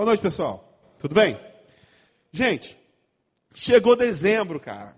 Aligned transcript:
Boa 0.00 0.06
noite, 0.06 0.22
pessoal. 0.22 0.82
Tudo 0.98 1.14
bem? 1.14 1.38
Gente, 2.32 2.74
chegou 3.52 3.94
dezembro, 3.94 4.58
cara. 4.58 4.96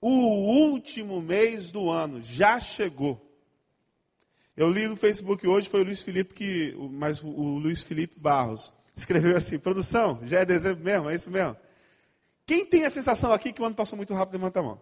O 0.00 0.08
último 0.08 1.20
mês 1.20 1.70
do 1.70 1.90
ano 1.90 2.22
já 2.22 2.58
chegou. 2.58 3.20
Eu 4.56 4.70
li 4.70 4.88
no 4.88 4.96
Facebook 4.96 5.46
hoje, 5.46 5.68
foi 5.68 5.82
o 5.82 5.84
Luiz 5.84 6.00
Felipe 6.00 6.32
que, 6.32 6.74
mas 6.92 7.22
o 7.22 7.58
Luiz 7.58 7.82
Felipe 7.82 8.18
Barros 8.18 8.72
escreveu 8.96 9.36
assim: 9.36 9.58
produção, 9.58 10.18
já 10.22 10.40
é 10.40 10.44
dezembro 10.46 10.82
mesmo, 10.82 11.10
é 11.10 11.14
isso 11.14 11.30
mesmo. 11.30 11.54
Quem 12.46 12.64
tem 12.64 12.86
a 12.86 12.90
sensação 12.90 13.34
aqui 13.34 13.52
que 13.52 13.60
o 13.60 13.66
ano 13.66 13.74
passou 13.74 13.98
muito 13.98 14.14
rápido, 14.14 14.36
levanta 14.36 14.60
a 14.60 14.62
mão. 14.62 14.80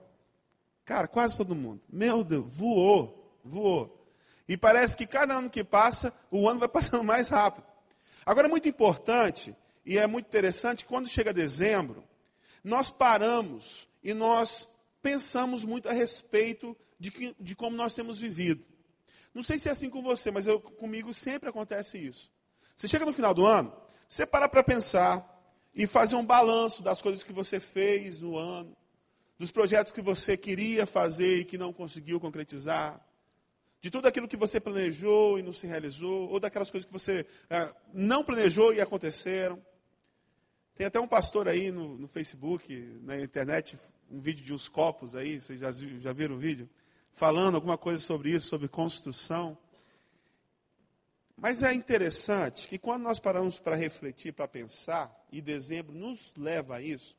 Cara, 0.84 1.08
quase 1.08 1.36
todo 1.36 1.56
mundo. 1.56 1.80
Meu 1.92 2.22
Deus, 2.22 2.52
voou, 2.52 3.36
voou. 3.44 4.08
E 4.48 4.56
parece 4.56 4.96
que 4.96 5.08
cada 5.08 5.34
ano 5.34 5.50
que 5.50 5.64
passa, 5.64 6.14
o 6.30 6.48
ano 6.48 6.60
vai 6.60 6.68
passando 6.70 7.02
mais 7.02 7.28
rápido. 7.30 7.73
Agora 8.24 8.46
é 8.46 8.50
muito 8.50 8.68
importante 8.68 9.54
e 9.84 9.98
é 9.98 10.06
muito 10.06 10.26
interessante, 10.26 10.84
quando 10.84 11.08
chega 11.08 11.32
dezembro, 11.32 12.04
nós 12.62 12.90
paramos 12.90 13.86
e 14.02 14.14
nós 14.14 14.68
pensamos 15.02 15.64
muito 15.64 15.88
a 15.88 15.92
respeito 15.92 16.76
de, 16.98 17.10
que, 17.10 17.36
de 17.38 17.54
como 17.54 17.76
nós 17.76 17.94
temos 17.94 18.18
vivido. 18.18 18.64
Não 19.34 19.42
sei 19.42 19.58
se 19.58 19.68
é 19.68 19.72
assim 19.72 19.90
com 19.90 20.00
você, 20.00 20.30
mas 20.30 20.46
eu, 20.46 20.60
comigo 20.60 21.12
sempre 21.12 21.48
acontece 21.48 21.98
isso. 21.98 22.30
Você 22.74 22.88
chega 22.88 23.04
no 23.04 23.12
final 23.12 23.34
do 23.34 23.44
ano, 23.44 23.74
você 24.08 24.24
para 24.24 24.48
para 24.48 24.64
pensar 24.64 25.30
e 25.74 25.86
fazer 25.86 26.16
um 26.16 26.24
balanço 26.24 26.82
das 26.82 27.02
coisas 27.02 27.22
que 27.22 27.32
você 27.32 27.60
fez 27.60 28.20
no 28.20 28.38
ano, 28.38 28.74
dos 29.38 29.50
projetos 29.50 29.92
que 29.92 30.00
você 30.00 30.36
queria 30.36 30.86
fazer 30.86 31.40
e 31.40 31.44
que 31.44 31.58
não 31.58 31.72
conseguiu 31.72 32.20
concretizar, 32.20 33.04
de 33.84 33.90
tudo 33.90 34.08
aquilo 34.08 34.26
que 34.26 34.34
você 34.34 34.58
planejou 34.58 35.38
e 35.38 35.42
não 35.42 35.52
se 35.52 35.66
realizou, 35.66 36.30
ou 36.30 36.40
daquelas 36.40 36.70
coisas 36.70 36.86
que 36.86 36.92
você 36.92 37.26
é, 37.50 37.70
não 37.92 38.24
planejou 38.24 38.72
e 38.72 38.80
aconteceram. 38.80 39.62
Tem 40.74 40.86
até 40.86 40.98
um 40.98 41.06
pastor 41.06 41.48
aí 41.48 41.70
no, 41.70 41.98
no, 41.98 42.08
Facebook, 42.08 42.74
na 43.02 43.20
internet, 43.20 43.76
um 44.10 44.18
vídeo 44.18 44.42
de 44.42 44.54
uns 44.54 44.70
copos 44.70 45.14
aí, 45.14 45.38
vocês 45.38 45.60
já, 45.60 45.70
já 45.70 46.14
viram 46.14 46.36
o 46.36 46.38
vídeo? 46.38 46.66
Falando 47.12 47.56
alguma 47.56 47.76
coisa 47.76 48.02
sobre 48.02 48.30
isso, 48.30 48.48
sobre 48.48 48.68
construção. 48.68 49.54
Mas 51.36 51.62
é 51.62 51.74
interessante 51.74 52.66
que 52.66 52.78
quando 52.78 53.02
nós 53.02 53.20
paramos 53.20 53.58
para 53.58 53.76
refletir, 53.76 54.32
para 54.32 54.48
pensar, 54.48 55.14
e 55.30 55.42
dezembro 55.42 55.94
nos 55.94 56.34
leva 56.38 56.76
a 56.76 56.80
isso, 56.80 57.18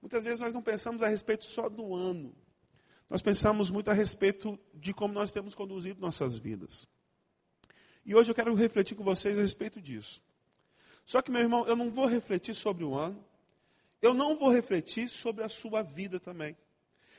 muitas 0.00 0.22
vezes 0.22 0.38
nós 0.38 0.54
não 0.54 0.62
pensamos 0.62 1.02
a 1.02 1.08
respeito 1.08 1.44
só 1.44 1.68
do 1.68 1.92
ano, 1.92 2.32
nós 3.08 3.22
pensamos 3.22 3.70
muito 3.70 3.90
a 3.90 3.94
respeito 3.94 4.58
de 4.74 4.92
como 4.92 5.14
nós 5.14 5.32
temos 5.32 5.54
conduzido 5.54 6.00
nossas 6.00 6.36
vidas. 6.36 6.86
E 8.04 8.14
hoje 8.14 8.30
eu 8.30 8.34
quero 8.34 8.54
refletir 8.54 8.94
com 8.94 9.04
vocês 9.04 9.38
a 9.38 9.42
respeito 9.42 9.80
disso. 9.80 10.22
Só 11.04 11.22
que, 11.22 11.30
meu 11.30 11.40
irmão, 11.40 11.66
eu 11.66 11.74
não 11.74 11.90
vou 11.90 12.06
refletir 12.06 12.54
sobre 12.54 12.84
o 12.84 12.94
ano, 12.94 13.24
eu 14.00 14.12
não 14.12 14.36
vou 14.36 14.50
refletir 14.50 15.08
sobre 15.08 15.42
a 15.42 15.48
sua 15.48 15.82
vida 15.82 16.20
também. 16.20 16.56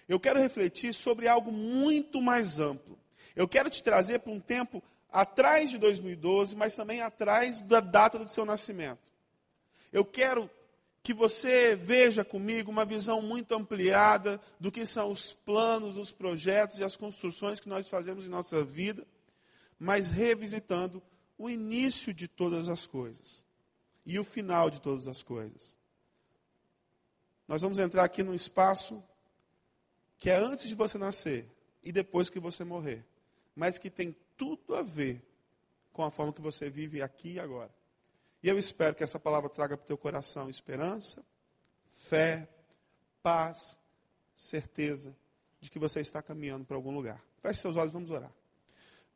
Eu 0.08 0.20
quero 0.20 0.40
refletir 0.40 0.94
sobre 0.94 1.28
algo 1.28 1.52
muito 1.52 2.22
mais 2.22 2.60
amplo. 2.60 2.98
Eu 3.36 3.48
quero 3.48 3.70
te 3.70 3.82
trazer 3.82 4.20
para 4.20 4.32
um 4.32 4.40
tempo 4.40 4.84
atrás 5.12 5.72
de 5.72 5.78
2012, 5.78 6.56
mas 6.56 6.76
também 6.76 7.02
atrás 7.02 7.62
da 7.62 7.80
data 7.80 8.20
do 8.20 8.28
seu 8.28 8.46
nascimento. 8.46 9.14
Eu 9.92 10.06
quero 10.06 10.50
que 11.02 11.14
você 11.14 11.76
veja 11.76 12.26
comigo 12.26 12.70
uma 12.70 12.86
visão 12.86 13.22
muito 13.22 13.54
ampliada 13.56 14.40
do 14.60 14.72
que 14.72 14.86
são 14.86 15.12
os 15.12 15.34
planos, 15.34 15.98
os 15.98 16.12
projetos 16.12 16.80
e 16.80 16.84
as 16.84 16.96
construções 16.96 17.60
que 17.60 17.70
nós 17.70 17.88
fazemos 17.88 18.26
em 18.26 18.30
nossa 18.30 18.64
vida, 18.64 19.08
mas 19.80 20.10
revisitando 20.10 21.02
o 21.38 21.50
início 21.50 22.14
de 22.14 22.28
todas 22.28 22.68
as 22.68 22.86
coisas 22.86 23.46
e 24.06 24.20
o 24.20 24.24
final 24.24 24.70
de 24.70 24.82
todas 24.82 25.08
as 25.08 25.24
coisas. 25.24 25.78
Nós 27.48 27.62
vamos 27.62 27.80
entrar 27.80 28.04
aqui 28.04 28.22
num 28.22 28.34
espaço 28.34 29.02
que 30.18 30.30
é 30.30 30.36
antes 30.36 30.68
de 30.68 30.76
você 30.76 30.98
nascer 30.98 31.50
e 31.82 31.92
depois 31.92 32.30
que 32.30 32.40
você 32.40 32.64
morrer, 32.64 33.06
mas 33.56 33.78
que 33.78 33.90
tem 33.90 34.16
tudo 34.36 34.76
a 34.76 34.82
ver 34.82 35.24
com 35.94 36.04
a 36.04 36.12
forma 36.12 36.34
que 36.34 36.42
você 36.42 36.70
vive 36.70 37.02
aqui 37.02 37.34
e 37.34 37.40
agora. 37.40 37.79
E 38.42 38.48
eu 38.48 38.58
espero 38.58 38.96
que 38.96 39.04
essa 39.04 39.20
palavra 39.20 39.50
traga 39.50 39.76
para 39.76 39.84
o 39.84 39.88
teu 39.88 39.98
coração 39.98 40.50
esperança, 40.50 41.24
fé, 41.92 42.48
paz, 43.22 43.78
certeza 44.36 45.14
de 45.60 45.70
que 45.70 45.78
você 45.78 46.00
está 46.00 46.22
caminhando 46.22 46.66
para 46.66 46.78
algum 46.78 46.92
lugar. 46.92 47.22
Feche 47.42 47.60
seus 47.60 47.76
olhos, 47.76 47.94
vamos 47.94 48.12
orar. 48.12 48.32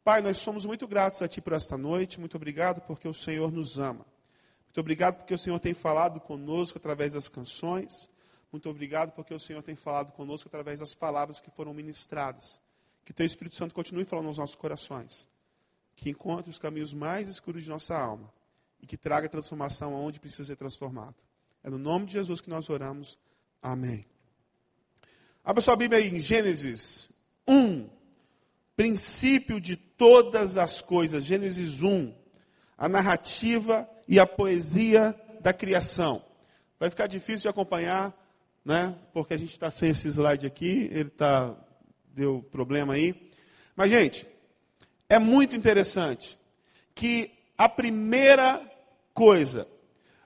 Pai, 0.03 0.22
nós 0.22 0.38
somos 0.39 0.66
muito 0.66 0.85
gratos 0.85 1.22
a 1.22 1.28
Ti 1.28 1.39
por 1.39 1.53
esta 1.53 1.78
noite. 1.78 2.19
Muito 2.19 2.35
obrigado 2.35 2.81
porque 2.81 3.07
o 3.07 3.13
Senhor 3.13 3.50
nos 3.50 3.79
ama. 3.79 4.06
Muito 4.66 4.79
obrigado 4.79 5.17
porque 5.17 5.33
o 5.33 5.38
Senhor 5.38 5.57
tem 5.59 5.73
falado 5.73 6.19
conosco 6.19 6.78
através 6.78 7.13
das 7.13 7.29
canções. 7.29 8.09
Muito 8.51 8.69
obrigado 8.69 9.13
porque 9.13 9.33
o 9.33 9.39
Senhor 9.39 9.63
tem 9.63 9.75
falado 9.75 10.12
conosco 10.12 10.50
através 10.50 10.81
das 10.81 10.94
palavras 10.94 11.39
que 11.39 11.50
foram 11.50 11.73
ministradas. 11.73 12.59
Que 13.06 13.13
Teu 13.13 13.25
Espírito 13.25 13.56
Santo 13.56 13.73
continue 13.73 14.03
falando 14.03 14.25
nos 14.25 14.38
nossos 14.38 14.56
corações. 14.56 15.25
Que 15.95 16.09
encontre 16.09 16.50
os 16.50 16.59
caminhos 16.59 16.94
mais 16.94 17.29
escuros 17.29 17.63
de 17.63 17.69
nossa 17.69 17.97
alma 17.97 18.29
e 18.83 18.85
que 18.85 18.97
traga 18.97 19.29
transformação 19.29 19.95
aonde 19.95 20.19
precisa 20.19 20.44
ser 20.44 20.57
transformado. 20.57 21.16
É 21.63 21.69
no 21.69 21.77
nome 21.77 22.05
de 22.05 22.11
Jesus 22.11 22.41
que 22.41 22.49
nós 22.49 22.69
oramos. 22.69 23.17
Amém. 23.61 24.05
Abra 25.41 25.61
sua 25.61 25.77
Bíblia 25.77 26.01
aí 26.01 26.09
em 26.09 26.19
Gênesis 26.19 27.07
1. 27.47 27.88
Princípio 28.75 29.61
de 29.61 29.77
todas 29.77 30.57
as 30.57 30.81
coisas. 30.81 31.23
Gênesis 31.23 31.81
1. 31.81 32.13
A 32.77 32.89
narrativa 32.89 33.89
e 34.05 34.19
a 34.19 34.27
poesia 34.27 35.15
da 35.39 35.53
criação. 35.53 36.21
Vai 36.77 36.89
ficar 36.89 37.07
difícil 37.07 37.44
de 37.44 37.47
acompanhar, 37.47 38.13
né? 38.65 38.94
Porque 39.13 39.33
a 39.33 39.38
gente 39.38 39.51
está 39.51 39.71
sem 39.71 39.91
esse 39.91 40.09
slide 40.09 40.45
aqui. 40.45 40.89
Ele 40.91 41.09
tá, 41.09 41.55
deu 42.07 42.45
problema 42.51 42.95
aí. 42.95 43.31
Mas, 43.77 43.89
gente, 43.89 44.27
é 45.07 45.17
muito 45.17 45.55
interessante 45.55 46.38
que 46.94 47.31
a 47.57 47.69
primeira 47.69 48.72
coisa, 49.13 49.68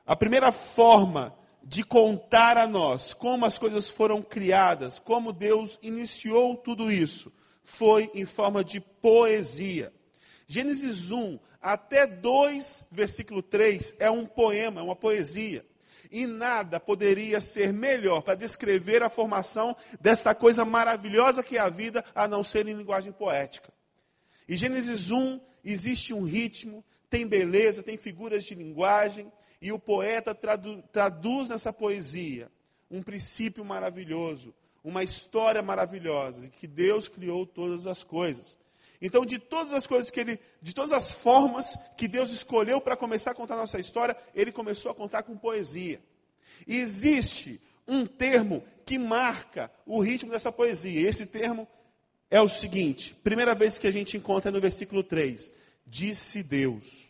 a 0.05 0.15
primeira 0.15 0.51
forma 0.51 1.35
de 1.63 1.83
contar 1.83 2.57
a 2.57 2.65
nós 2.65 3.13
como 3.13 3.45
as 3.45 3.57
coisas 3.57 3.89
foram 3.89 4.21
criadas, 4.21 4.99
como 4.99 5.33
Deus 5.33 5.77
iniciou 5.81 6.55
tudo 6.55 6.89
isso, 6.91 7.31
foi 7.61 8.09
em 8.15 8.25
forma 8.25 8.63
de 8.63 8.79
poesia. 8.79 9.91
Gênesis 10.47 11.11
1 11.11 11.37
até 11.61 12.07
2, 12.07 12.85
versículo 12.89 13.41
3, 13.41 13.95
é 13.99 14.09
um 14.09 14.25
poema, 14.25 14.79
é 14.79 14.83
uma 14.83 14.95
poesia. 14.95 15.65
E 16.09 16.25
nada 16.25 16.79
poderia 16.79 17.41
ser 17.41 17.73
melhor 17.73 18.21
para 18.21 18.35
descrever 18.35 19.03
a 19.03 19.09
formação 19.09 19.75
dessa 19.99 20.33
coisa 20.33 20.63
maravilhosa 20.63 21.43
que 21.43 21.57
é 21.57 21.59
a 21.59 21.67
vida, 21.67 22.05
a 22.15 22.25
não 22.29 22.43
ser 22.43 22.65
em 22.65 22.73
linguagem 22.73 23.11
poética. 23.11 23.73
Em 24.47 24.55
Gênesis 24.55 25.11
1 25.11 25.41
existe 25.65 26.13
um 26.13 26.23
ritmo, 26.23 26.85
tem 27.09 27.27
beleza, 27.27 27.83
tem 27.83 27.97
figuras 27.97 28.43
de 28.43 28.55
linguagem, 28.55 29.31
e 29.61 29.71
o 29.71 29.79
poeta 29.79 30.35
tradu 30.35 30.83
traduz 30.91 31.49
nessa 31.49 31.73
poesia 31.73 32.51
um 32.89 33.01
princípio 33.03 33.65
maravilhoso, 33.65 34.53
uma 34.83 35.03
história 35.03 35.61
maravilhosa, 35.61 36.41
de 36.41 36.49
que 36.49 36.67
Deus 36.67 37.07
criou 37.07 37.45
todas 37.45 37.85
as 37.87 38.03
coisas. 38.03 38.57
Então, 39.01 39.25
de 39.25 39.37
todas 39.37 39.73
as 39.73 39.85
coisas 39.85 40.09
que 40.09 40.19
ele, 40.19 40.39
de 40.61 40.73
todas 40.73 40.91
as 40.91 41.11
formas 41.11 41.77
que 41.97 42.07
Deus 42.07 42.31
escolheu 42.31 42.81
para 42.81 42.95
começar 42.95 43.31
a 43.31 43.35
contar 43.35 43.55
nossa 43.55 43.79
história, 43.79 44.15
ele 44.33 44.51
começou 44.51 44.91
a 44.91 44.95
contar 44.95 45.23
com 45.23 45.37
poesia. 45.37 46.01
E 46.65 46.77
existe 46.77 47.61
um 47.87 48.05
termo 48.05 48.63
que 48.85 48.97
marca 48.97 49.71
o 49.85 49.99
ritmo 49.99 50.31
dessa 50.31 50.51
poesia. 50.51 51.07
Esse 51.07 51.27
termo 51.27 51.67
é 52.31 52.41
o 52.41 52.49
seguinte: 52.49 53.13
primeira 53.23 53.53
vez 53.53 53.77
que 53.77 53.85
a 53.85 53.91
gente 53.91 54.17
encontra 54.17 54.49
é 54.49 54.53
no 54.53 54.59
versículo 54.59 55.03
3 55.03 55.51
disse 55.89 56.43
Deus. 56.43 57.07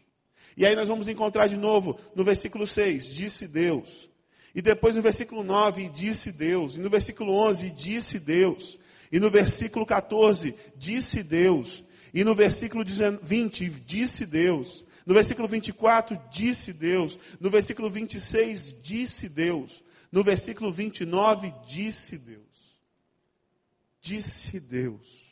E 0.56 0.66
aí 0.66 0.76
nós 0.76 0.90
vamos 0.90 1.08
encontrar 1.08 1.48
de 1.48 1.58
novo 1.58 2.00
no 2.16 2.24
versículo 2.24 2.66
6, 2.66 3.14
disse 3.14 3.48
Deus. 3.48 4.10
E 4.56 4.62
depois 4.62 4.96
no 4.96 5.04
versículo 5.04 5.44
9, 5.44 5.90
disse 5.90 6.32
Deus. 6.32 6.76
E 6.76 6.80
no 6.80 6.90
versículo 6.90 7.34
11, 7.34 7.70
disse 7.70 8.20
Deus. 8.20 8.80
E 9.12 9.20
no 9.20 9.30
versículo 9.30 9.86
14, 9.86 10.56
disse 10.76 11.22
Deus. 11.22 11.84
E 12.12 12.24
no 12.24 12.34
versículo 12.34 12.84
20, 12.84 13.70
disse 13.86 14.26
Deus. 14.26 14.84
No 15.06 15.14
versículo 15.14 15.48
24, 15.48 16.20
disse 16.32 16.74
Deus. 16.74 17.20
No 17.40 17.52
versículo 17.52 17.90
26, 17.90 18.82
disse 18.82 19.30
Deus. 19.30 19.84
No 20.12 20.24
versículo 20.24 20.72
29, 20.72 21.54
disse 21.68 22.18
Deus. 22.18 22.42
Disse 24.02 24.60
Deus 24.60 25.27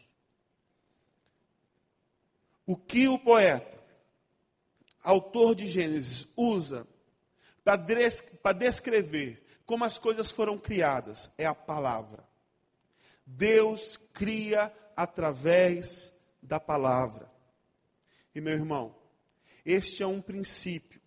o 2.65 2.75
que 2.75 3.07
o 3.07 3.19
poeta, 3.19 3.77
autor 5.03 5.55
de 5.55 5.67
Gênesis, 5.67 6.27
usa 6.35 6.87
para 7.63 8.53
descrever 8.53 9.43
como 9.65 9.83
as 9.83 9.97
coisas 9.97 10.31
foram 10.31 10.57
criadas 10.57 11.29
é 11.37 11.45
a 11.45 11.55
palavra. 11.55 12.23
Deus 13.25 13.97
cria 14.13 14.71
através 14.95 16.13
da 16.41 16.59
palavra. 16.59 17.29
E 18.33 18.39
meu 18.39 18.53
irmão, 18.53 18.95
este 19.65 20.03
é 20.03 20.07
um 20.07 20.21
princípio 20.21 21.01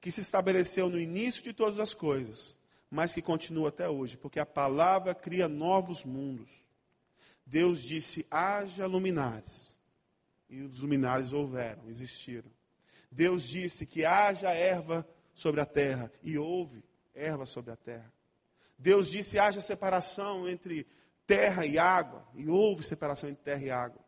que 0.00 0.10
se 0.10 0.20
estabeleceu 0.20 0.88
no 0.88 0.98
início 0.98 1.44
de 1.44 1.52
todas 1.52 1.78
as 1.78 1.94
coisas, 1.94 2.58
mas 2.90 3.14
que 3.14 3.22
continua 3.22 3.68
até 3.68 3.88
hoje, 3.88 4.16
porque 4.16 4.40
a 4.40 4.46
palavra 4.46 5.14
cria 5.14 5.48
novos 5.48 6.04
mundos. 6.04 6.64
Deus 7.46 7.82
disse: 7.82 8.26
haja 8.28 8.86
luminares, 8.86 9.71
e 10.52 10.60
os 10.60 10.80
luminares 10.80 11.32
houveram, 11.32 11.88
existiram. 11.88 12.50
Deus 13.10 13.48
disse 13.48 13.86
que 13.86 14.04
haja 14.04 14.50
erva 14.50 15.08
sobre 15.34 15.62
a 15.62 15.66
terra, 15.66 16.12
e 16.22 16.36
houve 16.36 16.84
erva 17.14 17.46
sobre 17.46 17.72
a 17.72 17.76
terra. 17.76 18.12
Deus 18.78 19.08
disse: 19.10 19.38
haja 19.38 19.62
separação 19.62 20.46
entre 20.46 20.86
terra 21.26 21.64
e 21.64 21.78
água, 21.78 22.28
e 22.34 22.48
houve 22.50 22.84
separação 22.84 23.30
entre 23.30 23.42
terra 23.42 23.64
e 23.64 23.70
água. 23.70 24.00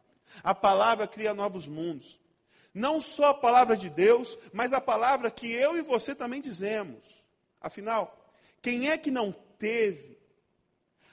A 0.43 0.55
palavra 0.55 1.08
cria 1.08 1.32
novos 1.32 1.67
mundos. 1.67 2.20
Não 2.75 3.00
só 3.00 3.31
a 3.31 3.35
palavra 3.35 3.75
de 3.75 3.88
Deus, 3.88 4.37
mas 4.52 4.75
a 4.75 4.81
palavra 4.81 5.31
que 5.31 5.50
eu 5.50 5.79
e 5.79 5.82
você 5.82 6.14
também 6.14 6.43
dizemos. 6.43 7.25
Afinal, 7.58 8.31
quem 8.61 8.90
é 8.90 8.99
que 8.99 9.11
não 9.11 9.32
teve 9.58 10.19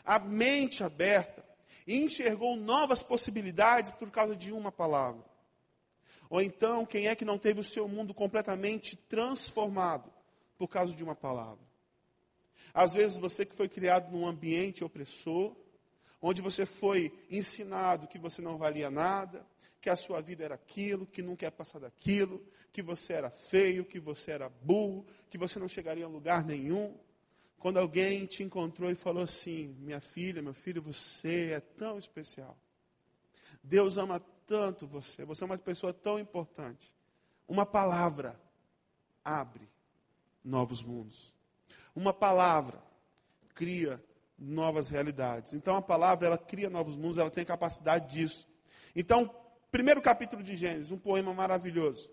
a 0.03 0.19
mente 0.19 0.83
aberta 0.83 1.41
e 1.85 1.99
enxergou 1.99 2.55
novas 2.55 3.03
possibilidades 3.03 3.91
por 3.91 4.09
causa 4.11 4.35
de 4.35 4.51
uma 4.51 4.71
palavra? 4.71 5.23
Ou 6.29 6.41
então, 6.41 6.85
quem 6.85 7.07
é 7.07 7.15
que 7.15 7.25
não 7.25 7.37
teve 7.37 7.59
o 7.59 7.63
seu 7.63 7.87
mundo 7.87 8.13
completamente 8.13 8.95
transformado 8.95 10.11
por 10.57 10.67
causa 10.67 10.95
de 10.95 11.03
uma 11.03 11.15
palavra? 11.15 11.59
Às 12.73 12.93
vezes 12.93 13.17
você 13.17 13.45
que 13.45 13.55
foi 13.55 13.67
criado 13.67 14.11
num 14.11 14.25
ambiente 14.25 14.83
opressor, 14.83 15.55
onde 16.21 16.41
você 16.41 16.65
foi 16.65 17.11
ensinado 17.29 18.07
que 18.07 18.17
você 18.17 18.41
não 18.41 18.57
valia 18.57 18.89
nada, 18.89 19.45
que 19.81 19.89
a 19.89 19.95
sua 19.95 20.21
vida 20.21 20.45
era 20.45 20.55
aquilo, 20.55 21.07
que 21.07 21.21
nunca 21.21 21.45
ia 21.45 21.51
passar 21.51 21.79
daquilo, 21.79 22.45
que 22.71 22.81
você 22.81 23.13
era 23.13 23.29
feio, 23.31 23.83
que 23.83 23.99
você 23.99 24.31
era 24.31 24.47
burro, 24.47 25.05
que 25.29 25.37
você 25.37 25.59
não 25.59 25.67
chegaria 25.67 26.05
a 26.05 26.07
lugar 26.07 26.45
nenhum. 26.45 26.95
Quando 27.61 27.77
alguém 27.77 28.25
te 28.25 28.41
encontrou 28.41 28.89
e 28.89 28.95
falou 28.95 29.21
assim: 29.21 29.75
Minha 29.79 30.01
filha, 30.01 30.41
meu 30.41 30.53
filho, 30.53 30.81
você 30.81 31.51
é 31.51 31.59
tão 31.59 31.99
especial. 31.99 32.57
Deus 33.63 33.99
ama 33.99 34.19
tanto 34.47 34.87
você, 34.87 35.23
você 35.23 35.43
é 35.43 35.45
uma 35.45 35.57
pessoa 35.59 35.93
tão 35.93 36.19
importante. 36.19 36.91
Uma 37.47 37.63
palavra 37.63 38.41
abre 39.23 39.69
novos 40.43 40.83
mundos. 40.83 41.35
Uma 41.95 42.11
palavra 42.11 42.81
cria 43.53 44.03
novas 44.39 44.89
realidades. 44.89 45.53
Então 45.53 45.75
a 45.75 45.83
palavra 45.83 46.25
ela 46.25 46.39
cria 46.39 46.67
novos 46.67 46.95
mundos, 46.95 47.19
ela 47.19 47.29
tem 47.29 47.45
capacidade 47.45 48.09
disso. 48.09 48.49
Então, 48.95 49.29
primeiro 49.71 50.01
capítulo 50.01 50.41
de 50.41 50.55
Gênesis, 50.55 50.91
um 50.91 50.97
poema 50.97 51.31
maravilhoso. 51.31 52.09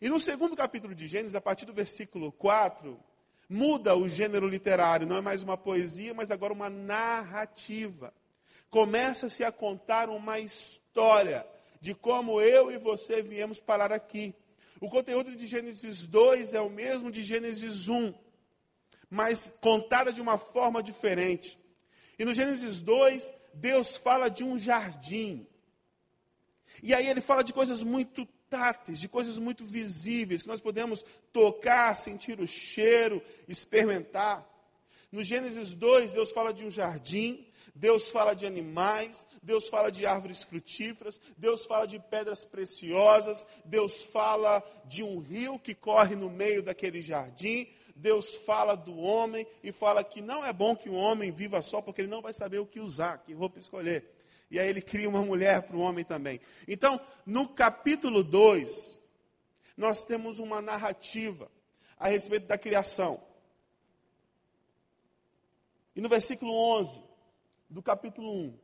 E 0.00 0.08
no 0.08 0.20
segundo 0.20 0.56
capítulo 0.56 0.94
de 0.94 1.08
Gênesis, 1.08 1.34
a 1.34 1.40
partir 1.40 1.66
do 1.66 1.74
versículo 1.74 2.30
4, 2.30 2.96
muda 3.48 3.96
o 3.96 4.08
gênero 4.08 4.48
literário, 4.48 5.06
não 5.06 5.16
é 5.16 5.20
mais 5.20 5.42
uma 5.42 5.56
poesia, 5.56 6.14
mas 6.14 6.30
agora 6.30 6.52
uma 6.52 6.70
narrativa. 6.70 8.12
Começa-se 8.70 9.44
a 9.44 9.52
contar 9.52 10.08
uma 10.08 10.38
história 10.40 11.46
de 11.80 11.94
como 11.94 12.40
eu 12.40 12.70
e 12.70 12.78
você 12.78 13.22
viemos 13.22 13.60
parar 13.60 13.92
aqui. 13.92 14.34
O 14.80 14.88
conteúdo 14.88 15.34
de 15.36 15.46
Gênesis 15.46 16.06
2 16.06 16.54
é 16.54 16.60
o 16.60 16.70
mesmo 16.70 17.10
de 17.10 17.22
Gênesis 17.22 17.88
1, 17.88 18.12
mas 19.08 19.52
contada 19.60 20.12
de 20.12 20.20
uma 20.20 20.36
forma 20.38 20.82
diferente. 20.82 21.58
E 22.18 22.24
no 22.24 22.34
Gênesis 22.34 22.82
2, 22.82 23.32
Deus 23.54 23.96
fala 23.96 24.28
de 24.28 24.42
um 24.42 24.58
jardim. 24.58 25.46
E 26.82 26.92
aí 26.92 27.08
ele 27.08 27.20
fala 27.20 27.44
de 27.44 27.52
coisas 27.52 27.82
muito 27.82 28.26
táteis, 28.54 29.00
de 29.00 29.08
coisas 29.08 29.36
muito 29.36 29.64
visíveis, 29.64 30.40
que 30.40 30.48
nós 30.48 30.60
podemos 30.60 31.04
tocar, 31.32 31.96
sentir 31.96 32.38
o 32.38 32.46
cheiro, 32.46 33.20
experimentar. 33.48 34.48
No 35.10 35.24
Gênesis 35.24 35.74
2, 35.74 36.12
Deus 36.12 36.30
fala 36.30 36.54
de 36.54 36.64
um 36.64 36.70
jardim, 36.70 37.48
Deus 37.74 38.08
fala 38.08 38.32
de 38.32 38.46
animais, 38.46 39.26
Deus 39.42 39.66
fala 39.66 39.90
de 39.90 40.06
árvores 40.06 40.44
frutíferas, 40.44 41.20
Deus 41.36 41.66
fala 41.66 41.84
de 41.84 41.98
pedras 41.98 42.44
preciosas, 42.44 43.44
Deus 43.64 44.04
fala 44.04 44.62
de 44.84 45.02
um 45.02 45.18
rio 45.18 45.58
que 45.58 45.74
corre 45.74 46.14
no 46.14 46.30
meio 46.30 46.62
daquele 46.62 47.02
jardim, 47.02 47.66
Deus 47.96 48.36
fala 48.36 48.76
do 48.76 48.96
homem 48.96 49.44
e 49.64 49.72
fala 49.72 50.04
que 50.04 50.22
não 50.22 50.44
é 50.44 50.52
bom 50.52 50.76
que 50.76 50.88
o 50.88 50.94
homem 50.94 51.32
viva 51.32 51.60
só, 51.60 51.82
porque 51.82 52.02
ele 52.02 52.08
não 52.08 52.22
vai 52.22 52.32
saber 52.32 52.60
o 52.60 52.66
que 52.66 52.78
usar, 52.78 53.18
que 53.18 53.32
roupa 53.32 53.58
escolher. 53.58 54.13
E 54.54 54.60
aí 54.60 54.68
ele 54.68 54.80
cria 54.80 55.08
uma 55.08 55.20
mulher 55.20 55.62
para 55.62 55.76
o 55.76 55.80
homem 55.80 56.04
também. 56.04 56.40
Então, 56.68 57.04
no 57.26 57.48
capítulo 57.48 58.22
2, 58.22 59.02
nós 59.76 60.04
temos 60.04 60.38
uma 60.38 60.62
narrativa 60.62 61.50
a 61.98 62.06
respeito 62.06 62.46
da 62.46 62.56
criação. 62.56 63.20
E 65.96 66.00
no 66.00 66.08
versículo 66.08 66.52
11 66.52 67.02
do 67.68 67.82
capítulo 67.82 68.32
1, 68.32 68.58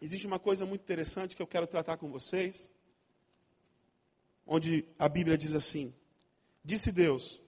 existe 0.00 0.26
uma 0.26 0.40
coisa 0.40 0.66
muito 0.66 0.82
interessante 0.82 1.36
que 1.36 1.42
eu 1.42 1.46
quero 1.46 1.68
tratar 1.68 1.98
com 1.98 2.10
vocês, 2.10 2.72
onde 4.44 4.84
a 4.98 5.08
Bíblia 5.08 5.38
diz 5.38 5.54
assim: 5.54 5.94
Disse 6.64 6.90
Deus: 6.90 7.40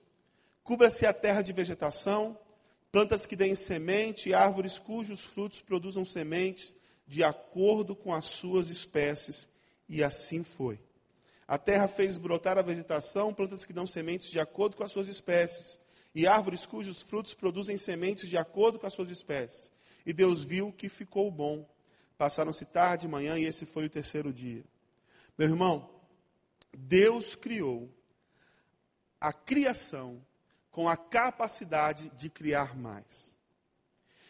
Cubra-se 0.62 1.04
a 1.04 1.12
terra 1.12 1.42
de 1.42 1.52
vegetação, 1.52 2.38
plantas 2.92 3.26
que 3.26 3.34
deem 3.34 3.56
semente 3.56 4.32
árvores 4.32 4.78
cujos 4.78 5.24
frutos 5.24 5.60
produzam 5.60 6.04
sementes 6.04 6.72
de 7.08 7.24
acordo 7.24 7.96
com 7.96 8.12
as 8.12 8.26
suas 8.26 8.68
espécies. 8.68 9.48
E 9.88 10.04
assim 10.04 10.44
foi. 10.44 10.78
A 11.48 11.56
terra 11.56 11.88
fez 11.88 12.18
brotar 12.18 12.58
a 12.58 12.62
vegetação, 12.62 13.32
plantas 13.32 13.64
que 13.64 13.72
dão 13.72 13.86
sementes 13.86 14.30
de 14.30 14.38
acordo 14.38 14.76
com 14.76 14.84
as 14.84 14.92
suas 14.92 15.08
espécies, 15.08 15.80
e 16.14 16.26
árvores 16.26 16.66
cujos 16.66 17.00
frutos 17.00 17.32
produzem 17.32 17.78
sementes 17.78 18.28
de 18.28 18.36
acordo 18.36 18.78
com 18.78 18.86
as 18.86 18.92
suas 18.92 19.08
espécies. 19.08 19.72
E 20.04 20.12
Deus 20.12 20.44
viu 20.44 20.70
que 20.70 20.88
ficou 20.90 21.30
bom. 21.30 21.66
Passaram-se 22.18 22.66
tarde 22.66 23.06
e 23.06 23.08
manhã, 23.08 23.38
e 23.38 23.44
esse 23.44 23.64
foi 23.64 23.86
o 23.86 23.90
terceiro 23.90 24.32
dia. 24.32 24.64
Meu 25.38 25.48
irmão, 25.48 25.88
Deus 26.76 27.34
criou 27.34 27.88
a 29.18 29.32
criação 29.32 30.22
com 30.70 30.88
a 30.88 30.96
capacidade 30.96 32.10
de 32.10 32.28
criar 32.28 32.76
mais. 32.76 33.37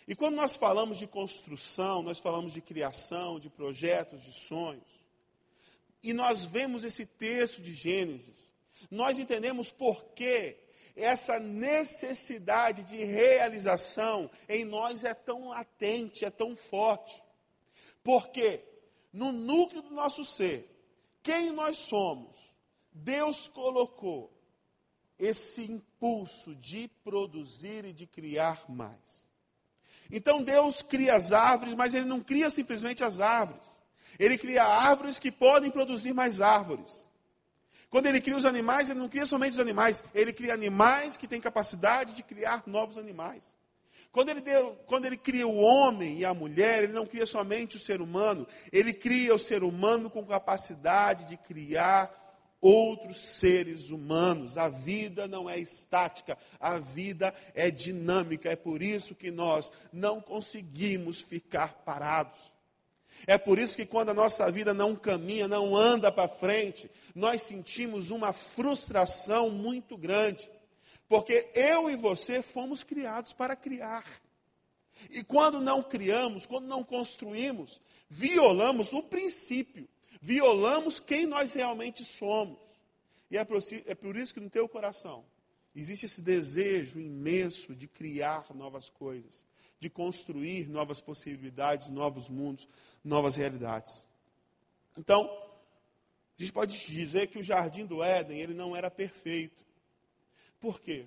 E 0.09 0.17
quando 0.17 0.37
nós 0.37 0.57
falamos 0.57 0.97
de 0.97 1.07
construção, 1.07 2.03
nós 2.03 2.19
falamos 2.19 2.55
de 2.55 2.63
criação, 2.63 3.39
de 3.39 3.51
projetos, 3.51 4.25
de 4.25 4.33
sonhos, 4.33 5.05
e 6.03 6.15
nós 6.15 6.47
vemos 6.47 6.83
esse 6.83 7.05
texto 7.05 7.61
de 7.61 7.75
Gênesis, 7.75 8.51
nós 8.91 9.19
entendemos 9.19 9.71
por 9.71 10.07
que 10.15 10.57
essa 10.97 11.39
necessidade 11.39 12.85
de 12.85 13.05
realização 13.05 14.31
em 14.49 14.65
nós 14.65 15.05
é 15.05 15.13
tão 15.13 15.49
latente, 15.49 16.25
é 16.25 16.31
tão 16.31 16.57
forte. 16.57 17.23
Porque 18.03 18.65
no 19.13 19.31
núcleo 19.31 19.83
do 19.83 19.91
nosso 19.91 20.25
ser, 20.25 20.75
quem 21.23 21.53
nós 21.53 21.77
somos, 21.77 22.35
Deus 22.91 23.47
colocou 23.47 24.33
esse 25.19 25.71
impulso 25.71 26.55
de 26.57 26.89
produzir 27.05 27.85
e 27.85 27.93
de 27.93 28.07
criar 28.07 28.71
mais. 28.71 29.28
Então 30.11 30.43
Deus 30.43 30.83
cria 30.83 31.15
as 31.15 31.33
árvores, 31.33 31.75
mas 31.75 31.95
Ele 31.95 32.07
não 32.07 32.21
cria 32.21 32.51
simplesmente 32.51 33.05
as 33.05 33.21
árvores. 33.21 33.79
Ele 34.19 34.37
cria 34.37 34.65
árvores 34.65 35.19
que 35.19 35.31
podem 35.31 35.71
produzir 35.71 36.13
mais 36.13 36.41
árvores. 36.41 37.09
Quando 37.91 38.07
Ele 38.07 38.21
cria 38.21 38.37
os 38.37 38.45
animais, 38.45 38.91
Ele 38.91 38.99
não 38.99 39.09
cria 39.09 39.27
somente 39.27 39.53
os 39.53 39.61
animais, 39.61 40.03
Ele 40.15 40.33
cria 40.33 40.55
animais 40.55 41.17
que 41.17 41.29
têm 41.29 41.41
capacidade 41.41 42.15
de 42.15 42.23
criar 42.23 42.63
novos 42.67 42.99
animais. 42.99 43.57
Quando 44.11 44.31
ele, 44.31 44.41
deu, 44.41 44.77
quando 44.87 45.05
ele 45.05 45.17
cria 45.17 45.47
o 45.47 45.59
homem 45.59 46.19
e 46.19 46.25
a 46.25 46.33
mulher, 46.33 46.83
ele 46.83 46.93
não 46.93 47.07
cria 47.07 47.27
somente 47.27 47.77
o 47.77 47.79
ser 47.79 48.01
humano, 48.01 48.47
ele 48.73 48.93
cria 48.93 49.35
o 49.35 49.39
ser 49.39 49.63
humano 49.63 50.09
com 50.09 50.25
capacidade 50.25 51.27
de 51.27 51.37
criar 51.37 52.11
outros 52.61 53.19
seres 53.19 53.91
humanos. 53.91 54.59
A 54.59 54.69
vida 54.69 55.27
não 55.29 55.49
é 55.49 55.59
estática, 55.59 56.37
a 56.59 56.79
vida 56.79 57.35
é 57.55 57.71
dinâmica. 57.71 58.51
É 58.51 58.57
por 58.57 58.83
isso 58.83 59.15
que 59.15 59.31
nós 59.31 59.71
não 59.93 60.21
conseguimos 60.21 61.21
ficar 61.21 61.83
parados. 61.85 62.53
É 63.27 63.37
por 63.37 63.59
isso 63.59 63.77
que 63.77 63.87
quando 63.87 64.11
a 64.11 64.15
nossa 64.15 64.51
vida 64.51 64.73
não 64.73 64.95
caminha, 64.95 65.49
não 65.49 65.77
anda 65.77 66.11
para 66.13 66.29
frente, 66.29 66.89
nós 67.15 67.43
sentimos 67.43 68.11
uma 68.11 68.33
frustração 68.33 69.51
muito 69.51 69.97
grande. 69.97 70.49
Porque 71.09 71.49
eu 71.55 71.91
e 71.91 71.97
você 71.97 72.43
fomos 72.43 72.85
criados 72.85 73.33
para 73.33 73.57
criar. 73.57 74.05
E 75.11 75.25
quando 75.25 75.61
não 75.61 75.83
criamos, 75.83 76.47
quando 76.47 76.67
não 76.67 76.85
construímos, 76.85 77.81
violamos 78.09 78.93
o 78.93 79.03
princípio 79.03 79.89
violamos 80.21 81.01
quem 81.01 81.27
nós 81.27 81.53
realmente 81.53 82.05
somos. 82.05 82.59
E 83.31 83.37
é 83.37 83.45
por, 83.45 83.59
é 83.87 83.95
por 83.95 84.17
isso 84.17 84.35
que 84.35 84.41
no 84.41 84.51
teu 84.51 84.69
coração 84.69 85.25
existe 85.75 86.07
esse 86.07 86.23
desejo 86.23 86.99
imenso 86.99 87.75
de 87.75 87.87
criar 87.87 88.53
novas 88.55 88.89
coisas, 88.89 89.45
de 89.79 89.89
construir 89.89 90.69
novas 90.69 91.01
possibilidades, 91.01 91.89
novos 91.89 92.29
mundos, 92.29 92.69
novas 93.05 93.37
realidades. 93.37 94.09
Então, 94.97 95.27
a 95.27 96.43
gente 96.43 96.53
pode 96.53 96.77
dizer 96.87 97.29
que 97.29 97.39
o 97.39 97.43
jardim 97.43 97.87
do 97.87 98.03
Éden, 98.03 98.41
ele 98.41 98.55
não 98.55 98.75
era 98.75 98.91
perfeito. 98.91 99.65
Por 100.61 100.81
quê? 100.81 101.07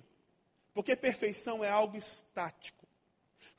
Porque 0.72 0.96
perfeição 0.96 1.62
é 1.62 1.68
algo 1.68 1.96
estático. 1.96 2.81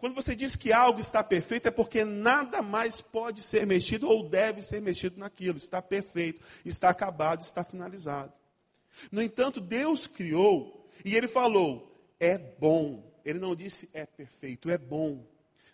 Quando 0.03 0.15
você 0.15 0.35
diz 0.35 0.57
que 0.57 0.73
algo 0.73 0.99
está 0.99 1.23
perfeito, 1.23 1.69
é 1.69 1.71
porque 1.71 2.03
nada 2.03 2.61
mais 2.61 2.99
pode 2.99 3.41
ser 3.41 3.65
mexido 3.65 4.09
ou 4.09 4.27
deve 4.27 4.61
ser 4.61 4.81
mexido 4.81 5.17
naquilo. 5.17 5.57
Está 5.57 5.81
perfeito, 5.81 6.43
está 6.65 6.89
acabado, 6.89 7.41
está 7.41 7.63
finalizado. 7.63 8.33
No 9.09 9.21
entanto, 9.21 9.61
Deus 9.61 10.05
criou 10.05 10.89
e 11.05 11.15
ele 11.15 11.29
falou: 11.29 12.05
é 12.19 12.37
bom. 12.37 13.17
Ele 13.23 13.39
não 13.39 13.55
disse 13.55 13.89
é 13.93 14.05
perfeito, 14.05 14.69
é 14.69 14.77
bom. 14.77 15.25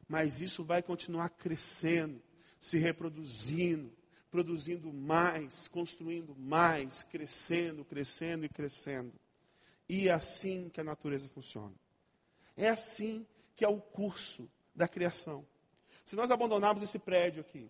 Mas 0.08 0.42
isso 0.42 0.64
vai 0.64 0.84
continuar 0.84 1.30
crescendo, 1.30 2.22
se 2.60 2.78
reproduzindo, 2.78 3.92
produzindo 4.30 4.94
mais, 4.94 5.68
construindo 5.68 6.36
mais, 6.38 7.02
crescendo, 7.02 7.84
crescendo 7.84 8.46
e 8.46 8.50
crescendo. 8.50 9.12
E 9.90 10.08
é 10.08 10.12
assim 10.12 10.70
que 10.70 10.80
a 10.80 10.84
natureza 10.84 11.28
funciona. 11.28 11.74
É 12.56 12.70
assim 12.70 13.26
que 13.26 13.39
é 13.64 13.68
o 13.68 13.80
curso 13.80 14.50
da 14.76 14.88
criação. 14.88 15.46
Se 16.06 16.16
nós 16.16 16.32
abandonarmos 16.32 16.82
esse 16.82 16.98
prédio 16.98 17.42
aqui, 17.42 17.70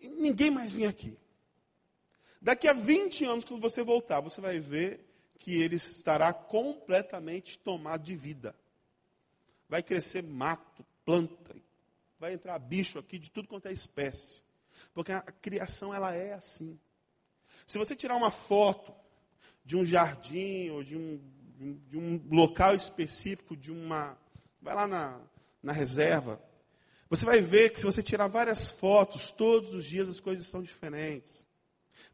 ninguém 0.00 0.50
mais 0.50 0.72
vem 0.72 0.86
aqui. 0.86 1.16
Daqui 2.40 2.68
a 2.68 2.72
20 2.72 3.24
anos, 3.24 3.44
quando 3.44 3.60
você 3.60 3.82
voltar, 3.82 4.20
você 4.20 4.40
vai 4.40 4.60
ver 4.60 5.04
que 5.38 5.60
ele 5.60 5.76
estará 5.76 6.32
completamente 6.32 7.58
tomado 7.58 8.04
de 8.04 8.14
vida. 8.14 8.54
Vai 9.68 9.82
crescer 9.82 10.22
mato, 10.22 10.84
planta, 11.04 11.54
vai 12.18 12.34
entrar 12.34 12.58
bicho 12.58 12.98
aqui 12.98 13.18
de 13.18 13.30
tudo 13.30 13.48
quanto 13.48 13.66
é 13.66 13.72
espécie. 13.72 14.42
Porque 14.94 15.12
a 15.12 15.20
criação 15.20 15.92
ela 15.94 16.14
é 16.14 16.34
assim. 16.34 16.78
Se 17.66 17.78
você 17.78 17.94
tirar 17.96 18.16
uma 18.16 18.30
foto 18.30 18.94
de 19.64 19.76
um 19.76 19.84
jardim 19.84 20.70
ou 20.70 20.82
de 20.82 20.96
um, 20.96 21.20
de 21.58 21.98
um 21.98 22.20
local 22.30 22.74
específico, 22.74 23.56
de 23.56 23.72
uma. 23.72 24.16
Vai 24.62 24.74
lá 24.74 24.86
na, 24.86 25.20
na 25.62 25.72
reserva. 25.72 26.40
Você 27.10 27.24
vai 27.24 27.40
ver 27.40 27.70
que 27.70 27.78
se 27.78 27.86
você 27.86 28.02
tirar 28.02 28.28
várias 28.28 28.70
fotos, 28.70 29.32
todos 29.32 29.74
os 29.74 29.84
dias 29.84 30.08
as 30.08 30.20
coisas 30.20 30.46
são 30.46 30.62
diferentes. 30.62 31.46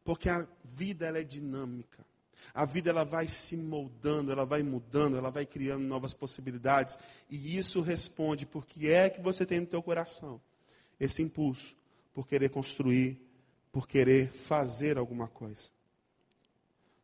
Porque 0.05 0.29
a 0.29 0.47
vida 0.63 1.07
ela 1.07 1.19
é 1.19 1.25
dinâmica. 1.25 2.05
A 2.53 2.65
vida 2.65 2.91
ela 2.91 3.05
vai 3.05 3.27
se 3.27 3.57
moldando, 3.57 4.31
ela 4.31 4.45
vai 4.45 4.63
mudando, 4.63 5.17
ela 5.17 5.31
vai 5.31 5.45
criando 5.45 5.83
novas 5.83 6.15
possibilidades. 6.15 6.99
E 7.29 7.57
isso 7.57 7.81
responde 7.81 8.47
porque 8.47 8.89
é 8.89 9.11
que 9.11 9.21
você 9.21 9.45
tem 9.45 9.61
no 9.61 9.67
teu 9.67 9.83
coração 9.83 10.41
esse 11.01 11.23
impulso 11.23 11.75
por 12.13 12.29
querer 12.29 12.51
construir, 12.51 13.21
por 13.73 13.89
querer 13.89 14.31
fazer 14.31 14.97
alguma 14.99 15.27
coisa. 15.27 15.74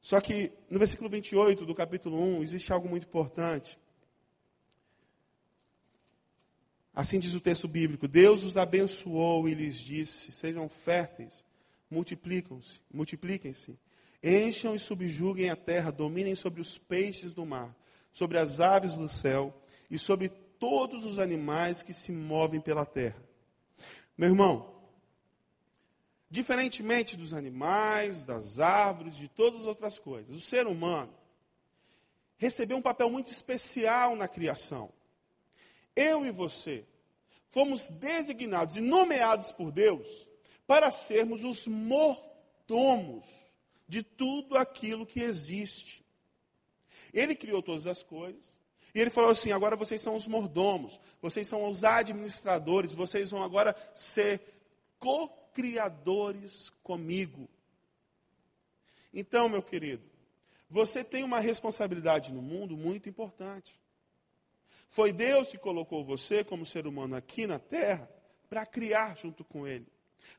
Só 0.00 0.20
que 0.20 0.50
no 0.70 0.78
versículo 0.78 1.10
28 1.10 1.66
do 1.66 1.74
capítulo 1.74 2.18
1 2.38 2.42
existe 2.42 2.72
algo 2.72 2.88
muito 2.88 3.06
importante. 3.06 3.78
Assim 6.94 7.18
diz 7.18 7.34
o 7.34 7.40
texto 7.40 7.68
bíblico: 7.68 8.08
Deus 8.08 8.42
os 8.42 8.56
abençoou 8.56 9.48
e 9.48 9.54
lhes 9.54 9.76
disse: 9.76 10.32
Sejam 10.32 10.68
férteis, 10.68 11.44
multiplicam-se, 11.90 12.80
multipliquem-se, 12.92 13.78
encham 14.22 14.74
e 14.74 14.78
subjuguem 14.78 15.50
a 15.50 15.56
terra, 15.56 15.90
dominem 15.90 16.34
sobre 16.34 16.60
os 16.60 16.78
peixes 16.78 17.34
do 17.34 17.44
mar, 17.44 17.76
sobre 18.10 18.38
as 18.38 18.58
aves 18.58 18.96
do 18.96 19.08
céu 19.08 19.54
e 19.90 19.98
sobre 19.98 20.30
todos 20.58 21.04
os 21.04 21.18
animais 21.18 21.82
que 21.82 21.92
se 21.92 22.10
movem 22.10 22.60
pela 22.60 22.84
terra. 22.84 23.22
Meu 24.16 24.28
irmão, 24.28 24.79
Diferentemente 26.30 27.16
dos 27.16 27.34
animais, 27.34 28.22
das 28.22 28.60
árvores, 28.60 29.16
de 29.16 29.26
todas 29.28 29.60
as 29.60 29.66
outras 29.66 29.98
coisas, 29.98 30.36
o 30.36 30.40
ser 30.40 30.66
humano 30.66 31.12
recebeu 32.38 32.76
um 32.76 32.82
papel 32.82 33.10
muito 33.10 33.30
especial 33.32 34.14
na 34.14 34.28
criação. 34.28 34.92
Eu 35.94 36.24
e 36.24 36.30
você 36.30 36.86
fomos 37.48 37.90
designados 37.90 38.76
e 38.76 38.80
nomeados 38.80 39.50
por 39.50 39.72
Deus 39.72 40.28
para 40.66 40.92
sermos 40.92 41.42
os 41.42 41.66
mordomos 41.66 43.26
de 43.88 44.04
tudo 44.04 44.56
aquilo 44.56 45.04
que 45.04 45.20
existe. 45.20 46.06
Ele 47.12 47.34
criou 47.34 47.60
todas 47.60 47.88
as 47.88 48.04
coisas. 48.04 48.56
E 48.94 49.00
ele 49.00 49.10
falou 49.10 49.30
assim: 49.30 49.50
agora 49.50 49.74
vocês 49.74 50.00
são 50.00 50.14
os 50.14 50.28
mordomos, 50.28 51.00
vocês 51.20 51.48
são 51.48 51.68
os 51.68 51.82
administradores, 51.82 52.94
vocês 52.94 53.32
vão 53.32 53.42
agora 53.42 53.74
ser 53.94 54.40
co 54.96 55.28
criadores 55.52 56.70
comigo. 56.82 57.48
Então, 59.12 59.48
meu 59.48 59.62
querido, 59.62 60.08
você 60.68 61.02
tem 61.02 61.24
uma 61.24 61.40
responsabilidade 61.40 62.32
no 62.32 62.40
mundo 62.40 62.76
muito 62.76 63.08
importante. 63.08 63.78
Foi 64.88 65.12
Deus 65.12 65.48
que 65.48 65.58
colocou 65.58 66.04
você 66.04 66.42
como 66.44 66.66
ser 66.66 66.86
humano 66.86 67.16
aqui 67.16 67.46
na 67.46 67.58
terra 67.58 68.08
para 68.48 68.66
criar 68.66 69.16
junto 69.16 69.44
com 69.44 69.66
Ele, 69.66 69.86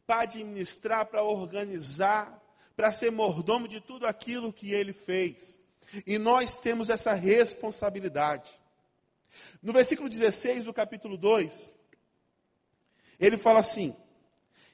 para 0.06 0.22
administrar, 0.22 1.06
para 1.06 1.24
organizar, 1.24 2.41
para 2.75 2.91
ser 2.91 3.12
mordomo 3.12 3.68
de 3.68 3.80
tudo 3.80 4.06
aquilo 4.06 4.51
que 4.51 4.74
Ele 4.74 4.94
fez. 4.94 5.60
E 6.06 6.18
nós 6.18 6.60
temos 6.60 6.89
essa 6.89 7.13
responsabilidade. 7.13 8.51
No 9.62 9.74
versículo 9.74 10.10
16 10.10 10.65
do 10.65 10.74
capítulo 10.74 11.18
2, 11.18 11.74
ele 13.20 13.38
fala 13.38 13.60
assim: 13.60 13.96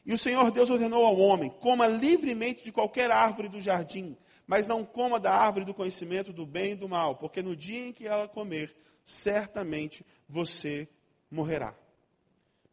e 0.08 0.14
o 0.14 0.18
Senhor 0.18 0.50
Deus 0.52 0.70
ordenou 0.70 1.06
ao 1.06 1.18
homem: 1.18 1.50
coma 1.60 1.86
livremente 1.86 2.64
de 2.64 2.72
qualquer 2.72 3.12
árvore 3.12 3.50
do 3.50 3.62
jardim, 3.62 4.18
mas 4.48 4.66
não 4.66 4.86
coma 4.86 5.20
da 5.20 5.34
árvore 5.34 5.66
do 5.66 5.74
conhecimento 5.74 6.32
do 6.32 6.46
bem 6.46 6.72
e 6.72 6.76
do 6.76 6.88
mal, 6.88 7.18
porque 7.18 7.44
no 7.44 7.54
dia 7.54 7.90
em 7.90 7.92
que 7.92 8.08
ela 8.08 8.26
comer, 8.26 8.74
certamente 9.04 10.06
você 10.28 10.88
morrerá. 11.30 11.76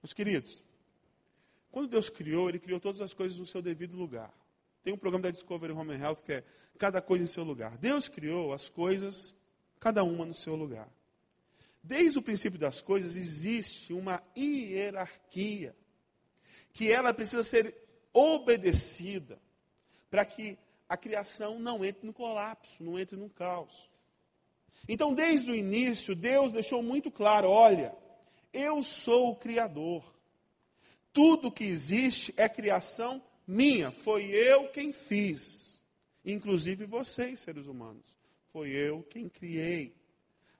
Meus 0.00 0.12
queridos, 0.12 0.62
quando 1.72 1.88
Deus 1.88 2.08
criou, 2.08 2.48
Ele 2.48 2.60
criou 2.60 2.78
todas 2.78 3.00
as 3.00 3.12
coisas 3.12 3.36
no 3.36 3.46
seu 3.46 3.60
devido 3.60 3.96
lugar. 3.96 4.32
Tem 4.84 4.94
um 4.94 4.98
programa 4.98 5.24
da 5.24 5.30
Discovery 5.32 5.72
Home 5.72 5.94
Health 5.94 6.22
que 6.24 6.34
é 6.34 6.44
cada 6.78 7.02
coisa 7.02 7.24
em 7.24 7.26
seu 7.26 7.42
lugar. 7.42 7.76
Deus 7.78 8.08
criou 8.08 8.52
as 8.52 8.68
coisas, 8.68 9.34
cada 9.80 10.04
uma 10.04 10.24
no 10.24 10.36
seu 10.36 10.54
lugar. 10.54 10.88
Desde 11.82 12.16
o 12.16 12.22
princípio 12.22 12.60
das 12.60 12.80
coisas 12.80 13.16
existe 13.16 13.92
uma 13.92 14.22
hierarquia 14.36 15.74
que 16.74 16.92
ela 16.92 17.14
precisa 17.14 17.42
ser 17.42 17.74
obedecida 18.12 19.40
para 20.10 20.24
que 20.24 20.58
a 20.86 20.96
criação 20.96 21.58
não 21.58 21.84
entre 21.84 22.06
no 22.06 22.12
colapso, 22.12 22.84
não 22.84 22.98
entre 22.98 23.16
no 23.16 23.30
caos. 23.30 23.88
Então, 24.86 25.14
desde 25.14 25.50
o 25.50 25.54
início, 25.54 26.14
Deus 26.14 26.52
deixou 26.52 26.82
muito 26.82 27.10
claro: 27.10 27.48
olha, 27.48 27.96
eu 28.52 28.82
sou 28.82 29.30
o 29.30 29.36
Criador. 29.36 30.04
Tudo 31.12 31.50
que 31.50 31.64
existe 31.64 32.34
é 32.36 32.48
criação 32.48 33.22
minha, 33.46 33.90
foi 33.90 34.24
eu 34.24 34.68
quem 34.68 34.92
fiz. 34.92 35.80
Inclusive 36.24 36.84
vocês, 36.84 37.40
seres 37.40 37.66
humanos. 37.66 38.16
Foi 38.52 38.70
eu 38.70 39.02
quem 39.02 39.28
criei. 39.28 39.94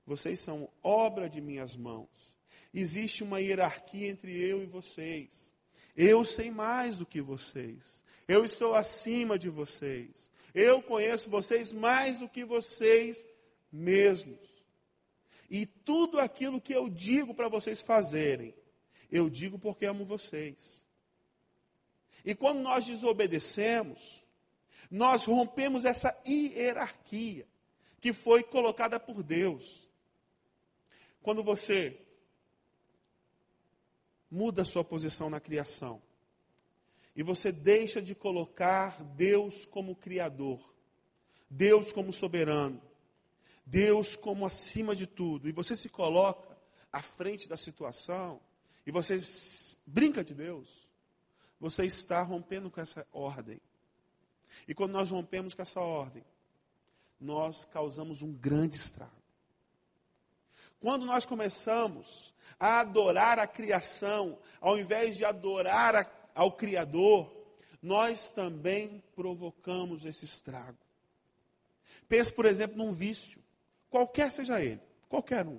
Vocês 0.06 0.40
são 0.40 0.68
obra 0.83 1.28
de 1.28 1.40
minhas 1.40 1.76
mãos. 1.76 2.37
Existe 2.73 3.23
uma 3.23 3.40
hierarquia 3.40 4.09
entre 4.09 4.37
eu 4.37 4.62
e 4.62 4.66
vocês. 4.66 5.53
Eu 5.96 6.24
sei 6.24 6.50
mais 6.50 6.98
do 6.98 7.06
que 7.06 7.20
vocês. 7.20 8.04
Eu 8.26 8.44
estou 8.44 8.74
acima 8.74 9.38
de 9.38 9.48
vocês. 9.48 10.30
Eu 10.54 10.82
conheço 10.82 11.30
vocês 11.30 11.72
mais 11.72 12.18
do 12.18 12.28
que 12.28 12.44
vocês 12.44 13.24
mesmos. 13.70 14.38
E 15.50 15.66
tudo 15.66 16.18
aquilo 16.18 16.60
que 16.60 16.72
eu 16.72 16.88
digo 16.88 17.34
para 17.34 17.48
vocês 17.48 17.82
fazerem, 17.82 18.54
eu 19.10 19.28
digo 19.28 19.58
porque 19.58 19.86
amo 19.86 20.04
vocês. 20.04 20.84
E 22.24 22.34
quando 22.34 22.60
nós 22.60 22.86
desobedecemos, 22.86 24.24
nós 24.90 25.24
rompemos 25.24 25.84
essa 25.84 26.16
hierarquia 26.26 27.46
que 28.00 28.12
foi 28.12 28.42
colocada 28.42 28.98
por 28.98 29.22
Deus. 29.22 29.88
Quando 31.22 31.42
você 31.42 32.00
muda 34.34 34.62
a 34.62 34.64
sua 34.64 34.82
posição 34.82 35.30
na 35.30 35.38
criação. 35.38 36.02
E 37.14 37.22
você 37.22 37.52
deixa 37.52 38.02
de 38.02 38.16
colocar 38.16 39.00
Deus 39.14 39.64
como 39.64 39.94
Criador, 39.94 40.74
Deus 41.48 41.92
como 41.92 42.12
soberano, 42.12 42.82
Deus 43.64 44.16
como 44.16 44.44
acima 44.44 44.96
de 44.96 45.06
tudo. 45.06 45.48
E 45.48 45.52
você 45.52 45.76
se 45.76 45.88
coloca 45.88 46.58
à 46.92 47.00
frente 47.00 47.48
da 47.48 47.56
situação 47.56 48.40
e 48.84 48.90
você 48.90 49.16
brinca 49.86 50.24
de 50.24 50.34
Deus. 50.34 50.88
Você 51.60 51.84
está 51.84 52.20
rompendo 52.20 52.68
com 52.72 52.80
essa 52.80 53.06
ordem. 53.12 53.60
E 54.66 54.74
quando 54.74 54.92
nós 54.92 55.10
rompemos 55.10 55.54
com 55.54 55.62
essa 55.62 55.80
ordem, 55.80 56.24
nós 57.20 57.64
causamos 57.64 58.20
um 58.20 58.32
grande 58.32 58.76
estrago. 58.76 59.12
Quando 60.84 61.06
nós 61.06 61.24
começamos 61.24 62.34
a 62.60 62.80
adorar 62.80 63.38
a 63.38 63.46
criação, 63.46 64.38
ao 64.60 64.78
invés 64.78 65.16
de 65.16 65.24
adorar 65.24 65.96
a, 65.96 66.06
ao 66.34 66.52
Criador, 66.52 67.34
nós 67.80 68.30
também 68.30 69.02
provocamos 69.16 70.04
esse 70.04 70.26
estrago. 70.26 70.76
Pense, 72.06 72.30
por 72.30 72.44
exemplo, 72.44 72.76
num 72.76 72.92
vício, 72.92 73.42
qualquer 73.88 74.30
seja 74.30 74.62
ele, 74.62 74.82
qualquer 75.08 75.46
um. 75.46 75.58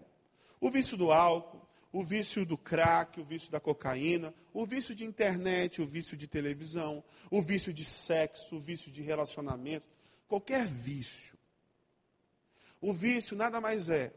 O 0.61 0.69
vício 0.69 0.95
do 0.95 1.11
álcool, 1.11 1.67
o 1.91 2.03
vício 2.03 2.45
do 2.45 2.55
crack, 2.55 3.19
o 3.19 3.25
vício 3.25 3.51
da 3.51 3.59
cocaína, 3.59 4.31
o 4.53 4.63
vício 4.63 4.93
de 4.93 5.05
internet, 5.05 5.81
o 5.81 5.87
vício 5.87 6.15
de 6.15 6.27
televisão, 6.27 7.03
o 7.31 7.41
vício 7.41 7.73
de 7.73 7.83
sexo, 7.83 8.57
o 8.57 8.59
vício 8.59 8.91
de 8.91 9.01
relacionamento, 9.01 9.87
qualquer 10.27 10.67
vício. 10.67 11.35
O 12.79 12.93
vício 12.93 13.35
nada 13.35 13.59
mais 13.59 13.89
é 13.89 14.13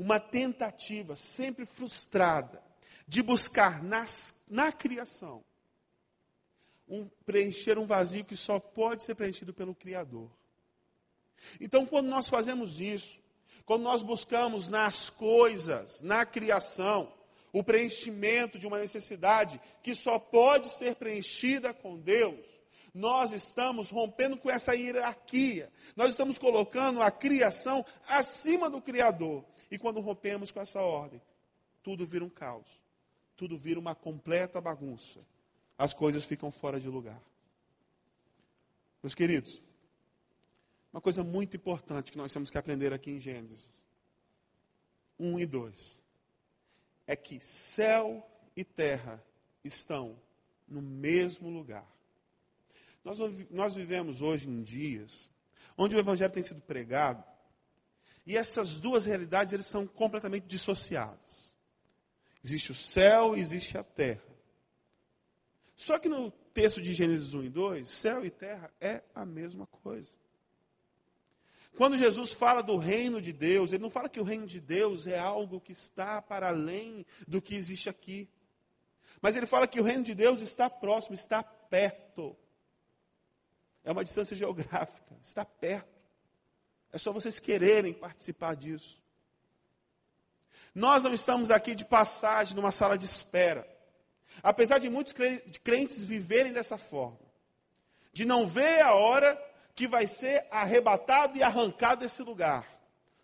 uma 0.00 0.18
tentativa 0.18 1.14
sempre 1.14 1.66
frustrada 1.66 2.62
de 3.06 3.22
buscar 3.22 3.82
nas, 3.82 4.34
na 4.48 4.72
criação 4.72 5.44
um, 6.88 7.06
preencher 7.26 7.76
um 7.76 7.84
vazio 7.84 8.24
que 8.24 8.34
só 8.34 8.58
pode 8.58 9.04
ser 9.04 9.14
preenchido 9.14 9.52
pelo 9.52 9.74
Criador. 9.74 10.30
Então, 11.60 11.84
quando 11.84 12.08
nós 12.08 12.30
fazemos 12.30 12.80
isso, 12.80 13.20
quando 13.66 13.82
nós 13.82 14.02
buscamos 14.02 14.70
nas 14.70 15.10
coisas, 15.10 16.00
na 16.00 16.24
criação, 16.24 17.12
o 17.52 17.62
preenchimento 17.62 18.58
de 18.58 18.66
uma 18.66 18.78
necessidade 18.78 19.60
que 19.82 19.94
só 19.94 20.18
pode 20.18 20.70
ser 20.70 20.94
preenchida 20.94 21.74
com 21.74 21.98
Deus, 21.98 22.40
nós 22.94 23.32
estamos 23.32 23.90
rompendo 23.90 24.38
com 24.38 24.50
essa 24.50 24.74
hierarquia. 24.74 25.70
Nós 25.94 26.12
estamos 26.12 26.38
colocando 26.38 27.02
a 27.02 27.10
criação 27.10 27.84
acima 28.08 28.70
do 28.70 28.80
Criador. 28.80 29.44
E 29.70 29.78
quando 29.78 30.00
rompemos 30.00 30.50
com 30.50 30.60
essa 30.60 30.80
ordem, 30.80 31.22
tudo 31.82 32.04
vira 32.04 32.24
um 32.24 32.28
caos. 32.28 32.80
Tudo 33.36 33.56
vira 33.56 33.78
uma 33.78 33.94
completa 33.94 34.60
bagunça. 34.60 35.20
As 35.78 35.94
coisas 35.94 36.24
ficam 36.24 36.50
fora 36.50 36.80
de 36.80 36.88
lugar. 36.88 37.20
Meus 39.02 39.14
queridos, 39.14 39.62
uma 40.92 41.00
coisa 41.00 41.22
muito 41.22 41.56
importante 41.56 42.12
que 42.12 42.18
nós 42.18 42.32
temos 42.32 42.50
que 42.50 42.58
aprender 42.58 42.92
aqui 42.92 43.10
em 43.10 43.20
Gênesis 43.20 43.70
1 45.18 45.38
e 45.38 45.46
2 45.46 46.02
é 47.06 47.16
que 47.16 47.40
céu 47.40 48.26
e 48.56 48.64
terra 48.64 49.22
estão 49.64 50.18
no 50.66 50.82
mesmo 50.82 51.48
lugar. 51.48 51.86
Nós, 53.04 53.18
nós 53.50 53.74
vivemos 53.74 54.20
hoje 54.20 54.48
em 54.48 54.62
dias 54.62 55.30
onde 55.76 55.96
o 55.96 55.98
evangelho 55.98 56.32
tem 56.32 56.42
sido 56.42 56.60
pregado 56.60 57.24
e 58.30 58.36
essas 58.36 58.80
duas 58.80 59.06
realidades 59.06 59.52
eles 59.52 59.66
são 59.66 59.88
completamente 59.88 60.46
dissociadas. 60.46 61.52
Existe 62.44 62.70
o 62.70 62.74
céu 62.76 63.36
e 63.36 63.40
existe 63.40 63.76
a 63.76 63.82
terra. 63.82 64.22
Só 65.74 65.98
que 65.98 66.08
no 66.08 66.30
texto 66.54 66.80
de 66.80 66.94
Gênesis 66.94 67.34
1 67.34 67.42
e 67.42 67.48
2, 67.48 67.88
céu 67.88 68.24
e 68.24 68.30
terra 68.30 68.72
é 68.80 69.02
a 69.12 69.26
mesma 69.26 69.66
coisa. 69.66 70.12
Quando 71.76 71.98
Jesus 71.98 72.32
fala 72.32 72.62
do 72.62 72.76
reino 72.76 73.20
de 73.20 73.32
Deus, 73.32 73.72
ele 73.72 73.82
não 73.82 73.90
fala 73.90 74.08
que 74.08 74.20
o 74.20 74.24
reino 74.24 74.46
de 74.46 74.60
Deus 74.60 75.08
é 75.08 75.18
algo 75.18 75.60
que 75.60 75.72
está 75.72 76.22
para 76.22 76.50
além 76.50 77.04
do 77.26 77.42
que 77.42 77.56
existe 77.56 77.88
aqui. 77.88 78.28
Mas 79.20 79.36
ele 79.36 79.46
fala 79.46 79.66
que 79.66 79.80
o 79.80 79.84
reino 79.84 80.04
de 80.04 80.14
Deus 80.14 80.40
está 80.40 80.70
próximo, 80.70 81.16
está 81.16 81.42
perto. 81.42 82.36
É 83.82 83.90
uma 83.90 84.04
distância 84.04 84.36
geográfica, 84.36 85.18
está 85.20 85.44
perto. 85.44 85.99
É 86.92 86.98
só 86.98 87.12
vocês 87.12 87.38
quererem 87.38 87.92
participar 87.92 88.56
disso. 88.56 89.00
Nós 90.74 91.04
não 91.04 91.14
estamos 91.14 91.50
aqui 91.50 91.74
de 91.74 91.84
passagem 91.84 92.54
numa 92.54 92.70
sala 92.70 92.96
de 92.96 93.04
espera. 93.04 93.68
Apesar 94.42 94.78
de 94.78 94.88
muitos 94.88 95.12
crentes 95.62 96.04
viverem 96.04 96.52
dessa 96.52 96.78
forma, 96.78 97.18
de 98.12 98.24
não 98.24 98.46
ver 98.46 98.80
a 98.80 98.94
hora 98.94 99.50
que 99.74 99.86
vai 99.88 100.06
ser 100.06 100.46
arrebatado 100.50 101.36
e 101.36 101.42
arrancado 101.42 102.02
desse 102.02 102.22
lugar. 102.22 102.66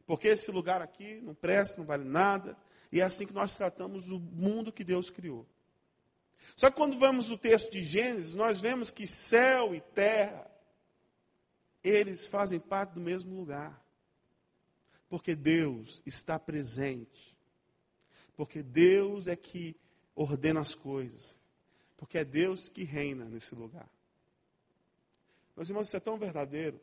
Porque 0.06 0.28
esse 0.28 0.50
lugar 0.50 0.80
aqui 0.82 1.20
não 1.22 1.34
presta, 1.34 1.78
não 1.78 1.86
vale 1.86 2.04
nada. 2.04 2.56
E 2.92 3.00
é 3.00 3.04
assim 3.04 3.26
que 3.26 3.32
nós 3.32 3.56
tratamos 3.56 4.10
o 4.10 4.18
mundo 4.18 4.72
que 4.72 4.84
Deus 4.84 5.10
criou. 5.10 5.46
Só 6.54 6.70
que 6.70 6.76
quando 6.76 6.98
vemos 6.98 7.30
o 7.30 7.38
texto 7.38 7.72
de 7.72 7.82
Gênesis, 7.82 8.32
nós 8.34 8.60
vemos 8.60 8.90
que 8.90 9.06
céu 9.06 9.74
e 9.74 9.80
terra, 9.80 10.46
eles 11.88 12.26
fazem 12.26 12.58
parte 12.58 12.94
do 12.94 13.00
mesmo 13.00 13.36
lugar. 13.36 13.82
Porque 15.08 15.34
Deus 15.34 16.02
está 16.04 16.38
presente. 16.38 17.36
Porque 18.36 18.62
Deus 18.62 19.26
é 19.26 19.36
que 19.36 19.76
ordena 20.14 20.60
as 20.60 20.74
coisas. 20.74 21.38
Porque 21.96 22.18
é 22.18 22.24
Deus 22.24 22.68
que 22.68 22.82
reina 22.82 23.24
nesse 23.24 23.54
lugar. 23.54 23.88
Meus 25.56 25.68
irmãos, 25.68 25.86
isso 25.86 25.96
é 25.96 26.00
tão 26.00 26.18
verdadeiro. 26.18 26.80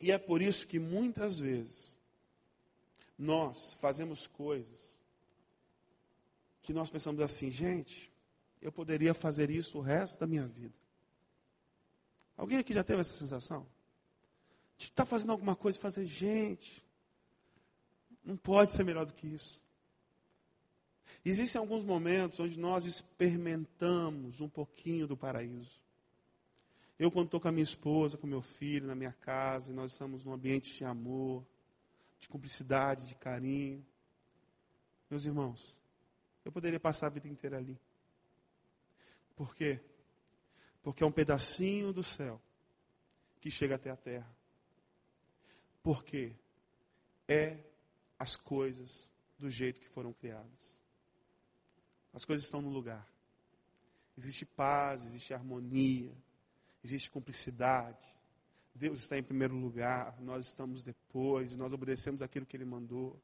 E 0.00 0.10
é 0.12 0.18
por 0.18 0.40
isso 0.40 0.66
que 0.66 0.78
muitas 0.78 1.38
vezes 1.38 1.98
nós 3.18 3.74
fazemos 3.74 4.26
coisas 4.26 4.94
que 6.62 6.72
nós 6.72 6.90
pensamos 6.90 7.20
assim, 7.20 7.50
gente, 7.50 8.10
eu 8.60 8.72
poderia 8.72 9.12
fazer 9.12 9.50
isso 9.50 9.78
o 9.78 9.80
resto 9.82 10.20
da 10.20 10.26
minha 10.26 10.46
vida. 10.46 10.74
Alguém 12.36 12.58
aqui 12.58 12.72
já 12.72 12.82
teve 12.82 13.02
essa 13.02 13.12
sensação? 13.12 13.66
De 14.84 14.90
estar 14.90 15.06
fazendo 15.06 15.32
alguma 15.32 15.56
coisa 15.56 15.78
e 15.78 15.80
fazer, 15.80 16.04
gente, 16.04 16.84
não 18.22 18.36
pode 18.36 18.70
ser 18.70 18.84
melhor 18.84 19.06
do 19.06 19.14
que 19.14 19.26
isso. 19.26 19.64
Existem 21.24 21.58
alguns 21.58 21.86
momentos 21.86 22.38
onde 22.38 22.58
nós 22.58 22.84
experimentamos 22.84 24.42
um 24.42 24.48
pouquinho 24.48 25.06
do 25.06 25.16
paraíso. 25.16 25.80
Eu, 26.98 27.10
quando 27.10 27.28
estou 27.28 27.40
com 27.40 27.48
a 27.48 27.52
minha 27.52 27.62
esposa, 27.62 28.18
com 28.18 28.26
meu 28.26 28.42
filho, 28.42 28.86
na 28.86 28.94
minha 28.94 29.14
casa, 29.22 29.72
e 29.72 29.74
nós 29.74 29.92
estamos 29.92 30.22
num 30.22 30.34
ambiente 30.34 30.76
de 30.76 30.84
amor, 30.84 31.42
de 32.20 32.28
cumplicidade, 32.28 33.08
de 33.08 33.14
carinho. 33.14 33.82
Meus 35.08 35.24
irmãos, 35.24 35.78
eu 36.44 36.52
poderia 36.52 36.78
passar 36.78 37.06
a 37.06 37.10
vida 37.10 37.26
inteira 37.26 37.56
ali. 37.56 37.80
Por 39.34 39.54
quê? 39.54 39.80
Porque 40.82 41.02
é 41.02 41.06
um 41.06 41.10
pedacinho 41.10 41.90
do 41.90 42.02
céu 42.02 42.38
que 43.40 43.50
chega 43.50 43.76
até 43.76 43.88
a 43.88 43.96
terra. 43.96 44.33
Porque 45.84 46.34
é 47.28 47.58
as 48.18 48.38
coisas 48.38 49.12
do 49.38 49.50
jeito 49.50 49.82
que 49.82 49.86
foram 49.86 50.14
criadas. 50.14 50.80
As 52.14 52.24
coisas 52.24 52.46
estão 52.46 52.62
no 52.62 52.70
lugar. 52.70 53.06
Existe 54.16 54.46
paz, 54.46 55.04
existe 55.04 55.34
harmonia, 55.34 56.10
existe 56.82 57.10
cumplicidade. 57.10 58.02
Deus 58.74 59.02
está 59.02 59.18
em 59.18 59.22
primeiro 59.22 59.54
lugar, 59.54 60.18
nós 60.22 60.46
estamos 60.48 60.82
depois, 60.82 61.54
nós 61.54 61.74
obedecemos 61.74 62.22
aquilo 62.22 62.46
que 62.46 62.56
Ele 62.56 62.64
mandou. 62.64 63.20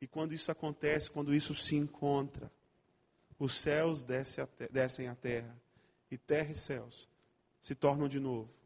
E 0.00 0.06
quando 0.06 0.32
isso 0.32 0.52
acontece, 0.52 1.10
quando 1.10 1.34
isso 1.34 1.56
se 1.56 1.74
encontra, 1.74 2.52
os 3.36 3.54
céus 3.54 4.04
descem 4.04 5.08
à 5.08 5.14
terra, 5.16 5.60
e 6.08 6.16
terra 6.16 6.52
e 6.52 6.54
céus 6.54 7.08
se 7.60 7.74
tornam 7.74 8.06
de 8.06 8.20
novo 8.20 8.59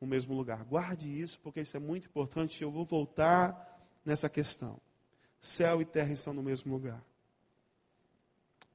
o 0.00 0.06
mesmo 0.06 0.34
lugar. 0.34 0.64
Guarde 0.64 1.20
isso, 1.20 1.38
porque 1.40 1.60
isso 1.60 1.76
é 1.76 1.80
muito 1.80 2.08
importante. 2.08 2.62
Eu 2.62 2.70
vou 2.70 2.84
voltar 2.84 3.78
nessa 4.04 4.28
questão. 4.28 4.80
Céu 5.40 5.80
e 5.80 5.84
terra 5.84 6.12
estão 6.12 6.32
no 6.32 6.42
mesmo 6.42 6.72
lugar. 6.72 7.04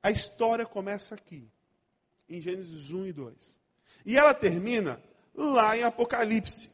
A 0.02 0.12
história 0.12 0.66
começa 0.66 1.16
aqui, 1.16 1.50
em 2.30 2.40
Gênesis 2.40 2.92
1 2.92 3.08
e 3.08 3.14
2. 3.14 3.60
E 4.06 4.18
ela 4.18 4.34
termina 4.34 5.02
lá 5.34 5.76
em 5.76 5.84
Apocalipse 5.84 6.70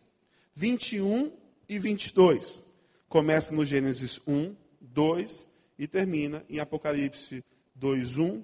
21 0.53 1.31
e 1.67 1.79
22. 1.79 2.63
Começa 3.07 3.53
no 3.53 3.65
Gênesis 3.65 4.19
1, 4.27 4.55
2 4.81 5.47
e 5.79 5.87
termina 5.87 6.45
em 6.49 6.59
Apocalipse 6.59 7.43
2, 7.75 8.17
1 8.17 8.43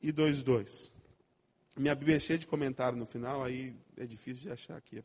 e 0.00 0.12
2, 0.12 0.42
2. 0.42 0.92
Minha 1.76 1.94
Bíblia 1.94 2.16
é 2.16 2.20
cheia 2.20 2.38
de 2.38 2.46
comentário 2.46 2.96
no 2.96 3.06
final, 3.06 3.42
aí 3.42 3.74
é 3.96 4.06
difícil 4.06 4.42
de 4.42 4.52
achar 4.52 4.76
aqui. 4.76 5.02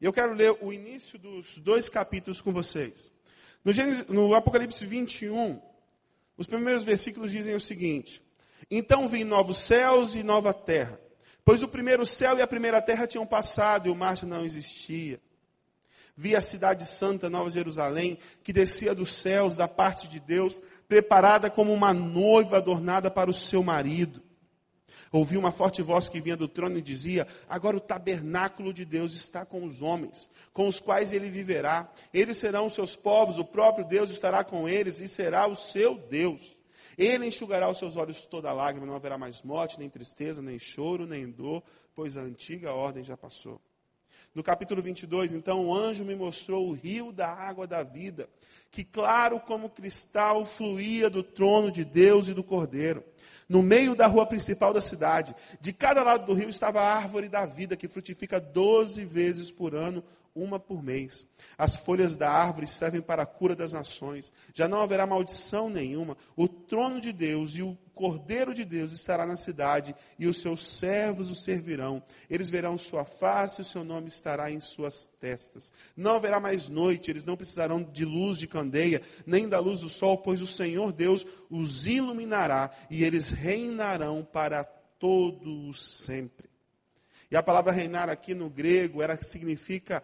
E 0.00 0.04
eu 0.04 0.12
quero 0.12 0.34
ler 0.34 0.56
o 0.60 0.72
início 0.72 1.18
dos 1.18 1.58
dois 1.58 1.88
capítulos 1.88 2.40
com 2.40 2.52
vocês. 2.52 3.12
No, 3.64 3.72
Gênesis, 3.72 4.06
no 4.06 4.34
Apocalipse 4.34 4.84
21, 4.86 5.60
os 6.36 6.46
primeiros 6.46 6.84
versículos 6.84 7.32
dizem 7.32 7.54
o 7.54 7.60
seguinte: 7.60 8.22
Então 8.70 9.08
vi 9.08 9.24
novos 9.24 9.58
céus 9.58 10.14
e 10.14 10.22
nova 10.22 10.54
terra 10.54 11.00
Pois 11.48 11.62
o 11.62 11.68
primeiro 11.68 12.04
céu 12.04 12.36
e 12.36 12.42
a 12.42 12.46
primeira 12.46 12.78
terra 12.82 13.06
tinham 13.06 13.24
passado 13.24 13.88
e 13.88 13.90
o 13.90 13.94
mar 13.94 14.22
não 14.24 14.44
existia. 14.44 15.18
Vi 16.14 16.36
a 16.36 16.42
cidade 16.42 16.84
santa, 16.84 17.30
Nova 17.30 17.48
Jerusalém, 17.48 18.18
que 18.44 18.52
descia 18.52 18.94
dos 18.94 19.14
céus 19.14 19.56
da 19.56 19.66
parte 19.66 20.06
de 20.06 20.20
Deus, 20.20 20.60
preparada 20.86 21.48
como 21.48 21.72
uma 21.72 21.94
noiva 21.94 22.58
adornada 22.58 23.10
para 23.10 23.30
o 23.30 23.32
seu 23.32 23.62
marido. 23.62 24.22
Ouvi 25.10 25.36
uma 25.36 25.50
forte 25.50 25.80
voz 25.80 26.08
que 26.08 26.20
vinha 26.20 26.36
do 26.36 26.48
trono 26.48 26.78
e 26.78 26.82
dizia: 26.82 27.26
Agora 27.48 27.76
o 27.76 27.80
tabernáculo 27.80 28.72
de 28.72 28.84
Deus 28.84 29.14
está 29.14 29.44
com 29.44 29.64
os 29.64 29.80
homens, 29.80 30.28
com 30.52 30.68
os 30.68 30.80
quais 30.80 31.12
ele 31.12 31.30
viverá. 31.30 31.90
Eles 32.12 32.36
serão 32.36 32.66
os 32.66 32.74
seus 32.74 32.94
povos, 32.94 33.38
o 33.38 33.44
próprio 33.44 33.84
Deus 33.84 34.10
estará 34.10 34.44
com 34.44 34.68
eles 34.68 35.00
e 35.00 35.08
será 35.08 35.46
o 35.46 35.56
seu 35.56 35.96
Deus. 35.96 36.56
Ele 36.96 37.26
enxugará 37.26 37.70
os 37.70 37.78
seus 37.78 37.96
olhos 37.96 38.26
toda 38.26 38.52
lágrima, 38.52 38.84
não 38.84 38.96
haverá 38.96 39.16
mais 39.16 39.42
morte, 39.42 39.78
nem 39.78 39.88
tristeza, 39.88 40.42
nem 40.42 40.58
choro, 40.58 41.06
nem 41.06 41.30
dor, 41.30 41.62
pois 41.94 42.16
a 42.16 42.22
antiga 42.22 42.72
ordem 42.72 43.04
já 43.04 43.16
passou. 43.16 43.60
No 44.34 44.42
capítulo 44.42 44.82
22, 44.82 45.32
então, 45.32 45.66
o 45.66 45.74
anjo 45.74 46.04
me 46.04 46.14
mostrou 46.14 46.68
o 46.68 46.72
rio 46.72 47.12
da 47.12 47.28
água 47.28 47.66
da 47.66 47.82
vida, 47.82 48.28
que 48.70 48.84
claro 48.84 49.40
como 49.40 49.70
cristal 49.70 50.44
fluía 50.44 51.08
do 51.08 51.22
trono 51.22 51.70
de 51.70 51.84
Deus 51.84 52.28
e 52.28 52.34
do 52.34 52.44
Cordeiro. 52.44 53.02
No 53.48 53.62
meio 53.62 53.94
da 53.94 54.06
rua 54.06 54.26
principal 54.26 54.74
da 54.74 54.80
cidade, 54.80 55.34
de 55.58 55.72
cada 55.72 56.02
lado 56.02 56.26
do 56.26 56.34
rio 56.34 56.50
estava 56.50 56.80
a 56.80 56.94
árvore 56.94 57.28
da 57.28 57.46
vida, 57.46 57.76
que 57.76 57.88
frutifica 57.88 58.38
doze 58.38 59.04
vezes 59.06 59.50
por 59.50 59.74
ano, 59.74 60.04
uma 60.42 60.58
por 60.58 60.82
mês. 60.82 61.26
As 61.56 61.76
folhas 61.76 62.16
da 62.16 62.30
árvore 62.30 62.66
servem 62.66 63.00
para 63.00 63.22
a 63.22 63.26
cura 63.26 63.56
das 63.56 63.72
nações. 63.72 64.32
Já 64.54 64.68
não 64.68 64.80
haverá 64.80 65.06
maldição 65.06 65.68
nenhuma. 65.68 66.16
O 66.36 66.48
trono 66.48 67.00
de 67.00 67.12
Deus 67.12 67.56
e 67.56 67.62
o 67.62 67.76
Cordeiro 67.98 68.54
de 68.54 68.64
Deus 68.64 68.92
estará 68.92 69.26
na 69.26 69.34
cidade, 69.34 69.92
e 70.16 70.28
os 70.28 70.40
seus 70.40 70.64
servos 70.64 71.28
o 71.30 71.34
servirão. 71.34 72.00
Eles 72.30 72.48
verão 72.48 72.78
sua 72.78 73.04
face, 73.04 73.60
e 73.60 73.62
o 73.62 73.64
seu 73.64 73.82
nome 73.82 74.06
estará 74.06 74.52
em 74.52 74.60
suas 74.60 75.06
testas. 75.20 75.72
Não 75.96 76.14
haverá 76.14 76.38
mais 76.38 76.68
noite, 76.68 77.10
eles 77.10 77.24
não 77.24 77.36
precisarão 77.36 77.82
de 77.82 78.04
luz 78.04 78.38
de 78.38 78.46
candeia, 78.46 79.02
nem 79.26 79.48
da 79.48 79.58
luz 79.58 79.80
do 79.80 79.88
sol, 79.88 80.16
pois 80.18 80.40
o 80.40 80.46
Senhor 80.46 80.92
Deus 80.92 81.26
os 81.50 81.88
iluminará, 81.88 82.70
e 82.88 83.02
eles 83.02 83.30
reinarão 83.30 84.24
para 84.24 84.62
todos 84.62 86.04
sempre. 86.04 86.48
E 87.30 87.36
a 87.36 87.42
palavra 87.42 87.72
reinar 87.72 88.08
aqui 88.08 88.32
no 88.32 88.48
grego 88.48 89.02
era 89.02 89.20
significa 89.22 90.02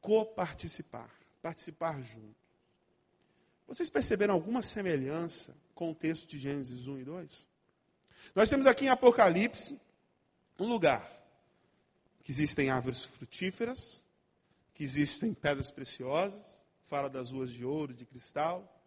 coparticipar, 0.00 1.10
participar 1.42 2.00
junto. 2.02 2.40
Vocês 3.66 3.88
perceberam 3.88 4.34
alguma 4.34 4.62
semelhança 4.62 5.56
com 5.74 5.92
o 5.92 5.94
texto 5.94 6.28
de 6.28 6.38
Gênesis 6.38 6.86
1 6.86 6.98
e 6.98 7.04
2? 7.04 7.48
Nós 8.34 8.50
temos 8.50 8.66
aqui 8.66 8.86
em 8.86 8.88
Apocalipse 8.88 9.80
um 10.58 10.66
lugar 10.66 11.08
que 12.22 12.30
existem 12.30 12.68
árvores 12.68 13.04
frutíferas, 13.04 14.04
que 14.74 14.84
existem 14.84 15.32
pedras 15.32 15.70
preciosas, 15.70 16.64
fala 16.80 17.08
das 17.08 17.30
ruas 17.30 17.52
de 17.52 17.64
ouro, 17.64 17.94
de 17.94 18.04
cristal, 18.04 18.82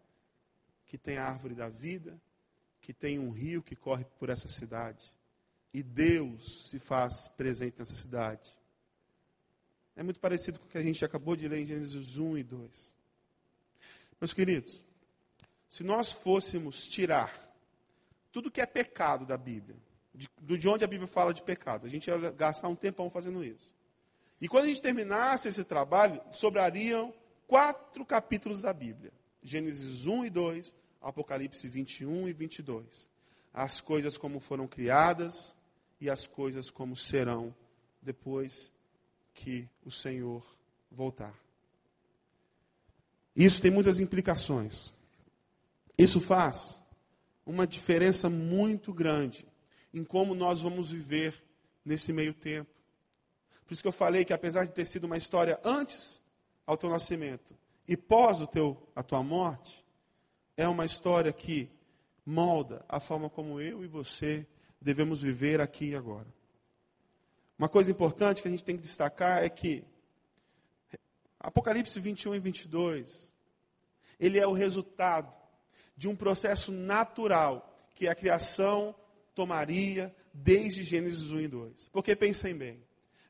que 0.86 0.98
tem 0.98 1.16
a 1.16 1.24
árvore 1.24 1.54
da 1.54 1.68
vida, 1.68 2.20
que 2.80 2.92
tem 2.92 3.18
um 3.18 3.30
rio 3.30 3.62
que 3.62 3.74
corre 3.74 4.04
por 4.18 4.28
essa 4.28 4.48
cidade. 4.48 5.12
E 5.72 5.82
Deus 5.82 6.68
se 6.68 6.78
faz 6.78 7.28
presente 7.28 7.78
nessa 7.78 7.94
cidade. 7.94 8.56
É 9.96 10.02
muito 10.02 10.18
parecido 10.18 10.58
com 10.58 10.66
o 10.66 10.68
que 10.68 10.78
a 10.78 10.82
gente 10.82 11.04
acabou 11.04 11.36
de 11.36 11.46
ler 11.46 11.60
em 11.60 11.66
Gênesis 11.66 12.16
1 12.16 12.38
e 12.38 12.42
2. 12.42 12.96
Meus 14.20 14.32
queridos, 14.32 14.84
se 15.68 15.84
nós 15.84 16.12
fôssemos 16.12 16.88
tirar 16.88 17.32
tudo 18.32 18.50
que 18.50 18.60
é 18.60 18.66
pecado 18.66 19.24
da 19.24 19.36
Bíblia, 19.36 19.76
de, 20.14 20.28
de 20.40 20.68
onde 20.68 20.84
a 20.84 20.88
Bíblia 20.88 21.06
fala 21.06 21.32
de 21.32 21.42
pecado, 21.42 21.86
a 21.86 21.88
gente 21.88 22.08
ia 22.08 22.30
gastar 22.32 22.68
um 22.68 22.76
tempão 22.76 23.08
fazendo 23.08 23.44
isso. 23.44 23.72
E 24.40 24.48
quando 24.48 24.64
a 24.64 24.68
gente 24.68 24.82
terminasse 24.82 25.48
esse 25.48 25.64
trabalho, 25.64 26.20
sobrariam 26.32 27.14
quatro 27.46 28.04
capítulos 28.04 28.62
da 28.62 28.72
Bíblia: 28.72 29.12
Gênesis 29.42 30.06
1 30.06 30.26
e 30.26 30.30
2, 30.30 30.74
Apocalipse 31.00 31.68
21 31.68 32.28
e 32.28 32.32
22. 32.32 33.08
As 33.52 33.80
coisas 33.80 34.18
como 34.18 34.40
foram 34.40 34.66
criadas 34.66 35.56
e 36.00 36.10
as 36.10 36.26
coisas 36.26 36.70
como 36.70 36.96
serão 36.96 37.54
depois 38.02 38.72
que 39.34 39.68
o 39.84 39.90
Senhor 39.90 40.42
voltar. 40.90 41.34
Isso 43.34 43.60
tem 43.60 43.70
muitas 43.70 43.98
implicações. 43.98 44.92
Isso 45.98 46.20
faz 46.20 46.80
uma 47.44 47.66
diferença 47.66 48.30
muito 48.30 48.92
grande 48.92 49.46
em 49.92 50.04
como 50.04 50.34
nós 50.34 50.62
vamos 50.62 50.92
viver 50.92 51.42
nesse 51.84 52.12
meio 52.12 52.32
tempo. 52.32 52.70
Por 53.66 53.74
isso 53.74 53.82
que 53.82 53.88
eu 53.88 53.92
falei 53.92 54.24
que 54.24 54.32
apesar 54.32 54.64
de 54.64 54.72
ter 54.72 54.84
sido 54.84 55.04
uma 55.04 55.16
história 55.16 55.58
antes 55.64 56.20
ao 56.66 56.76
teu 56.76 56.88
nascimento 56.88 57.54
e 57.86 57.96
pós 57.96 58.40
o 58.40 58.46
teu, 58.46 58.88
a 58.94 59.02
tua 59.02 59.22
morte, 59.22 59.84
é 60.56 60.66
uma 60.66 60.84
história 60.84 61.32
que 61.32 61.68
molda 62.24 62.84
a 62.88 63.00
forma 63.00 63.28
como 63.28 63.60
eu 63.60 63.84
e 63.84 63.86
você 63.86 64.46
devemos 64.80 65.22
viver 65.22 65.60
aqui 65.60 65.90
e 65.90 65.94
agora. 65.94 66.26
Uma 67.58 67.68
coisa 67.68 67.90
importante 67.90 68.42
que 68.42 68.48
a 68.48 68.50
gente 68.50 68.64
tem 68.64 68.76
que 68.76 68.82
destacar 68.82 69.44
é 69.44 69.48
que 69.48 69.84
Apocalipse 71.38 72.00
21 72.00 72.34
e 72.34 72.38
22, 72.38 73.34
ele 74.18 74.38
é 74.38 74.46
o 74.46 74.52
resultado 74.52 75.32
de 75.96 76.08
um 76.08 76.16
processo 76.16 76.72
natural 76.72 77.70
que 77.94 78.08
a 78.08 78.14
criação 78.14 78.94
tomaria 79.34 80.14
desde 80.32 80.82
Gênesis 80.82 81.30
1 81.30 81.40
e 81.40 81.48
2. 81.48 81.88
Porque 81.88 82.16
pensem 82.16 82.56
bem, 82.56 82.82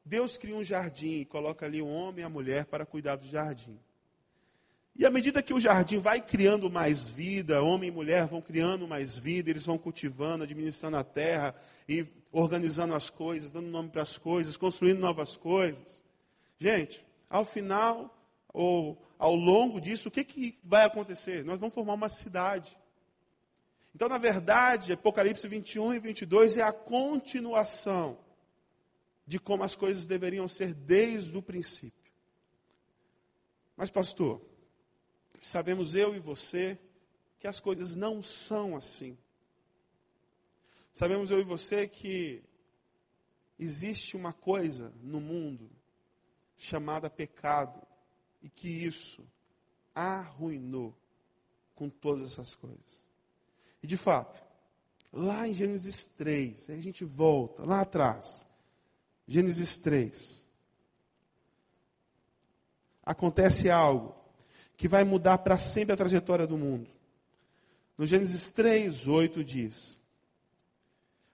Deus 0.04 0.38
cria 0.38 0.54
um 0.54 0.62
jardim 0.62 1.20
e 1.20 1.24
coloca 1.24 1.66
ali 1.66 1.82
o 1.82 1.88
homem 1.88 2.22
e 2.22 2.24
a 2.24 2.28
mulher 2.28 2.66
para 2.66 2.87
cuidar 2.87 3.16
do 3.16 3.26
jardim. 3.26 3.78
E 4.96 5.04
à 5.04 5.11
medida 5.11 5.42
que 5.42 5.52
o 5.52 5.59
jardim 5.59 5.98
vai 5.98 6.20
criando 6.20 6.70
mais 6.70 7.09
vida, 7.09 7.62
homem 7.62 7.88
e 7.88 7.92
mulher 7.92 8.26
vão 8.26 8.40
criando 8.40 8.87
mais 8.87 9.18
vida, 9.18 9.50
eles 9.50 9.66
vão 9.66 9.76
cultivando, 9.76 10.44
administrando 10.44 10.96
a 10.96 11.02
terra 11.02 11.54
e 11.88 12.07
organizando 12.30 12.94
as 12.94 13.11
coisas, 13.11 13.52
dando 13.52 13.66
nome 13.66 13.88
para 13.88 14.02
as 14.02 14.16
coisas, 14.16 14.57
construindo 14.57 15.00
novas 15.00 15.37
coisas. 15.37 16.04
Gente, 16.59 17.04
ao 17.28 17.44
final, 17.44 18.16
ou 18.52 19.02
ao 19.18 19.35
longo 19.35 19.80
disso, 19.80 20.09
o 20.09 20.12
que, 20.12 20.22
que 20.22 20.59
vai 20.62 20.85
acontecer? 20.85 21.44
Nós 21.44 21.59
vamos 21.59 21.74
formar 21.74 21.94
uma 21.94 22.09
cidade. 22.09 22.78
Então, 23.94 24.09
na 24.09 24.18
verdade, 24.18 24.92
Apocalipse 24.92 25.46
21 25.48 25.94
e 25.94 25.98
22 25.98 26.57
é 26.57 26.62
a 26.62 26.72
continuação 26.72 28.18
de 29.26 29.40
como 29.40 29.64
as 29.64 29.74
coisas 29.74 30.07
deveriam 30.07 30.46
ser 30.46 30.72
desde 30.72 31.37
o 31.37 31.42
princípio. 31.42 32.12
Mas, 33.76 33.90
pastor, 33.90 34.40
sabemos 35.44 35.94
eu 35.94 36.16
e 36.16 36.18
você 36.18 36.78
que 37.38 37.46
as 37.46 37.61
coisas 37.61 37.94
não 37.94 38.22
são 38.22 38.74
assim. 38.74 39.16
Sabemos 40.90 41.30
eu 41.30 41.38
e 41.40 41.44
você 41.44 41.87
que 41.87 42.42
existe 43.59 44.16
uma 44.16 44.33
coisa 44.33 44.90
no 45.02 45.20
mundo 45.20 45.70
chamada 46.57 47.11
pecado 47.11 47.87
e 48.42 48.48
que 48.48 48.68
isso 48.68 49.22
arruinou 49.94 50.96
com 51.74 51.90
todas 51.90 52.33
essas 52.33 52.54
coisas. 52.54 53.04
E 53.83 53.87
de 53.87 53.98
fato, 53.98 54.42
lá 55.12 55.46
em 55.46 55.52
Gênesis 55.52 56.07
3, 56.07 56.70
aí 56.70 56.78
a 56.78 56.83
gente 56.83 57.04
volta 57.04 57.64
lá 57.64 57.83
atrás. 57.83 58.46
Gênesis 59.28 59.76
3. 59.76 60.48
Acontece 63.04 63.68
algo 63.68 64.23
que 64.76 64.88
vai 64.88 65.04
mudar 65.04 65.38
para 65.38 65.58
sempre 65.58 65.92
a 65.92 65.96
trajetória 65.96 66.46
do 66.46 66.58
mundo. 66.58 66.90
No 67.96 68.06
Gênesis 68.06 68.50
3, 68.50 69.06
8 69.06 69.44
diz: 69.44 70.00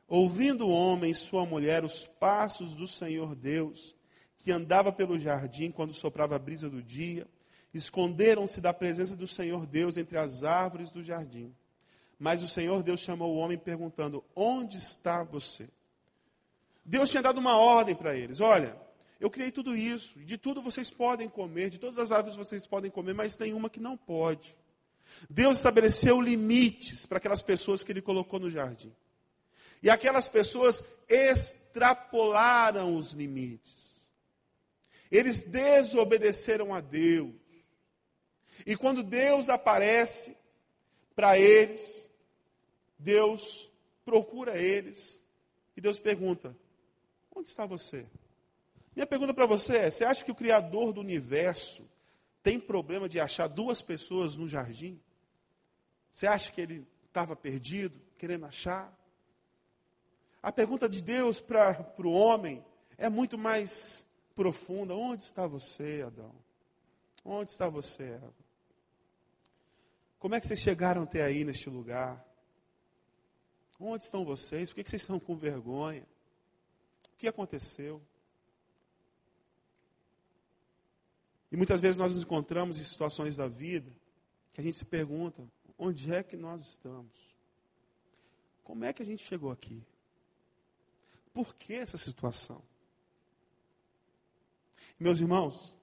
Ouvindo 0.06 0.66
o 0.66 0.70
homem 0.70 1.10
e 1.10 1.14
sua 1.14 1.46
mulher 1.46 1.84
os 1.84 2.06
passos 2.06 2.74
do 2.74 2.86
Senhor 2.86 3.34
Deus, 3.34 3.96
que 4.38 4.50
andava 4.50 4.92
pelo 4.92 5.18
jardim 5.18 5.70
quando 5.70 5.92
soprava 5.92 6.36
a 6.36 6.38
brisa 6.38 6.68
do 6.68 6.82
dia, 6.82 7.26
esconderam-se 7.72 8.60
da 8.60 8.74
presença 8.74 9.16
do 9.16 9.26
Senhor 9.26 9.66
Deus 9.66 9.96
entre 9.96 10.18
as 10.18 10.44
árvores 10.44 10.90
do 10.90 11.02
jardim. 11.02 11.54
Mas 12.18 12.42
o 12.42 12.48
Senhor 12.48 12.82
Deus 12.82 13.00
chamou 13.00 13.34
o 13.34 13.38
homem 13.38 13.56
perguntando: 13.56 14.22
Onde 14.34 14.76
está 14.76 15.22
você? 15.22 15.68
Deus 16.84 17.10
tinha 17.10 17.22
dado 17.22 17.38
uma 17.38 17.56
ordem 17.56 17.94
para 17.94 18.14
eles: 18.14 18.40
Olha, 18.40 18.76
eu 19.20 19.30
criei 19.30 19.52
tudo 19.52 19.76
isso, 19.76 20.18
de 20.20 20.38
tudo 20.38 20.62
vocês 20.62 20.90
podem 20.90 21.28
comer, 21.28 21.68
de 21.68 21.78
todas 21.78 21.98
as 21.98 22.10
árvores 22.10 22.36
vocês 22.36 22.66
podem 22.66 22.90
comer, 22.90 23.12
mas 23.12 23.36
tem 23.36 23.52
uma 23.52 23.68
que 23.68 23.78
não 23.78 23.96
pode. 23.96 24.56
Deus 25.28 25.58
estabeleceu 25.58 26.20
limites 26.20 27.04
para 27.04 27.18
aquelas 27.18 27.42
pessoas 27.42 27.82
que 27.82 27.92
ele 27.92 28.00
colocou 28.00 28.40
no 28.40 28.50
jardim. 28.50 28.92
E 29.82 29.90
aquelas 29.90 30.28
pessoas 30.28 30.82
extrapolaram 31.08 32.96
os 32.96 33.12
limites. 33.12 34.08
Eles 35.10 35.42
desobedeceram 35.42 36.72
a 36.72 36.80
Deus. 36.80 37.34
E 38.64 38.76
quando 38.76 39.02
Deus 39.02 39.48
aparece 39.48 40.36
para 41.14 41.38
eles, 41.38 42.10
Deus 42.98 43.70
procura 44.04 44.56
eles 44.56 45.22
e 45.76 45.80
Deus 45.80 45.98
pergunta: 45.98 46.56
Onde 47.34 47.48
está 47.48 47.66
você? 47.66 48.06
Minha 49.00 49.06
pergunta 49.06 49.32
para 49.32 49.46
você 49.46 49.78
é: 49.78 49.90
você 49.90 50.04
acha 50.04 50.22
que 50.22 50.30
o 50.30 50.34
Criador 50.34 50.92
do 50.92 51.00
universo 51.00 51.88
tem 52.42 52.60
problema 52.60 53.08
de 53.08 53.18
achar 53.18 53.46
duas 53.46 53.80
pessoas 53.80 54.36
no 54.36 54.46
jardim? 54.46 55.00
Você 56.10 56.26
acha 56.26 56.52
que 56.52 56.60
ele 56.60 56.86
estava 57.06 57.34
perdido, 57.34 57.98
querendo 58.18 58.44
achar? 58.44 58.94
A 60.42 60.52
pergunta 60.52 60.86
de 60.86 61.00
Deus 61.00 61.40
para 61.40 61.82
o 61.96 62.12
homem 62.12 62.62
é 62.98 63.08
muito 63.08 63.38
mais 63.38 64.06
profunda. 64.34 64.94
Onde 64.94 65.22
está 65.22 65.46
você, 65.46 66.02
Adão? 66.06 66.34
Onde 67.24 67.50
está 67.50 67.70
você, 67.70 68.02
Eva? 68.02 68.34
Como 70.18 70.34
é 70.34 70.40
que 70.42 70.46
vocês 70.46 70.60
chegaram 70.60 71.04
até 71.04 71.22
aí 71.22 71.42
neste 71.42 71.70
lugar? 71.70 72.22
Onde 73.80 74.04
estão 74.04 74.26
vocês? 74.26 74.68
Por 74.68 74.84
que 74.84 74.90
vocês 74.90 75.00
estão 75.00 75.18
com 75.18 75.38
vergonha? 75.38 76.06
O 77.14 77.16
que 77.16 77.26
aconteceu? 77.26 78.02
E 81.50 81.56
muitas 81.56 81.80
vezes 81.80 81.98
nós 81.98 82.14
nos 82.14 82.22
encontramos 82.22 82.78
em 82.78 82.84
situações 82.84 83.36
da 83.36 83.48
vida 83.48 83.90
que 84.54 84.60
a 84.60 84.64
gente 84.64 84.76
se 84.76 84.84
pergunta: 84.84 85.46
onde 85.78 86.12
é 86.12 86.22
que 86.22 86.36
nós 86.36 86.62
estamos? 86.62 87.34
Como 88.62 88.84
é 88.84 88.92
que 88.92 89.02
a 89.02 89.06
gente 89.06 89.24
chegou 89.24 89.50
aqui? 89.50 89.82
Por 91.32 91.54
que 91.54 91.74
essa 91.74 91.96
situação? 91.96 92.62
Meus 94.98 95.20
irmãos, 95.20 95.74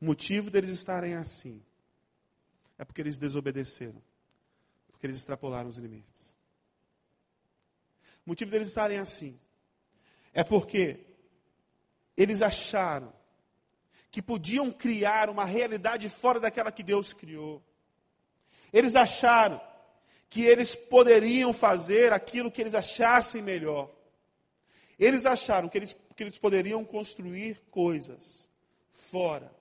o 0.00 0.04
motivo 0.04 0.50
deles 0.50 0.70
estarem 0.70 1.14
assim 1.14 1.62
é 2.78 2.84
porque 2.84 3.00
eles 3.00 3.18
desobedeceram, 3.18 4.02
porque 4.88 5.06
eles 5.06 5.16
extrapolaram 5.16 5.68
os 5.68 5.76
limites. 5.76 6.36
O 8.24 8.30
motivo 8.30 8.50
deles 8.50 8.68
estarem 8.68 8.98
assim 8.98 9.38
é 10.32 10.42
porque 10.42 11.06
eles 12.16 12.42
acharam 12.42 13.15
que 14.16 14.22
podiam 14.22 14.72
criar 14.72 15.28
uma 15.28 15.44
realidade 15.44 16.08
fora 16.08 16.40
daquela 16.40 16.72
que 16.72 16.82
Deus 16.82 17.12
criou. 17.12 17.62
Eles 18.72 18.96
acharam 18.96 19.60
que 20.30 20.40
eles 20.40 20.74
poderiam 20.74 21.52
fazer 21.52 22.14
aquilo 22.14 22.50
que 22.50 22.62
eles 22.62 22.74
achassem 22.74 23.42
melhor. 23.42 23.94
Eles 24.98 25.26
acharam 25.26 25.68
que 25.68 25.76
eles, 25.76 25.94
que 26.16 26.22
eles 26.22 26.38
poderiam 26.38 26.82
construir 26.82 27.60
coisas 27.70 28.50
fora 28.88 29.54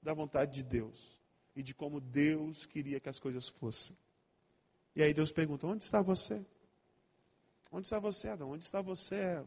da 0.00 0.14
vontade 0.14 0.52
de 0.52 0.62
Deus 0.62 1.20
e 1.56 1.60
de 1.60 1.74
como 1.74 2.00
Deus 2.00 2.64
queria 2.64 3.00
que 3.00 3.08
as 3.08 3.18
coisas 3.18 3.48
fossem. 3.48 3.98
E 4.94 5.02
aí 5.02 5.12
Deus 5.12 5.32
pergunta: 5.32 5.66
onde 5.66 5.82
está 5.82 6.00
você? 6.00 6.46
Onde 7.72 7.88
está 7.88 7.98
você, 7.98 8.28
Adão? 8.28 8.52
Onde 8.52 8.64
está 8.64 8.80
você, 8.80 9.42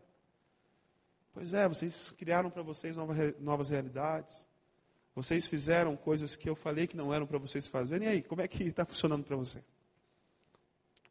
Pois 1.31 1.53
é, 1.53 1.67
vocês 1.67 2.11
criaram 2.11 2.49
para 2.49 2.61
vocês 2.61 2.97
novas, 2.97 3.39
novas 3.39 3.69
realidades. 3.69 4.48
Vocês 5.21 5.47
fizeram 5.47 5.97
coisas 5.97 6.37
que 6.37 6.49
eu 6.49 6.55
falei 6.55 6.87
que 6.87 6.95
não 6.95 7.13
eram 7.13 7.27
para 7.27 7.37
vocês 7.37 7.67
fazerem. 7.67 8.07
E 8.07 8.11
aí, 8.11 8.23
como 8.23 8.41
é 8.41 8.47
que 8.47 8.63
está 8.63 8.85
funcionando 8.85 9.25
para 9.25 9.35
você? 9.35 9.61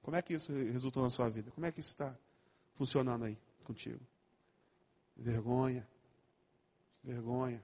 Como 0.01 0.16
é 0.16 0.23
que 0.23 0.33
isso 0.33 0.51
resultou 0.51 1.03
na 1.03 1.11
sua 1.11 1.29
vida? 1.29 1.51
Como 1.51 1.66
é 1.66 1.71
que 1.71 1.81
isso 1.81 1.90
está 1.90 2.16
funcionando 2.73 3.27
aí 3.27 3.37
contigo? 3.64 4.01
Vergonha. 5.14 5.87
Vergonha. 7.05 7.62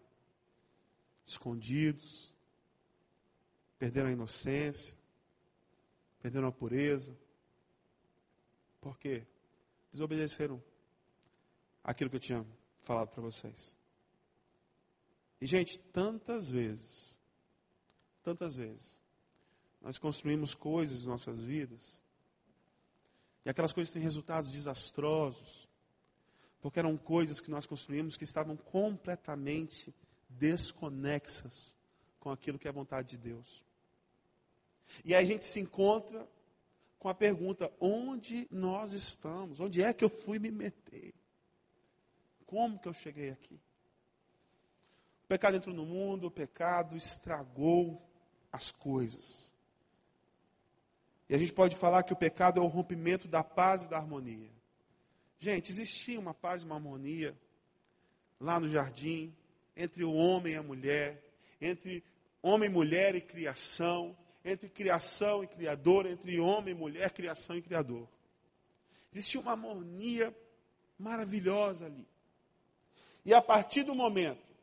Escondidos. 1.24 2.30
Perderam 3.78 4.10
a 4.10 4.12
inocência. 4.12 4.94
Perderam 6.20 6.48
a 6.48 6.52
pureza. 6.52 7.16
Por 8.82 8.98
quê? 8.98 9.26
Desobedeceram 9.90 10.62
aquilo 11.82 12.10
que 12.10 12.16
eu 12.16 12.20
tinha 12.20 12.46
falado 12.80 13.08
para 13.08 13.22
vocês. 13.22 13.82
E, 15.44 15.46
gente, 15.46 15.78
tantas 15.78 16.48
vezes, 16.48 17.18
tantas 18.22 18.56
vezes, 18.56 18.98
nós 19.78 19.98
construímos 19.98 20.54
coisas 20.54 21.02
em 21.02 21.06
nossas 21.06 21.44
vidas, 21.44 22.00
e 23.44 23.50
aquelas 23.50 23.70
coisas 23.70 23.92
têm 23.92 24.00
resultados 24.00 24.50
desastrosos, 24.50 25.68
porque 26.62 26.78
eram 26.78 26.96
coisas 26.96 27.42
que 27.42 27.50
nós 27.50 27.66
construímos 27.66 28.16
que 28.16 28.24
estavam 28.24 28.56
completamente 28.56 29.94
desconexas 30.30 31.76
com 32.18 32.30
aquilo 32.30 32.58
que 32.58 32.66
é 32.66 32.70
a 32.70 32.72
vontade 32.72 33.10
de 33.10 33.18
Deus. 33.18 33.62
E 35.04 35.14
aí 35.14 35.22
a 35.22 35.28
gente 35.28 35.44
se 35.44 35.60
encontra 35.60 36.26
com 36.98 37.10
a 37.10 37.14
pergunta: 37.14 37.70
onde 37.78 38.48
nós 38.50 38.94
estamos? 38.94 39.60
Onde 39.60 39.82
é 39.82 39.92
que 39.92 40.06
eu 40.06 40.08
fui 40.08 40.38
me 40.38 40.50
meter? 40.50 41.12
Como 42.46 42.78
que 42.78 42.88
eu 42.88 42.94
cheguei 42.94 43.28
aqui? 43.28 43.60
O 45.24 45.26
pecado 45.26 45.56
entrou 45.56 45.74
no 45.74 45.86
mundo, 45.86 46.26
o 46.26 46.30
pecado 46.30 46.96
estragou 46.96 48.00
as 48.52 48.70
coisas. 48.70 49.50
E 51.28 51.34
a 51.34 51.38
gente 51.38 51.52
pode 51.52 51.76
falar 51.76 52.02
que 52.02 52.12
o 52.12 52.16
pecado 52.16 52.60
é 52.60 52.62
o 52.62 52.66
rompimento 52.66 53.26
da 53.26 53.42
paz 53.42 53.82
e 53.82 53.88
da 53.88 53.96
harmonia. 53.96 54.50
Gente, 55.38 55.70
existia 55.70 56.20
uma 56.20 56.34
paz 56.34 56.62
e 56.62 56.66
uma 56.66 56.74
harmonia 56.74 57.34
lá 58.38 58.60
no 58.60 58.68
jardim, 58.68 59.34
entre 59.74 60.04
o 60.04 60.12
homem 60.12 60.52
e 60.52 60.56
a 60.56 60.62
mulher, 60.62 61.22
entre 61.58 62.04
homem, 62.42 62.68
mulher 62.68 63.14
e 63.14 63.20
criação, 63.22 64.16
entre 64.44 64.68
criação 64.68 65.42
e 65.42 65.46
criador, 65.46 66.04
entre 66.04 66.38
homem, 66.38 66.74
mulher, 66.74 67.10
criação 67.10 67.56
e 67.56 67.62
criador. 67.62 68.06
Existia 69.10 69.40
uma 69.40 69.52
harmonia 69.52 70.36
maravilhosa 70.98 71.86
ali. 71.86 72.06
E 73.24 73.32
a 73.32 73.40
partir 73.40 73.84
do 73.84 73.94
momento 73.94 74.53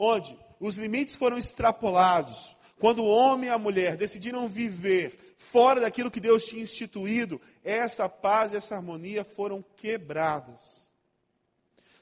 onde 0.00 0.36
os 0.58 0.78
limites 0.78 1.14
foram 1.14 1.36
extrapolados, 1.36 2.56
quando 2.78 3.04
o 3.04 3.08
homem 3.08 3.50
e 3.50 3.52
a 3.52 3.58
mulher 3.58 3.98
decidiram 3.98 4.48
viver 4.48 5.34
fora 5.36 5.82
daquilo 5.82 6.10
que 6.10 6.18
Deus 6.18 6.46
tinha 6.46 6.62
instituído, 6.62 7.38
essa 7.62 8.08
paz 8.08 8.52
e 8.52 8.56
essa 8.56 8.74
harmonia 8.74 9.22
foram 9.22 9.62
quebradas. 9.76 10.90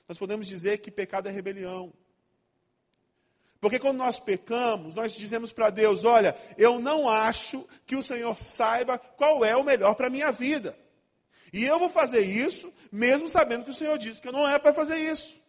Nós 0.09 0.17
podemos 0.17 0.47
dizer 0.47 0.79
que 0.79 0.93
pecado 0.93 1.29
é 1.29 1.33
rebelião. 1.33 1.93
Porque 3.61 3.81
quando 3.81 3.99
nós 3.99 4.21
pecamos, 4.21 4.95
nós 4.95 5.15
dizemos 5.15 5.53
para 5.53 5.69
Deus: 5.69 6.05
Olha, 6.05 6.37
eu 6.57 6.79
não 6.79 7.09
acho 7.09 7.67
que 7.85 7.97
o 7.97 8.03
Senhor 8.03 8.39
saiba 8.39 8.97
qual 8.97 9.45
é 9.45 9.57
o 9.57 9.65
melhor 9.65 9.97
para 9.97 10.07
a 10.07 10.11
minha 10.11 10.31
vida. 10.31 10.79
E 11.53 11.65
eu 11.65 11.81
vou 11.81 11.89
fazer 11.89 12.21
isso, 12.21 12.73
mesmo 12.93 13.29
sabendo 13.29 13.65
que 13.65 13.71
o 13.71 13.75
Senhor 13.75 13.99
disse 13.99 14.23
que 14.23 14.31
não 14.31 14.47
é 14.47 14.57
para 14.59 14.73
fazer 14.73 14.97
isso. 14.99 15.48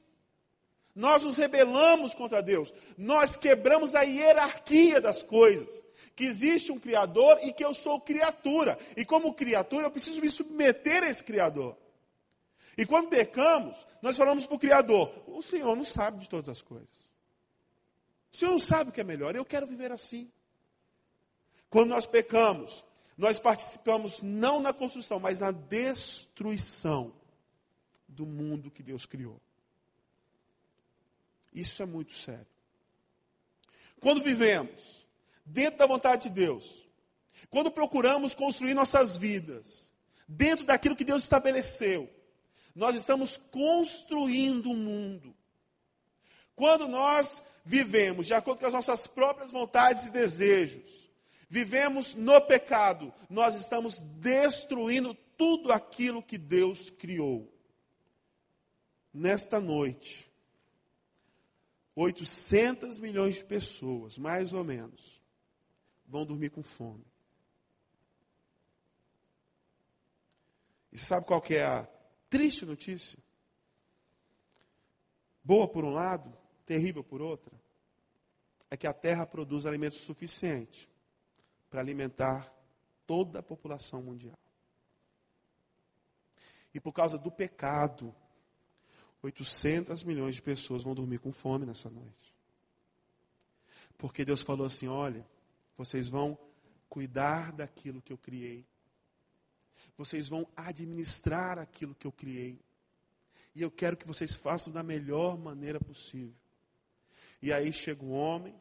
Nós 0.99 1.23
nos 1.23 1.37
rebelamos 1.37 2.13
contra 2.13 2.43
Deus. 2.43 2.73
Nós 2.97 3.37
quebramos 3.37 3.95
a 3.95 4.01
hierarquia 4.01 4.99
das 4.99 5.23
coisas. 5.23 5.81
Que 6.13 6.25
existe 6.25 6.73
um 6.73 6.77
Criador 6.77 7.39
e 7.41 7.53
que 7.53 7.63
eu 7.63 7.73
sou 7.73 8.01
criatura. 8.01 8.77
E 8.97 9.05
como 9.05 9.33
criatura, 9.33 9.85
eu 9.85 9.91
preciso 9.91 10.19
me 10.19 10.29
submeter 10.29 11.03
a 11.03 11.09
esse 11.09 11.23
Criador. 11.23 11.77
E 12.77 12.85
quando 12.85 13.07
pecamos, 13.07 13.87
nós 14.01 14.17
falamos 14.17 14.45
para 14.45 14.57
o 14.57 14.59
Criador: 14.59 15.09
O 15.25 15.41
Senhor 15.41 15.73
não 15.73 15.85
sabe 15.85 16.19
de 16.19 16.29
todas 16.29 16.49
as 16.49 16.61
coisas. 16.61 16.89
O 18.33 18.35
Senhor 18.35 18.51
não 18.51 18.59
sabe 18.59 18.89
o 18.89 18.93
que 18.93 18.99
é 18.99 19.03
melhor. 19.05 19.33
Eu 19.33 19.45
quero 19.45 19.65
viver 19.65 19.93
assim. 19.93 20.29
Quando 21.69 21.91
nós 21.91 22.05
pecamos, 22.05 22.83
nós 23.17 23.39
participamos 23.39 24.21
não 24.21 24.59
na 24.59 24.73
construção, 24.73 25.17
mas 25.17 25.39
na 25.39 25.51
destruição 25.51 27.13
do 28.05 28.25
mundo 28.25 28.69
que 28.69 28.83
Deus 28.83 29.05
criou. 29.05 29.39
Isso 31.53 31.81
é 31.81 31.85
muito 31.85 32.13
sério. 32.13 32.47
Quando 33.99 34.21
vivemos 34.21 35.05
dentro 35.45 35.79
da 35.79 35.85
vontade 35.85 36.29
de 36.29 36.35
Deus, 36.35 36.87
quando 37.49 37.71
procuramos 37.71 38.35
construir 38.35 38.73
nossas 38.73 39.17
vidas 39.17 39.91
dentro 40.27 40.65
daquilo 40.65 40.95
que 40.95 41.03
Deus 41.03 41.23
estabeleceu, 41.23 42.09
nós 42.75 42.95
estamos 42.95 43.37
construindo 43.51 44.69
um 44.69 44.75
mundo. 44.77 45.35
Quando 46.55 46.87
nós 46.87 47.43
vivemos 47.63 48.27
de 48.27 48.33
acordo 48.33 48.59
com 48.59 48.65
as 48.67 48.73
nossas 48.73 49.07
próprias 49.07 49.51
vontades 49.51 50.07
e 50.07 50.11
desejos, 50.11 51.09
vivemos 51.47 52.15
no 52.15 52.39
pecado, 52.41 53.13
nós 53.29 53.55
estamos 53.55 54.01
destruindo 54.01 55.13
tudo 55.35 55.71
aquilo 55.71 56.21
que 56.21 56.37
Deus 56.37 56.89
criou. 56.89 57.51
Nesta 59.13 59.59
noite, 59.59 60.28
800 61.95 62.99
milhões 62.99 63.35
de 63.35 63.45
pessoas, 63.45 64.17
mais 64.17 64.53
ou 64.53 64.63
menos, 64.63 65.21
vão 66.05 66.25
dormir 66.25 66.49
com 66.49 66.63
fome. 66.63 67.05
E 70.91 70.97
sabe 70.97 71.25
qual 71.25 71.41
que 71.41 71.55
é 71.55 71.65
a 71.65 71.87
triste 72.29 72.65
notícia? 72.65 73.19
Boa 75.43 75.67
por 75.67 75.83
um 75.83 75.91
lado, 75.91 76.35
terrível 76.65 77.03
por 77.03 77.21
outra, 77.21 77.59
é 78.69 78.77
que 78.77 78.87
a 78.87 78.93
terra 78.93 79.25
produz 79.25 79.65
alimento 79.65 79.95
suficiente 79.95 80.89
para 81.69 81.81
alimentar 81.81 82.53
toda 83.05 83.39
a 83.39 83.43
população 83.43 84.01
mundial. 84.01 84.37
E 86.73 86.79
por 86.79 86.93
causa 86.93 87.17
do 87.17 87.31
pecado, 87.31 88.15
800 89.21 90.03
milhões 90.03 90.35
de 90.35 90.41
pessoas 90.41 90.83
vão 90.83 90.95
dormir 90.95 91.19
com 91.19 91.31
fome 91.31 91.65
nessa 91.65 91.89
noite. 91.89 92.33
Porque 93.97 94.23
Deus 94.23 94.41
falou 94.41 94.65
assim: 94.65 94.87
olha, 94.87 95.25
vocês 95.77 96.07
vão 96.07 96.37
cuidar 96.87 97.51
daquilo 97.51 98.01
que 98.01 98.13
eu 98.13 98.17
criei. 98.17 98.65
Vocês 99.97 100.29
vão 100.29 100.47
administrar 100.55 101.59
aquilo 101.59 101.93
que 101.93 102.07
eu 102.07 102.11
criei. 102.11 102.59
E 103.53 103.61
eu 103.61 103.69
quero 103.69 103.97
que 103.97 104.07
vocês 104.07 104.33
façam 104.35 104.71
da 104.71 104.81
melhor 104.81 105.37
maneira 105.37 105.79
possível. 105.79 106.33
E 107.41 107.51
aí 107.51 107.73
chega 107.73 108.03
um 108.03 108.11
homem, 108.11 108.55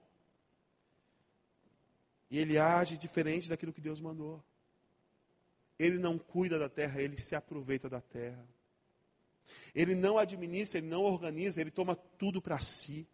e 2.30 2.38
ele 2.38 2.58
age 2.58 2.98
diferente 2.98 3.48
daquilo 3.48 3.72
que 3.72 3.80
Deus 3.80 4.00
mandou. 4.00 4.42
Ele 5.78 5.98
não 5.98 6.18
cuida 6.18 6.58
da 6.58 6.68
terra, 6.68 7.00
ele 7.00 7.20
se 7.20 7.34
aproveita 7.34 7.88
da 7.88 8.00
terra. 8.00 8.44
Ele 9.74 9.94
não 9.94 10.18
administra, 10.18 10.78
ele 10.78 10.88
não 10.88 11.02
organiza, 11.02 11.60
ele 11.60 11.70
toma 11.70 11.94
tudo 11.94 12.40
para 12.40 12.58
si. 12.58 13.06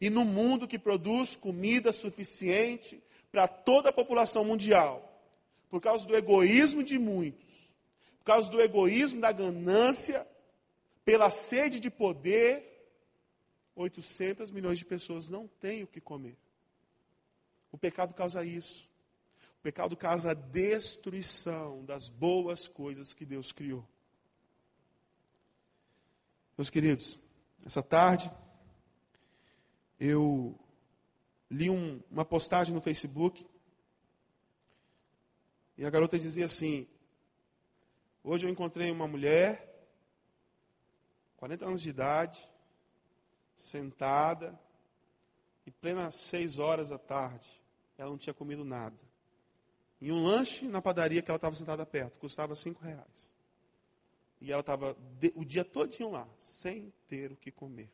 E 0.00 0.10
no 0.10 0.24
mundo 0.24 0.68
que 0.68 0.78
produz 0.78 1.36
comida 1.36 1.92
suficiente 1.92 3.02
para 3.32 3.48
toda 3.48 3.90
a 3.90 3.92
população 3.92 4.44
mundial, 4.44 5.04
por 5.68 5.80
causa 5.80 6.06
do 6.06 6.16
egoísmo 6.16 6.82
de 6.82 6.98
muitos, 6.98 7.72
por 8.18 8.24
causa 8.24 8.50
do 8.50 8.60
egoísmo 8.60 9.20
da 9.20 9.32
ganância, 9.32 10.26
pela 11.04 11.30
sede 11.30 11.80
de 11.80 11.90
poder, 11.90 12.64
800 13.74 14.50
milhões 14.50 14.78
de 14.78 14.84
pessoas 14.84 15.28
não 15.28 15.46
têm 15.46 15.82
o 15.82 15.86
que 15.86 16.00
comer. 16.00 16.36
O 17.70 17.78
pecado 17.78 18.14
causa 18.14 18.44
isso. 18.44 18.88
O 19.58 19.62
pecado 19.62 19.96
causa 19.96 20.30
a 20.30 20.34
destruição 20.34 21.84
das 21.84 22.08
boas 22.08 22.68
coisas 22.68 23.14
que 23.14 23.24
Deus 23.24 23.52
criou. 23.52 23.86
Meus 26.58 26.70
queridos, 26.70 27.20
essa 27.64 27.80
tarde 27.80 28.28
eu 30.00 30.58
li 31.48 31.70
um, 31.70 32.02
uma 32.10 32.24
postagem 32.24 32.74
no 32.74 32.80
Facebook 32.80 33.48
e 35.76 35.86
a 35.86 35.90
garota 35.90 36.18
dizia 36.18 36.46
assim: 36.46 36.88
Hoje 38.24 38.44
eu 38.44 38.50
encontrei 38.50 38.90
uma 38.90 39.06
mulher, 39.06 39.88
40 41.36 41.64
anos 41.64 41.80
de 41.80 41.90
idade, 41.90 42.50
sentada, 43.54 44.58
e 45.64 45.70
plena 45.70 46.10
seis 46.10 46.58
horas 46.58 46.88
da 46.88 46.98
tarde, 46.98 47.48
ela 47.96 48.10
não 48.10 48.18
tinha 48.18 48.34
comido 48.34 48.64
nada. 48.64 48.98
E 50.00 50.10
um 50.10 50.24
lanche 50.24 50.66
na 50.66 50.82
padaria 50.82 51.22
que 51.22 51.30
ela 51.30 51.36
estava 51.38 51.54
sentada 51.54 51.86
perto, 51.86 52.18
custava 52.18 52.56
cinco 52.56 52.82
reais. 52.82 53.27
E 54.40 54.52
ela 54.52 54.60
estava 54.60 54.96
o 55.34 55.44
dia 55.44 55.64
todinho 55.64 56.10
lá, 56.10 56.28
sem 56.38 56.92
ter 57.08 57.32
o 57.32 57.36
que 57.36 57.50
comer. 57.50 57.90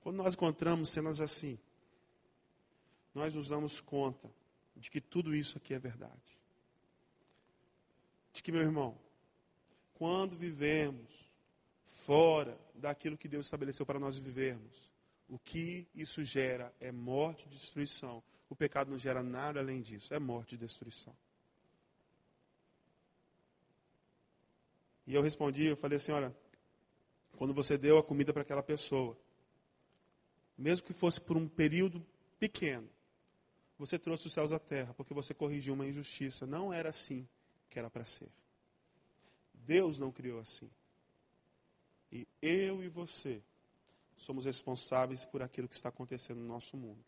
Quando 0.00 0.16
nós 0.16 0.34
encontramos 0.34 0.88
cenas 0.88 1.20
assim, 1.20 1.58
nós 3.14 3.34
nos 3.34 3.48
damos 3.48 3.80
conta 3.80 4.30
de 4.76 4.90
que 4.90 5.00
tudo 5.00 5.34
isso 5.34 5.58
aqui 5.58 5.74
é 5.74 5.78
verdade. 5.78 6.38
De 8.32 8.42
que, 8.42 8.52
meu 8.52 8.60
irmão, 8.60 8.96
quando 9.94 10.36
vivemos 10.36 11.30
fora 11.84 12.58
daquilo 12.74 13.16
que 13.16 13.28
Deus 13.28 13.46
estabeleceu 13.46 13.84
para 13.84 13.98
nós 13.98 14.16
vivermos, 14.16 14.92
o 15.28 15.38
que 15.38 15.88
isso 15.94 16.22
gera 16.22 16.72
é 16.78 16.92
morte 16.92 17.46
e 17.46 17.48
destruição. 17.48 18.22
O 18.48 18.54
pecado 18.54 18.90
não 18.90 18.98
gera 18.98 19.22
nada 19.22 19.58
além 19.58 19.82
disso, 19.82 20.14
é 20.14 20.18
morte 20.18 20.54
e 20.54 20.58
destruição. 20.58 21.16
E 25.06 25.14
eu 25.14 25.22
respondi, 25.22 25.64
eu 25.64 25.76
falei 25.76 25.96
assim, 25.96 26.12
olha, 26.12 26.34
quando 27.36 27.54
você 27.54 27.78
deu 27.78 27.98
a 27.98 28.02
comida 28.02 28.32
para 28.32 28.42
aquela 28.42 28.62
pessoa, 28.62 29.16
mesmo 30.58 30.86
que 30.86 30.92
fosse 30.92 31.20
por 31.20 31.36
um 31.36 31.46
período 31.46 32.04
pequeno, 32.38 32.88
você 33.78 33.98
trouxe 33.98 34.26
os 34.26 34.32
céus 34.32 34.52
à 34.52 34.58
terra, 34.58 34.94
porque 34.94 35.12
você 35.12 35.34
corrigiu 35.34 35.74
uma 35.74 35.86
injustiça. 35.86 36.46
Não 36.46 36.72
era 36.72 36.88
assim 36.88 37.28
que 37.68 37.78
era 37.78 37.90
para 37.90 38.04
ser. 38.04 38.28
Deus 39.52 39.98
não 39.98 40.10
criou 40.10 40.40
assim. 40.40 40.70
E 42.10 42.26
eu 42.40 42.82
e 42.82 42.88
você 42.88 43.42
somos 44.16 44.46
responsáveis 44.46 45.24
por 45.24 45.42
aquilo 45.42 45.68
que 45.68 45.74
está 45.74 45.90
acontecendo 45.90 46.40
no 46.40 46.46
nosso 46.46 46.76
mundo. 46.76 47.04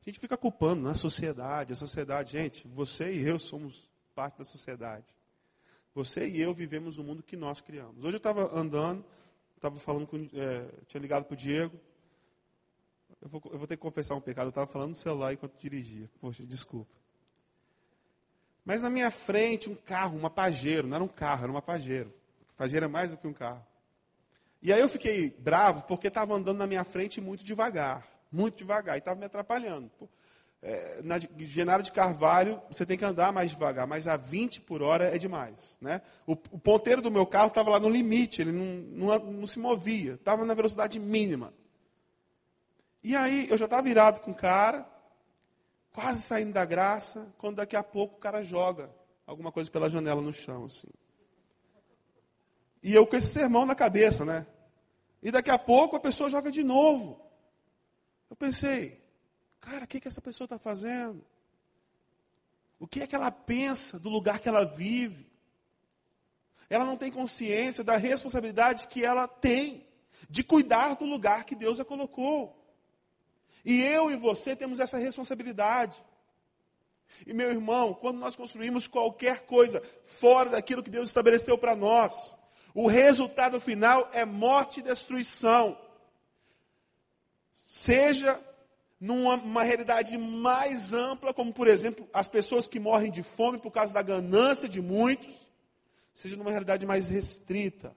A 0.00 0.08
gente 0.08 0.18
fica 0.18 0.36
culpando 0.36 0.80
na 0.82 0.94
sociedade, 0.94 1.74
a 1.74 1.76
sociedade, 1.76 2.32
gente, 2.32 2.66
você 2.66 3.12
e 3.12 3.22
eu 3.22 3.38
somos 3.38 3.90
parte 4.14 4.38
da 4.38 4.44
sociedade. 4.44 5.14
Você 5.94 6.28
e 6.28 6.40
eu 6.40 6.54
vivemos 6.54 6.98
o 6.98 7.04
mundo 7.04 7.22
que 7.22 7.36
nós 7.36 7.60
criamos. 7.60 8.04
Hoje 8.04 8.14
eu 8.14 8.18
estava 8.18 8.56
andando, 8.56 9.04
estava 9.56 9.76
falando 9.76 10.06
com, 10.06 10.28
é, 10.32 10.66
tinha 10.86 11.00
ligado 11.00 11.24
para 11.24 11.34
o 11.34 11.36
Diego, 11.36 11.78
eu 13.20 13.28
vou, 13.28 13.42
eu 13.52 13.58
vou 13.58 13.66
ter 13.66 13.76
que 13.76 13.82
confessar 13.82 14.14
um 14.14 14.20
pecado. 14.20 14.46
Eu 14.46 14.50
estava 14.50 14.66
falando 14.66 14.90
no 14.90 14.96
celular 14.96 15.32
enquanto 15.32 15.58
dirigia. 15.58 16.08
Poxa, 16.20 16.44
desculpa. 16.44 16.90
Mas 18.64 18.82
na 18.82 18.88
minha 18.88 19.10
frente, 19.10 19.68
um 19.68 19.74
carro, 19.74 20.16
uma 20.16 20.30
pajeiro. 20.30 20.86
Não 20.86 20.96
era 20.96 21.04
um 21.04 21.08
carro, 21.08 21.42
era 21.42 21.52
uma 21.52 21.60
pajeiro. 21.62 22.12
Pajeiro 22.56 22.86
é 22.86 22.88
mais 22.88 23.10
do 23.10 23.16
que 23.18 23.26
um 23.26 23.32
carro. 23.32 23.64
E 24.62 24.72
aí 24.72 24.80
eu 24.80 24.88
fiquei 24.88 25.30
bravo 25.30 25.84
porque 25.84 26.08
estava 26.08 26.34
andando 26.34 26.58
na 26.58 26.66
minha 26.66 26.84
frente 26.84 27.20
muito 27.20 27.44
devagar. 27.44 28.06
Muito 28.30 28.58
devagar. 28.58 28.96
E 28.96 29.00
estava 29.00 29.18
me 29.18 29.26
atrapalhando. 29.26 29.90
É, 30.62 31.00
na 31.02 31.18
Genaro 31.18 31.82
de 31.82 31.90
Carvalho, 31.90 32.60
você 32.70 32.84
tem 32.84 32.98
que 32.98 33.04
andar 33.04 33.32
mais 33.32 33.50
devagar, 33.50 33.86
mas 33.86 34.06
a 34.06 34.16
20 34.16 34.60
por 34.60 34.82
hora 34.82 35.04
é 35.04 35.16
demais. 35.16 35.78
Né? 35.80 36.02
O, 36.26 36.32
o 36.32 36.58
ponteiro 36.58 37.00
do 37.00 37.10
meu 37.10 37.26
carro 37.26 37.48
estava 37.48 37.70
lá 37.70 37.80
no 37.80 37.88
limite, 37.88 38.42
ele 38.42 38.52
não, 38.52 39.08
não, 39.08 39.32
não 39.32 39.46
se 39.46 39.58
movia, 39.58 40.14
estava 40.14 40.44
na 40.44 40.52
velocidade 40.52 40.98
mínima. 40.98 41.54
E 43.02 43.16
aí 43.16 43.48
eu 43.48 43.56
já 43.56 43.64
estava 43.64 43.82
virado 43.82 44.20
com 44.20 44.32
o 44.32 44.34
cara, 44.34 44.86
quase 45.92 46.20
saindo 46.22 46.52
da 46.52 46.64
graça, 46.66 47.32
quando 47.38 47.56
daqui 47.56 47.74
a 47.74 47.82
pouco 47.82 48.16
o 48.16 48.20
cara 48.20 48.42
joga 48.42 48.90
alguma 49.26 49.50
coisa 49.50 49.70
pela 49.70 49.88
janela 49.88 50.20
no 50.20 50.32
chão, 50.32 50.66
assim. 50.66 50.88
E 52.82 52.94
eu 52.94 53.06
com 53.06 53.16
esse 53.16 53.28
sermão 53.28 53.64
na 53.64 53.74
cabeça, 53.74 54.24
né? 54.24 54.46
E 55.22 55.30
daqui 55.30 55.50
a 55.50 55.58
pouco 55.58 55.96
a 55.96 56.00
pessoa 56.00 56.30
joga 56.30 56.50
de 56.50 56.62
novo. 56.62 57.20
Eu 58.28 58.36
pensei, 58.36 58.99
cara, 59.60 59.84
o 59.84 59.88
que, 59.88 60.00
que 60.00 60.08
essa 60.08 60.20
pessoa 60.20 60.46
está 60.46 60.58
fazendo? 60.58 61.24
O 62.78 62.86
que 62.86 63.02
é 63.02 63.06
que 63.06 63.14
ela 63.14 63.30
pensa 63.30 63.98
do 63.98 64.08
lugar 64.08 64.40
que 64.40 64.48
ela 64.48 64.64
vive? 64.64 65.30
Ela 66.68 66.84
não 66.84 66.96
tem 66.96 67.10
consciência 67.10 67.84
da 67.84 67.96
responsabilidade 67.96 68.88
que 68.88 69.04
ela 69.04 69.28
tem 69.28 69.86
de 70.28 70.42
cuidar 70.42 70.94
do 70.94 71.04
lugar 71.04 71.44
que 71.44 71.54
Deus 71.54 71.80
a 71.80 71.84
colocou. 71.84 72.56
E 73.64 73.82
eu 73.82 74.10
e 74.10 74.16
você 74.16 74.56
temos 74.56 74.80
essa 74.80 74.96
responsabilidade. 74.96 76.02
E 77.26 77.34
meu 77.34 77.50
irmão, 77.50 77.92
quando 77.92 78.18
nós 78.18 78.36
construímos 78.36 78.86
qualquer 78.86 79.42
coisa 79.42 79.82
fora 80.04 80.50
daquilo 80.50 80.82
que 80.82 80.90
Deus 80.90 81.10
estabeleceu 81.10 81.58
para 81.58 81.76
nós, 81.76 82.34
o 82.72 82.86
resultado 82.86 83.60
final 83.60 84.08
é 84.12 84.24
morte 84.24 84.80
e 84.80 84.82
destruição. 84.82 85.76
Seja 87.64 88.40
numa 89.00 89.62
realidade 89.62 90.18
mais 90.18 90.92
ampla, 90.92 91.32
como 91.32 91.52
por 91.52 91.66
exemplo 91.66 92.06
as 92.12 92.28
pessoas 92.28 92.68
que 92.68 92.78
morrem 92.78 93.10
de 93.10 93.22
fome 93.22 93.58
por 93.58 93.70
causa 93.70 93.94
da 93.94 94.02
ganância 94.02 94.68
de 94.68 94.82
muitos, 94.82 95.50
seja 96.12 96.36
numa 96.36 96.50
realidade 96.50 96.84
mais 96.84 97.08
restrita, 97.08 97.96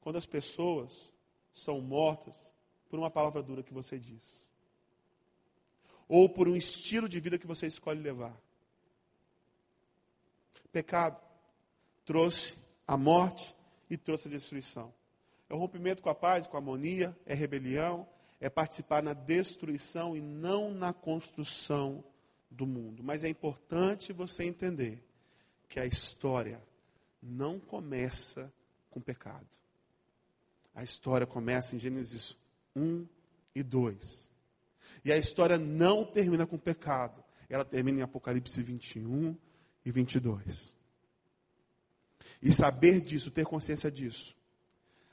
quando 0.00 0.16
as 0.16 0.26
pessoas 0.26 1.12
são 1.52 1.80
mortas 1.80 2.52
por 2.88 2.98
uma 2.98 3.10
palavra 3.10 3.42
dura 3.42 3.62
que 3.62 3.74
você 3.74 3.98
diz 3.98 4.42
ou 6.12 6.28
por 6.28 6.46
um 6.46 6.54
estilo 6.54 7.08
de 7.08 7.18
vida 7.18 7.38
que 7.38 7.46
você 7.46 7.66
escolhe 7.66 7.98
levar. 7.98 8.38
Pecado 10.70 11.18
trouxe 12.04 12.58
a 12.86 12.98
morte 12.98 13.54
e 13.88 13.96
trouxe 13.96 14.28
a 14.28 14.30
destruição. 14.30 14.92
É 15.48 15.54
o 15.54 15.56
rompimento 15.56 16.02
com 16.02 16.10
a 16.10 16.14
paz, 16.14 16.46
com 16.46 16.54
a 16.54 16.60
harmonia, 16.60 17.16
é 17.24 17.32
rebelião, 17.32 18.06
é 18.42 18.50
participar 18.50 19.04
na 19.04 19.14
destruição 19.14 20.16
e 20.16 20.20
não 20.20 20.74
na 20.74 20.92
construção 20.92 22.04
do 22.50 22.66
mundo. 22.66 23.00
Mas 23.00 23.22
é 23.22 23.28
importante 23.28 24.12
você 24.12 24.42
entender 24.42 25.00
que 25.68 25.78
a 25.78 25.86
história 25.86 26.60
não 27.22 27.60
começa 27.60 28.52
com 28.90 29.00
pecado. 29.00 29.46
A 30.74 30.82
história 30.82 31.24
começa 31.24 31.76
em 31.76 31.78
Gênesis 31.78 32.36
1 32.74 33.06
e 33.54 33.62
2. 33.62 34.28
E 35.04 35.12
a 35.12 35.16
história 35.16 35.56
não 35.56 36.04
termina 36.04 36.44
com 36.44 36.58
pecado. 36.58 37.22
Ela 37.48 37.64
termina 37.64 38.00
em 38.00 38.02
Apocalipse 38.02 38.60
21 38.60 39.36
e 39.84 39.90
22. 39.92 40.74
E 42.42 42.50
saber 42.50 43.00
disso, 43.00 43.30
ter 43.30 43.46
consciência 43.46 43.88
disso, 43.88 44.36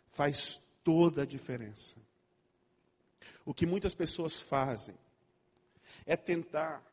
faz 0.09 0.59
toda 0.83 1.21
a 1.21 1.25
diferença. 1.27 2.08
O 3.45 3.53
que 3.53 3.65
muitas 3.65 3.95
pessoas 3.95 4.39
fazem 4.39 4.95
é 6.05 6.15
tentar 6.15 6.83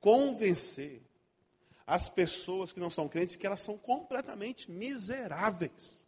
convencer 0.00 1.00
as 1.86 2.08
pessoas 2.08 2.72
que 2.72 2.80
não 2.80 2.90
são 2.90 3.08
crentes 3.08 3.36
que 3.36 3.46
elas 3.46 3.60
são 3.60 3.76
completamente 3.76 4.70
miseráveis. 4.70 6.06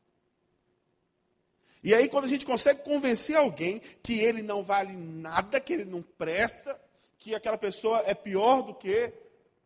E 1.83 1.95
aí, 1.95 2.09
quando 2.09 2.25
a 2.25 2.29
gente 2.29 2.47
consegue 2.47 2.83
convencer 2.83 3.37
alguém 3.37 3.81
que 4.03 4.19
ele 4.19 4.43
não 4.43 4.63
vale 4.63 4.97
nada, 4.97 5.61
que 5.61 5.73
ele 5.75 5.85
não 5.85 6.03
presta, 6.03 6.81
que 7.19 7.35
aquela 7.35 7.59
pessoa 7.59 8.03
é 8.07 8.15
pior 8.15 8.63
do 8.63 8.75
que 8.75 9.13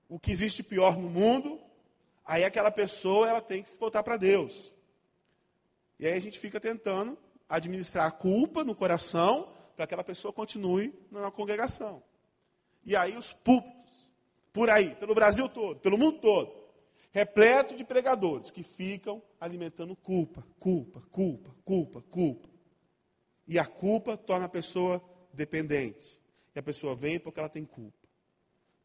o 0.08 0.18
que 0.18 0.32
existe 0.32 0.62
pior 0.62 0.96
no 0.98 1.08
mundo, 1.08 1.60
aí 2.24 2.44
aquela 2.44 2.70
pessoa 2.70 3.28
ela 3.28 3.40
tem 3.40 3.62
que 3.62 3.68
se 3.68 3.76
voltar 3.76 4.02
para 4.02 4.16
Deus. 4.16 4.74
E 5.98 6.06
aí 6.06 6.14
a 6.14 6.20
gente 6.20 6.38
fica 6.38 6.58
tentando 6.58 7.16
administrar 7.48 8.06
a 8.06 8.10
culpa 8.10 8.64
no 8.64 8.74
coração 8.74 9.52
para 9.78 9.86
que 9.86 9.94
aquela 9.94 10.02
pessoa 10.02 10.32
continue 10.32 10.92
na 11.08 11.30
congregação. 11.30 12.02
E 12.84 12.96
aí 12.96 13.16
os 13.16 13.32
púlpitos, 13.32 14.10
por 14.52 14.68
aí, 14.68 14.96
pelo 14.96 15.14
Brasil 15.14 15.48
todo, 15.48 15.78
pelo 15.78 15.96
mundo 15.96 16.18
todo, 16.18 16.52
repleto 17.12 17.76
de 17.76 17.84
pregadores 17.84 18.50
que 18.50 18.64
ficam 18.64 19.22
alimentando 19.40 19.94
culpa, 19.94 20.44
culpa, 20.58 21.00
culpa, 21.12 21.54
culpa, 21.64 22.02
culpa. 22.10 22.48
E 23.46 23.56
a 23.56 23.64
culpa 23.64 24.16
torna 24.16 24.46
a 24.46 24.48
pessoa 24.48 25.00
dependente. 25.32 26.18
E 26.56 26.58
a 26.58 26.62
pessoa 26.62 26.96
vem 26.96 27.20
porque 27.20 27.38
ela 27.38 27.48
tem 27.48 27.64
culpa. 27.64 28.08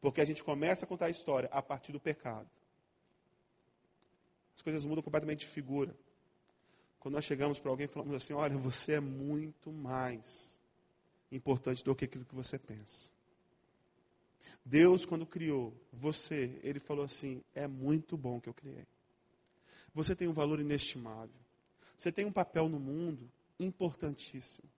Porque 0.00 0.20
a 0.20 0.24
gente 0.24 0.44
começa 0.44 0.84
a 0.84 0.88
contar 0.88 1.06
a 1.06 1.10
história 1.10 1.48
a 1.50 1.60
partir 1.60 1.90
do 1.90 1.98
pecado. 1.98 2.48
As 4.54 4.62
coisas 4.62 4.84
mudam 4.84 5.02
completamente 5.02 5.40
de 5.40 5.46
figura. 5.46 5.92
Quando 7.00 7.16
nós 7.16 7.24
chegamos 7.24 7.58
para 7.58 7.72
alguém 7.72 7.86
e 7.86 7.88
falamos 7.88 8.14
assim: 8.14 8.32
olha, 8.32 8.56
você 8.56 8.92
é 8.92 9.00
muito 9.00 9.72
mais 9.72 10.53
importante 11.36 11.84
do 11.84 11.94
que 11.94 12.04
aquilo 12.04 12.24
que 12.24 12.34
você 12.34 12.58
pensa. 12.58 13.10
Deus, 14.64 15.04
quando 15.04 15.26
criou 15.26 15.74
você, 15.92 16.58
Ele 16.62 16.78
falou 16.78 17.04
assim: 17.04 17.42
é 17.54 17.66
muito 17.66 18.16
bom 18.16 18.40
que 18.40 18.48
eu 18.48 18.54
criei. 18.54 18.86
Você 19.92 20.16
tem 20.16 20.26
um 20.26 20.32
valor 20.32 20.58
inestimável. 20.60 21.34
Você 21.96 22.10
tem 22.10 22.24
um 22.24 22.32
papel 22.32 22.68
no 22.68 22.80
mundo 22.80 23.30
importantíssimo. 23.58 24.68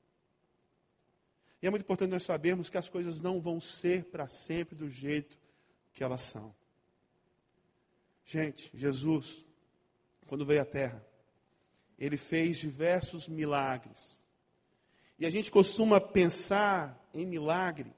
E 1.62 1.66
é 1.66 1.70
muito 1.70 1.82
importante 1.82 2.10
nós 2.10 2.22
sabermos 2.22 2.68
que 2.68 2.76
as 2.76 2.88
coisas 2.88 3.20
não 3.20 3.40
vão 3.40 3.60
ser 3.60 4.04
para 4.04 4.28
sempre 4.28 4.74
do 4.74 4.90
jeito 4.90 5.38
que 5.94 6.04
elas 6.04 6.22
são. 6.22 6.54
Gente, 8.26 8.70
Jesus, 8.74 9.44
quando 10.26 10.44
veio 10.44 10.60
à 10.60 10.64
Terra, 10.64 11.04
ele 11.98 12.16
fez 12.16 12.58
diversos 12.58 13.26
milagres. 13.28 14.20
E 15.18 15.26
a 15.26 15.30
gente 15.30 15.50
costuma 15.50 16.00
pensar 16.00 16.98
em 17.14 17.24
milagre 17.24 17.92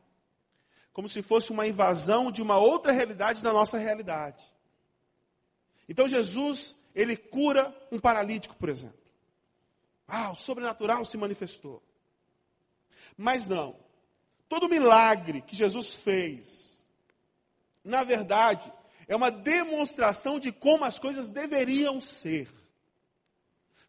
como 0.93 1.09
se 1.09 1.23
fosse 1.23 1.53
uma 1.53 1.67
invasão 1.67 2.31
de 2.31 2.43
uma 2.43 2.57
outra 2.57 2.91
realidade 2.91 3.43
na 3.45 3.53
nossa 3.53 3.79
realidade. 3.79 4.45
Então 5.89 6.09
Jesus, 6.09 6.77
ele 6.95 7.17
cura 7.17 7.73
um 7.91 7.99
paralítico, 7.99 8.57
por 8.57 8.69
exemplo. 8.69 8.99
Ah, 10.07 10.31
o 10.31 10.37
sobrenatural 10.37 11.05
se 11.05 11.17
manifestou. 11.17 11.83
Mas 13.17 13.49
não. 13.49 13.77
Todo 14.49 14.69
milagre 14.69 15.43
que 15.43 15.55
Jesus 15.55 15.95
fez, 15.95 16.85
na 17.85 18.03
verdade, 18.03 18.73
é 19.07 19.17
uma 19.17 19.31
demonstração 19.31 20.39
de 20.39 20.53
como 20.53 20.85
as 20.85 20.99
coisas 20.99 21.31
deveriam 21.31 22.01
ser. 22.01 22.53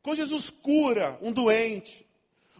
Quando 0.01 0.17
Jesus 0.17 0.49
cura 0.49 1.17
um 1.21 1.31
doente, 1.31 2.08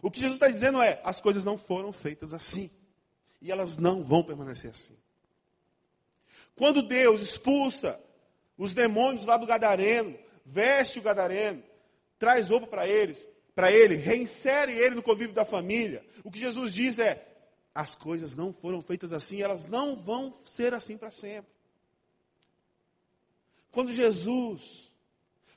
o 0.02 0.10
que 0.10 0.20
Jesus 0.20 0.36
está 0.36 0.48
dizendo 0.48 0.80
é: 0.80 1.00
as 1.04 1.20
coisas 1.20 1.44
não 1.44 1.58
foram 1.58 1.92
feitas 1.92 2.32
assim. 2.32 2.70
E 3.40 3.50
elas 3.50 3.78
não 3.78 4.02
vão 4.02 4.22
permanecer 4.22 4.70
assim. 4.70 4.96
Quando 6.54 6.82
Deus 6.82 7.22
expulsa 7.22 7.98
os 8.56 8.74
demônios 8.74 9.24
lá 9.24 9.38
do 9.38 9.46
Gadareno, 9.46 10.18
veste 10.44 10.98
o 10.98 11.02
Gadareno, 11.02 11.62
traz 12.18 12.50
roupa 12.50 12.66
para 12.66 12.86
eles, 12.86 13.26
para 13.54 13.72
ele, 13.72 13.96
reinsere 13.96 14.72
ele 14.72 14.94
no 14.94 15.02
convívio 15.02 15.34
da 15.34 15.44
família. 15.44 16.04
O 16.22 16.30
que 16.30 16.38
Jesus 16.38 16.74
diz 16.74 16.98
é: 16.98 17.26
as 17.74 17.94
coisas 17.94 18.36
não 18.36 18.52
foram 18.52 18.82
feitas 18.82 19.12
assim, 19.12 19.40
elas 19.40 19.66
não 19.66 19.96
vão 19.96 20.32
ser 20.44 20.74
assim 20.74 20.98
para 20.98 21.10
sempre. 21.10 21.50
Quando 23.70 23.92
Jesus 23.92 24.90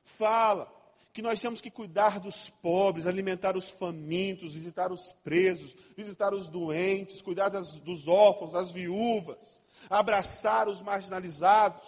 fala 0.03 0.71
que 1.13 1.21
nós 1.21 1.39
temos 1.39 1.61
que 1.61 1.69
cuidar 1.69 2.19
dos 2.19 2.49
pobres, 2.49 3.05
alimentar 3.05 3.55
os 3.55 3.69
famintos, 3.69 4.55
visitar 4.55 4.91
os 4.91 5.13
presos, 5.23 5.75
visitar 5.95 6.33
os 6.33 6.49
doentes, 6.49 7.21
cuidar 7.21 7.49
das, 7.49 7.77
dos 7.79 8.07
órfãos, 8.07 8.53
das 8.53 8.71
viúvas, 8.71 9.61
abraçar 9.87 10.67
os 10.67 10.81
marginalizados. 10.81 11.87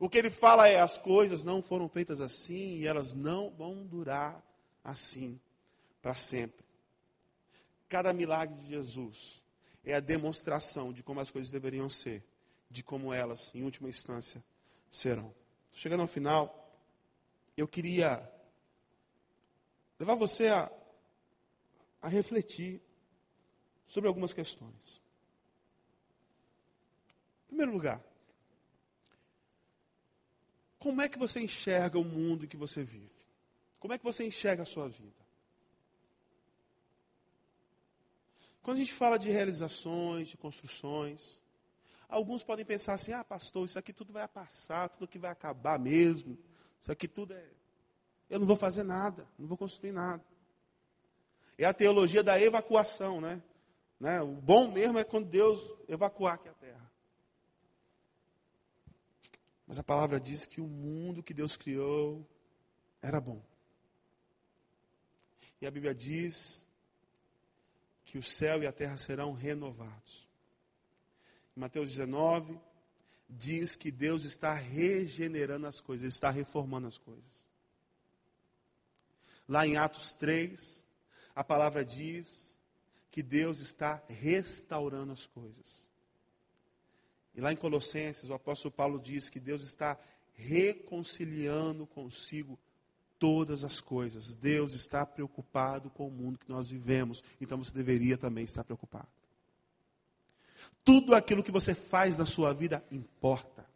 O 0.00 0.08
que 0.08 0.18
ele 0.18 0.28
fala 0.30 0.68
é: 0.68 0.80
as 0.80 0.98
coisas 0.98 1.44
não 1.44 1.62
foram 1.62 1.88
feitas 1.88 2.20
assim 2.20 2.78
e 2.78 2.86
elas 2.86 3.14
não 3.14 3.48
vão 3.50 3.86
durar 3.86 4.44
assim 4.82 5.40
para 6.02 6.16
sempre. 6.16 6.66
Cada 7.88 8.12
milagre 8.12 8.56
de 8.62 8.70
Jesus 8.70 9.40
é 9.84 9.94
a 9.94 10.00
demonstração 10.00 10.92
de 10.92 11.02
como 11.04 11.20
as 11.20 11.30
coisas 11.30 11.52
deveriam 11.52 11.88
ser, 11.88 12.24
de 12.68 12.82
como 12.82 13.12
elas, 13.12 13.54
em 13.54 13.62
última 13.62 13.88
instância, 13.88 14.42
serão. 14.90 15.32
Chegando 15.72 16.00
ao 16.00 16.08
final, 16.08 16.61
eu 17.56 17.68
queria 17.68 18.30
levar 19.98 20.14
você 20.14 20.48
a, 20.48 20.70
a 22.00 22.08
refletir 22.08 22.80
sobre 23.86 24.08
algumas 24.08 24.32
questões. 24.32 25.00
Em 27.44 27.48
primeiro 27.48 27.72
lugar, 27.72 28.02
como 30.78 31.00
é 31.00 31.08
que 31.08 31.18
você 31.18 31.40
enxerga 31.40 31.98
o 31.98 32.04
mundo 32.04 32.44
em 32.44 32.48
que 32.48 32.56
você 32.56 32.82
vive? 32.82 33.22
Como 33.78 33.92
é 33.92 33.98
que 33.98 34.04
você 34.04 34.24
enxerga 34.24 34.62
a 34.62 34.66
sua 34.66 34.88
vida? 34.88 35.22
Quando 38.62 38.76
a 38.76 38.80
gente 38.80 38.92
fala 38.92 39.18
de 39.18 39.30
realizações, 39.30 40.28
de 40.28 40.36
construções, 40.36 41.40
alguns 42.08 42.42
podem 42.42 42.64
pensar 42.64 42.94
assim: 42.94 43.12
ah, 43.12 43.24
pastor, 43.24 43.66
isso 43.66 43.78
aqui 43.78 43.92
tudo 43.92 44.12
vai 44.12 44.26
passar, 44.26 44.88
tudo 44.88 45.04
aqui 45.04 45.18
vai 45.18 45.30
acabar 45.30 45.78
mesmo. 45.78 46.38
Isso 46.82 46.90
aqui 46.90 47.06
tudo 47.06 47.32
é. 47.32 47.48
Eu 48.28 48.40
não 48.40 48.46
vou 48.46 48.56
fazer 48.56 48.82
nada, 48.82 49.28
não 49.38 49.46
vou 49.46 49.56
construir 49.56 49.92
nada. 49.92 50.24
É 51.56 51.64
a 51.64 51.72
teologia 51.72 52.24
da 52.24 52.40
evacuação, 52.40 53.20
né? 53.20 53.40
né? 54.00 54.20
O 54.20 54.32
bom 54.32 54.68
mesmo 54.68 54.98
é 54.98 55.04
quando 55.04 55.28
Deus 55.28 55.60
evacuar 55.86 56.34
aqui 56.34 56.48
a 56.48 56.54
terra. 56.54 56.92
Mas 59.64 59.78
a 59.78 59.84
palavra 59.84 60.18
diz 60.18 60.44
que 60.44 60.60
o 60.60 60.66
mundo 60.66 61.22
que 61.22 61.32
Deus 61.32 61.56
criou 61.56 62.26
era 63.00 63.20
bom. 63.20 63.40
E 65.60 65.66
a 65.66 65.70
Bíblia 65.70 65.94
diz 65.94 66.66
que 68.04 68.18
o 68.18 68.22
céu 68.22 68.60
e 68.60 68.66
a 68.66 68.72
terra 68.72 68.98
serão 68.98 69.32
renovados. 69.32 70.28
Em 71.56 71.60
Mateus 71.60 71.90
19, 71.90 72.60
diz 73.38 73.76
que 73.76 73.90
Deus 73.90 74.24
está 74.24 74.54
regenerando 74.54 75.66
as 75.66 75.80
coisas, 75.80 76.12
está 76.12 76.30
reformando 76.30 76.86
as 76.86 76.98
coisas. 76.98 77.44
Lá 79.48 79.66
em 79.66 79.76
Atos 79.76 80.14
3, 80.14 80.84
a 81.34 81.42
palavra 81.42 81.84
diz 81.84 82.56
que 83.10 83.22
Deus 83.22 83.60
está 83.60 84.02
restaurando 84.08 85.12
as 85.12 85.26
coisas. 85.26 85.90
E 87.34 87.40
lá 87.40 87.52
em 87.52 87.56
Colossenses, 87.56 88.30
o 88.30 88.34
apóstolo 88.34 88.72
Paulo 88.72 89.00
diz 89.00 89.28
que 89.28 89.40
Deus 89.40 89.64
está 89.64 89.98
reconciliando 90.34 91.86
consigo 91.86 92.58
todas 93.18 93.64
as 93.64 93.80
coisas. 93.80 94.34
Deus 94.34 94.74
está 94.74 95.06
preocupado 95.06 95.88
com 95.90 96.08
o 96.08 96.10
mundo 96.10 96.38
que 96.38 96.48
nós 96.48 96.68
vivemos, 96.68 97.22
então 97.40 97.58
você 97.58 97.72
deveria 97.72 98.18
também 98.18 98.44
estar 98.44 98.64
preocupado. 98.64 99.21
Tudo 100.84 101.14
aquilo 101.14 101.42
que 101.42 101.50
você 101.50 101.74
faz 101.74 102.18
na 102.18 102.26
sua 102.26 102.52
vida 102.52 102.84
importa. 102.90 103.66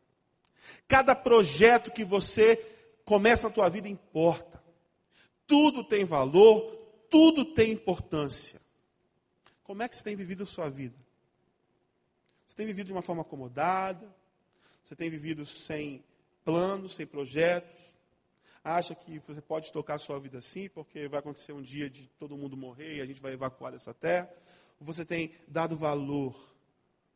Cada 0.88 1.14
projeto 1.14 1.92
que 1.92 2.04
você 2.04 2.56
começa 3.04 3.48
na 3.48 3.54
tua 3.54 3.68
vida 3.68 3.88
importa. 3.88 4.62
Tudo 5.46 5.84
tem 5.84 6.04
valor, 6.04 6.60
tudo 7.08 7.44
tem 7.44 7.72
importância. 7.72 8.60
Como 9.62 9.82
é 9.82 9.88
que 9.88 9.96
você 9.96 10.02
tem 10.02 10.16
vivido 10.16 10.42
a 10.42 10.46
sua 10.46 10.68
vida? 10.68 10.96
Você 12.46 12.56
tem 12.56 12.66
vivido 12.66 12.86
de 12.86 12.92
uma 12.92 13.02
forma 13.02 13.22
acomodada? 13.22 14.06
Você 14.82 14.94
tem 14.94 15.10
vivido 15.10 15.46
sem 15.46 16.04
planos, 16.44 16.94
sem 16.94 17.06
projetos? 17.06 17.96
Acha 18.62 18.94
que 18.96 19.20
você 19.20 19.40
pode 19.40 19.72
tocar 19.72 19.94
a 19.94 19.98
sua 19.98 20.18
vida 20.18 20.38
assim, 20.38 20.68
porque 20.68 21.06
vai 21.06 21.20
acontecer 21.20 21.52
um 21.52 21.62
dia 21.62 21.88
de 21.88 22.08
todo 22.18 22.36
mundo 22.36 22.56
morrer 22.56 22.96
e 22.96 23.00
a 23.00 23.06
gente 23.06 23.20
vai 23.20 23.32
evacuar 23.32 23.70
dessa 23.70 23.94
terra? 23.94 24.28
Ou 24.80 24.86
você 24.86 25.04
tem 25.04 25.32
dado 25.46 25.76
valor 25.76 26.36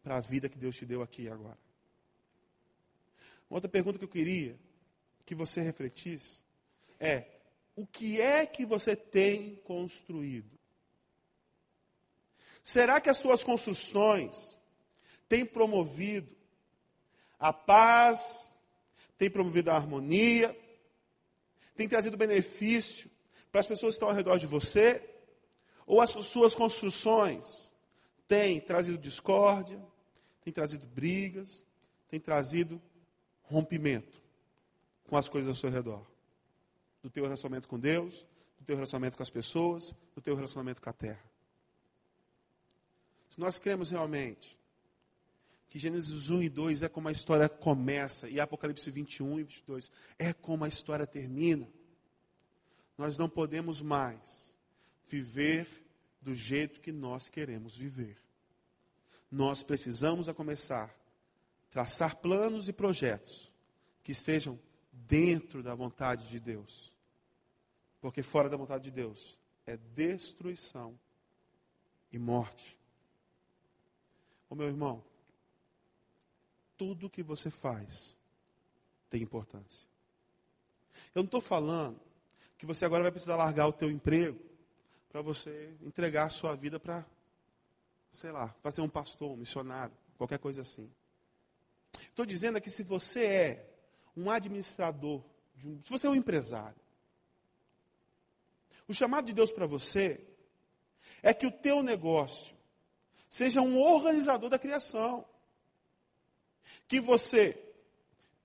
para 0.03 0.17
a 0.17 0.21
vida 0.21 0.49
que 0.49 0.59
Deus 0.59 0.77
te 0.77 0.87
deu 0.87 1.03
aqui 1.03 1.23
e 1.23 1.29
agora. 1.29 1.59
Uma 3.49 3.57
outra 3.57 3.69
pergunta 3.69 3.99
que 3.99 4.05
eu 4.05 4.09
queria 4.09 4.59
que 5.27 5.35
você 5.35 5.61
refletisse 5.61 6.43
é: 6.99 7.27
o 7.77 7.87
que 7.87 8.21
é 8.21 8.47
que 8.47 8.65
você 8.65 8.95
tem 8.95 9.57
construído? 9.65 10.59
Será 12.63 13.01
que 13.01 13.09
as 13.09 13.17
suas 13.17 13.43
construções 13.43 14.59
têm 15.29 15.45
promovido 15.45 16.31
a 17.39 17.53
paz, 17.53 18.51
têm 19.17 19.31
promovido 19.31 19.71
a 19.71 19.77
harmonia, 19.77 20.57
têm 21.75 21.89
trazido 21.89 22.17
benefício 22.17 23.11
para 23.51 23.61
as 23.61 23.67
pessoas 23.67 23.95
que 23.95 23.97
estão 23.97 24.09
ao 24.09 24.15
redor 24.15 24.39
de 24.39 24.47
você? 24.47 25.03
Ou 25.87 26.01
as 26.01 26.11
suas 26.11 26.55
construções 26.55 27.70
têm 28.31 28.61
trazido 28.61 28.97
discórdia, 28.97 29.85
tem 30.41 30.53
trazido 30.53 30.87
brigas, 30.87 31.66
tem 32.09 32.20
trazido 32.20 32.81
rompimento 33.43 34.22
com 35.03 35.16
as 35.16 35.28
coisas 35.28 35.49
ao 35.49 35.55
seu 35.57 35.68
redor. 35.68 36.07
Do 37.03 37.11
teu 37.11 37.24
relacionamento 37.24 37.66
com 37.66 37.76
Deus, 37.76 38.24
do 38.57 38.64
teu 38.64 38.76
relacionamento 38.76 39.16
com 39.16 39.22
as 39.24 39.31
pessoas, 39.31 39.93
do 40.14 40.20
teu 40.22 40.37
relacionamento 40.37 40.81
com 40.81 40.89
a 40.89 40.93
terra. 40.93 41.28
Se 43.28 43.41
nós 43.41 43.59
cremos 43.59 43.91
realmente 43.91 44.57
que 45.68 45.81
Gênesis 45.81 46.31
1 46.31 46.43
e 46.45 46.49
2 46.49 46.83
é 46.85 46.89
como 46.89 47.09
a 47.09 47.12
história 47.12 47.49
começa, 47.49 48.28
e 48.28 48.39
Apocalipse 48.39 48.89
21 48.93 49.41
e 49.41 49.43
22 49.43 49.91
é 50.16 50.33
como 50.33 50.64
a 50.64 50.68
história 50.68 51.07
termina, 51.07 51.68
nós 52.97 53.18
não 53.18 53.28
podemos 53.28 53.83
mais 53.83 54.55
viver 55.05 55.89
do 56.21 56.35
jeito 56.35 56.81
que 56.81 56.93
nós 56.93 57.29
queremos 57.29 57.77
viver. 57.77 58.18
Nós 59.31 59.62
precisamos 59.62 60.29
a 60.29 60.35
começar 60.35 60.95
traçar 61.71 62.16
planos 62.16 62.68
e 62.68 62.73
projetos 62.73 63.51
que 64.03 64.12
estejam 64.12 64.59
dentro 64.93 65.62
da 65.62 65.75
vontade 65.75 66.27
de 66.27 66.41
Deus. 66.41 66.93
Porque 68.01 68.23
fora 68.23 68.49
da 68.49 68.57
vontade 68.57 68.85
de 68.85 68.91
Deus 68.91 69.39
é 69.66 69.77
destruição 69.77 70.99
e 72.11 72.18
morte. 72.18 72.77
Ô 74.49 74.55
meu 74.55 74.66
irmão, 74.66 75.05
tudo 76.77 77.11
que 77.11 77.23
você 77.23 77.51
faz 77.51 78.18
tem 79.09 79.23
importância. 79.23 79.89
Eu 81.14 81.21
não 81.23 81.27
estou 81.27 81.41
falando 81.41 82.01
que 82.59 82.66
você 82.66 82.85
agora 82.85 83.05
vai 83.05 83.12
precisar 83.12 83.37
largar 83.37 83.68
o 83.68 83.73
teu 83.73 83.91
emprego 83.91 84.50
para 85.11 85.21
você 85.21 85.75
entregar 85.83 86.27
a 86.27 86.31
sua 86.31 86.55
vida 86.55 86.79
para, 86.79 87.05
sei 88.13 88.31
lá, 88.31 88.49
para 88.63 88.71
ser 88.71 88.81
um 88.81 88.89
pastor, 88.89 89.33
um 89.33 89.37
missionário, 89.37 89.95
qualquer 90.17 90.39
coisa 90.39 90.63
assim. 90.63 90.91
Estou 92.09 92.25
dizendo 92.25 92.59
é 92.59 92.61
que 92.61 92.71
se 92.71 92.83
você 92.83 93.25
é 93.25 93.71
um 94.17 94.31
administrador, 94.31 95.23
um, 95.65 95.83
se 95.83 95.91
você 95.91 96.07
é 96.07 96.11
um 96.11 96.15
empresário, 96.15 96.81
o 98.87 98.95
chamado 98.95 99.27
de 99.27 99.33
Deus 99.33 99.53
para 99.53 99.67
você 99.67 100.25
é 101.23 101.35
que 101.35 101.47
o 101.47 101.53
teu 101.53 101.83
negócio 101.83 102.57
seja 103.29 103.61
um 103.61 103.79
organizador 103.79 104.49
da 104.49 104.59
criação. 104.59 105.25
Que 106.87 107.01
você 107.01 107.61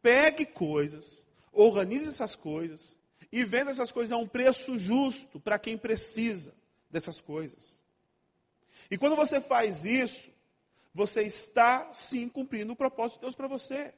pegue 0.01 0.45
coisas, 0.45 1.26
organize 1.51 2.07
essas 2.09 2.36
coisas 2.36 2.97
e 3.38 3.43
venda 3.43 3.69
essas 3.69 3.91
coisas 3.91 4.13
a 4.13 4.17
um 4.17 4.25
preço 4.25 4.79
justo 4.79 5.41
para 5.41 5.59
quem 5.59 5.77
precisa 5.77 6.55
dessas 6.89 7.19
coisas. 7.19 7.83
E 8.89 8.97
quando 8.97 9.13
você 9.13 9.41
faz 9.41 9.83
isso, 9.83 10.31
você 10.93 11.23
está 11.23 11.93
sim 11.93 12.29
cumprindo 12.29 12.71
o 12.71 12.77
propósito 12.77 13.17
de 13.17 13.21
Deus 13.23 13.36
para 13.36 13.49
você. 13.49 13.93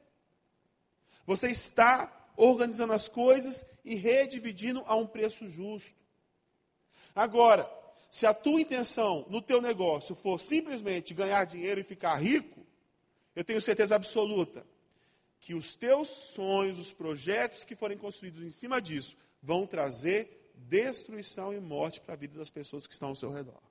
Você 1.24 1.52
está 1.52 2.12
organizando 2.36 2.92
as 2.92 3.06
coisas 3.06 3.64
e 3.84 3.94
redividindo 3.94 4.82
a 4.88 4.96
um 4.96 5.06
preço 5.06 5.48
justo. 5.48 5.94
Agora, 7.14 7.70
se 8.10 8.26
a 8.26 8.34
tua 8.34 8.60
intenção 8.60 9.24
no 9.28 9.40
teu 9.40 9.62
negócio 9.62 10.16
for 10.16 10.40
simplesmente 10.40 11.14
ganhar 11.14 11.44
dinheiro 11.44 11.80
e 11.80 11.84
ficar 11.84 12.16
rico, 12.16 12.66
eu 13.36 13.44
tenho 13.44 13.60
certeza 13.60 13.94
absoluta 13.94 14.66
que 15.38 15.54
os 15.54 15.76
teus 15.76 16.08
sonhos, 16.08 16.76
os 16.76 16.92
projetos 16.92 17.64
que 17.64 17.76
forem 17.76 17.96
construídos 17.96 18.42
em 18.42 18.50
cima 18.50 18.82
disso, 18.82 19.16
vão 19.42 19.66
trazer 19.66 20.52
destruição 20.54 21.52
e 21.54 21.60
morte 21.60 22.00
para 22.00 22.14
a 22.14 22.16
vida 22.16 22.38
das 22.38 22.50
pessoas 22.50 22.86
que 22.86 22.92
estão 22.92 23.10
ao 23.10 23.16
seu 23.16 23.32
redor. 23.32 23.62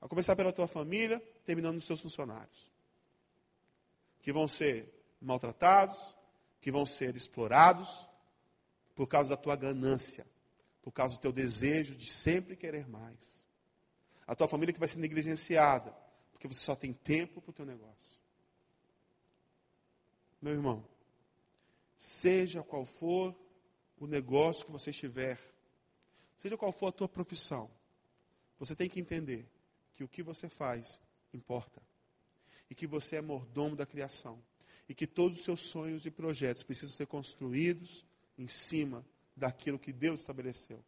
A 0.00 0.08
começar 0.08 0.36
pela 0.36 0.52
tua 0.52 0.66
família, 0.66 1.20
terminando 1.44 1.74
nos 1.74 1.84
seus 1.84 2.00
funcionários. 2.00 2.72
Que 4.20 4.32
vão 4.32 4.46
ser 4.46 4.92
maltratados, 5.20 6.16
que 6.60 6.70
vão 6.70 6.86
ser 6.86 7.16
explorados 7.16 8.06
por 8.94 9.06
causa 9.06 9.30
da 9.30 9.36
tua 9.36 9.56
ganância, 9.56 10.26
por 10.82 10.92
causa 10.92 11.16
do 11.16 11.20
teu 11.20 11.32
desejo 11.32 11.96
de 11.96 12.10
sempre 12.10 12.56
querer 12.56 12.86
mais. 12.86 13.44
A 14.26 14.34
tua 14.34 14.48
família 14.48 14.72
que 14.72 14.78
vai 14.78 14.88
ser 14.88 14.98
negligenciada, 14.98 15.94
porque 16.32 16.46
você 16.46 16.60
só 16.60 16.74
tem 16.74 16.92
tempo 16.92 17.40
para 17.40 17.50
o 17.50 17.54
teu 17.54 17.66
negócio. 17.66 18.18
Meu 20.40 20.52
irmão, 20.52 20.86
seja 21.96 22.62
qual 22.62 22.84
for 22.84 23.34
o 23.98 24.06
negócio 24.06 24.66
que 24.66 24.72
você 24.72 24.90
estiver, 24.90 25.38
seja 26.36 26.56
qual 26.56 26.72
for 26.72 26.88
a 26.88 26.92
tua 26.92 27.08
profissão, 27.08 27.70
você 28.58 28.74
tem 28.74 28.88
que 28.88 29.00
entender 29.00 29.48
que 29.94 30.04
o 30.04 30.08
que 30.08 30.22
você 30.22 30.48
faz 30.48 31.00
importa. 31.32 31.82
E 32.68 32.74
que 32.74 32.86
você 32.86 33.16
é 33.16 33.20
mordomo 33.20 33.76
da 33.76 33.86
criação. 33.86 34.42
E 34.88 34.94
que 34.94 35.06
todos 35.06 35.38
os 35.38 35.44
seus 35.44 35.60
sonhos 35.60 36.06
e 36.06 36.10
projetos 36.10 36.62
precisam 36.62 36.94
ser 36.94 37.06
construídos 37.06 38.04
em 38.38 38.46
cima 38.46 39.04
daquilo 39.36 39.78
que 39.78 39.92
Deus 39.92 40.20
estabeleceu. 40.20 40.82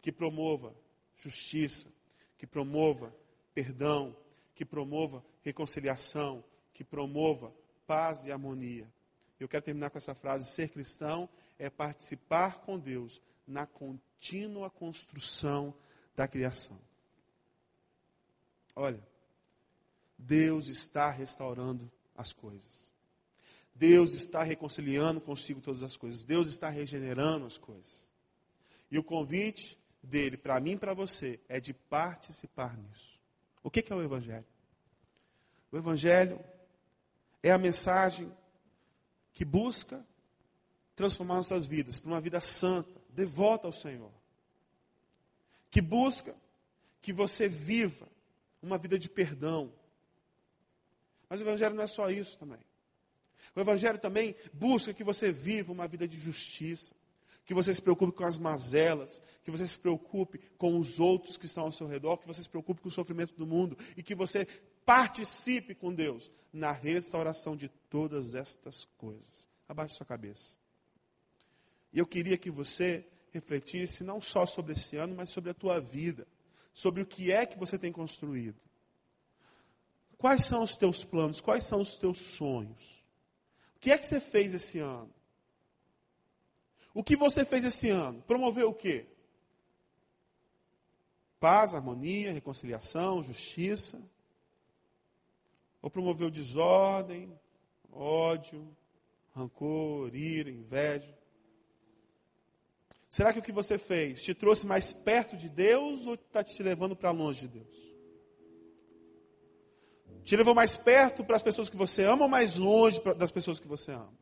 Que 0.00 0.10
promova 0.12 0.74
justiça, 1.16 1.88
que 2.36 2.46
promova 2.46 3.14
perdão, 3.54 4.16
que 4.54 4.64
promova 4.64 5.24
reconciliação, 5.42 6.44
que 6.72 6.84
promova 6.84 7.54
paz 7.86 8.26
e 8.26 8.32
harmonia. 8.32 8.90
Eu 9.38 9.48
quero 9.48 9.64
terminar 9.64 9.90
com 9.90 9.98
essa 9.98 10.14
frase: 10.14 10.50
ser 10.50 10.70
cristão 10.70 11.28
é 11.58 11.70
participar 11.70 12.60
com 12.60 12.78
Deus 12.78 13.20
na 13.46 13.66
contínua 13.66 14.70
construção 14.70 15.74
da 16.16 16.26
criação. 16.26 16.78
Olha, 18.76 19.02
Deus 20.18 20.68
está 20.68 21.10
restaurando 21.10 21.90
as 22.16 22.32
coisas. 22.32 22.92
Deus 23.74 24.12
está 24.12 24.42
reconciliando 24.42 25.20
consigo 25.20 25.60
todas 25.60 25.82
as 25.82 25.96
coisas. 25.96 26.24
Deus 26.24 26.48
está 26.48 26.68
regenerando 26.68 27.46
as 27.46 27.58
coisas. 27.58 28.08
E 28.90 28.98
o 28.98 29.02
convite 29.02 29.78
dele 30.02 30.36
para 30.36 30.60
mim 30.60 30.72
e 30.72 30.78
para 30.78 30.94
você 30.94 31.40
é 31.48 31.58
de 31.58 31.74
participar 31.74 32.76
nisso. 32.76 33.18
O 33.62 33.70
que 33.70 33.92
é 33.92 33.96
o 33.96 34.02
Evangelho? 34.02 34.46
O 35.72 35.76
Evangelho 35.76 36.38
é 37.42 37.50
a 37.50 37.58
mensagem 37.58 38.32
que 39.32 39.44
busca 39.44 40.06
transformar 40.94 41.36
nossas 41.36 41.66
vidas 41.66 41.98
para 41.98 42.10
uma 42.10 42.20
vida 42.20 42.40
santa, 42.40 43.00
devota 43.10 43.66
ao 43.66 43.72
Senhor. 43.72 44.12
Que 45.70 45.80
busca 45.80 46.34
que 47.02 47.12
você 47.12 47.48
viva 47.48 48.08
uma 48.62 48.78
vida 48.78 48.98
de 48.98 49.08
perdão. 49.08 49.72
Mas 51.28 51.40
o 51.40 51.44
Evangelho 51.44 51.74
não 51.74 51.84
é 51.84 51.86
só 51.86 52.10
isso 52.10 52.38
também. 52.38 52.60
O 53.54 53.60
Evangelho 53.60 53.98
também 53.98 54.34
busca 54.52 54.94
que 54.94 55.04
você 55.04 55.32
viva 55.32 55.72
uma 55.72 55.86
vida 55.86 56.08
de 56.08 56.16
justiça, 56.16 56.94
que 57.44 57.52
você 57.52 57.74
se 57.74 57.82
preocupe 57.82 58.12
com 58.12 58.24
as 58.24 58.38
mazelas, 58.38 59.20
que 59.42 59.50
você 59.50 59.66
se 59.66 59.78
preocupe 59.78 60.38
com 60.56 60.78
os 60.78 60.98
outros 60.98 61.36
que 61.36 61.46
estão 61.46 61.64
ao 61.64 61.72
seu 61.72 61.86
redor, 61.86 62.16
que 62.16 62.26
você 62.26 62.42
se 62.42 62.48
preocupe 62.48 62.80
com 62.80 62.88
o 62.88 62.90
sofrimento 62.90 63.34
do 63.34 63.46
mundo 63.46 63.76
e 63.96 64.02
que 64.02 64.14
você 64.14 64.46
participe 64.86 65.74
com 65.74 65.92
Deus 65.92 66.30
na 66.52 66.72
restauração 66.72 67.56
de 67.56 67.68
todas 67.90 68.34
estas 68.34 68.86
coisas. 68.96 69.48
Abaixe 69.68 69.96
sua 69.96 70.06
cabeça. 70.06 70.63
E 71.94 71.98
eu 71.98 72.06
queria 72.06 72.36
que 72.36 72.50
você 72.50 73.06
refletisse 73.32 74.04
não 74.04 74.20
só 74.20 74.44
sobre 74.44 74.74
esse 74.74 74.96
ano, 74.96 75.14
mas 75.14 75.30
sobre 75.30 75.50
a 75.50 75.54
tua 75.54 75.80
vida 75.80 76.26
sobre 76.74 77.00
o 77.00 77.06
que 77.06 77.30
é 77.30 77.46
que 77.46 77.56
você 77.56 77.78
tem 77.78 77.92
construído. 77.92 78.60
Quais 80.18 80.44
são 80.44 80.64
os 80.64 80.76
teus 80.76 81.04
planos? 81.04 81.40
Quais 81.40 81.64
são 81.64 81.80
os 81.80 81.96
teus 81.96 82.18
sonhos? 82.18 83.04
O 83.76 83.78
que 83.78 83.92
é 83.92 83.96
que 83.96 84.06
você 84.06 84.18
fez 84.18 84.52
esse 84.52 84.80
ano? 84.80 85.12
O 86.92 87.04
que 87.04 87.16
você 87.16 87.44
fez 87.44 87.64
esse 87.64 87.88
ano? 87.90 88.20
Promoveu 88.22 88.70
o 88.70 88.74
quê? 88.74 89.06
Paz, 91.38 91.74
harmonia, 91.74 92.32
reconciliação, 92.32 93.22
justiça? 93.22 94.02
Ou 95.80 95.90
promoveu 95.90 96.30
desordem, 96.30 97.38
ódio, 97.92 98.66
rancor, 99.34 100.14
ira, 100.14 100.50
inveja? 100.50 101.16
Será 103.14 103.32
que 103.32 103.38
o 103.38 103.42
que 103.42 103.52
você 103.52 103.78
fez 103.78 104.24
te 104.24 104.34
trouxe 104.34 104.66
mais 104.66 104.92
perto 104.92 105.36
de 105.36 105.48
Deus 105.48 106.04
ou 106.04 106.14
está 106.14 106.42
te 106.42 106.60
levando 106.64 106.96
para 106.96 107.12
longe 107.12 107.42
de 107.42 107.60
Deus? 107.60 107.94
Te 110.24 110.34
levou 110.34 110.52
mais 110.52 110.76
perto 110.76 111.22
para 111.22 111.36
as 111.36 111.42
pessoas 111.48 111.70
que 111.70 111.76
você 111.76 112.02
ama 112.02 112.24
ou 112.24 112.28
mais 112.28 112.56
longe 112.56 113.00
das 113.16 113.30
pessoas 113.30 113.60
que 113.60 113.68
você 113.68 113.92
ama? 113.92 114.12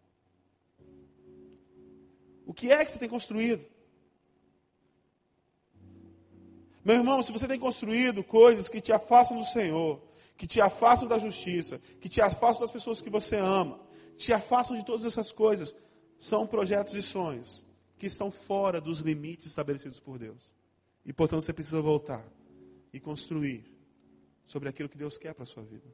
O 2.45 2.53
que 2.53 2.70
é 2.70 2.84
que 2.84 2.93
você 2.93 2.99
tem 2.99 3.09
construído? 3.09 3.64
Meu 6.84 6.97
irmão, 6.97 7.22
se 7.22 7.32
você 7.32 7.49
tem 7.49 7.59
construído 7.59 8.22
coisas 8.22 8.68
que 8.68 8.82
te 8.82 8.93
afastam 8.93 9.38
do 9.38 9.47
Senhor, 9.47 10.03
que 10.36 10.47
te 10.47 10.61
afastam 10.61 11.09
da 11.09 11.18
justiça, 11.18 11.80
que 11.99 12.11
te 12.11 12.20
afastam 12.20 12.66
das 12.66 12.70
pessoas 12.70 13.01
que 13.01 13.09
você 13.09 13.36
ama, 13.36 13.80
te 14.18 14.34
afastam 14.34 14.76
de 14.76 14.84
todas 14.84 15.07
essas 15.07 15.32
coisas, 15.32 15.74
são 16.18 16.47
projetos 16.47 16.93
e 16.95 17.01
sonhos 17.01 17.71
que 18.03 18.09
estão 18.09 18.32
fora 18.32 18.80
dos 18.80 18.98
limites 18.98 19.46
estabelecidos 19.46 20.00
por 20.00 20.18
Deus. 20.18 20.53
E 21.05 21.12
portanto 21.12 21.42
você 21.42 21.53
precisa 21.53 21.80
voltar 21.80 22.28
e 22.92 22.98
construir 22.98 23.64
sobre 24.44 24.68
aquilo 24.68 24.88
que 24.88 24.98
Deus 24.98 25.16
quer 25.16 25.32
para 25.32 25.44
a 25.44 25.46
sua 25.46 25.62
vida. 25.62 25.86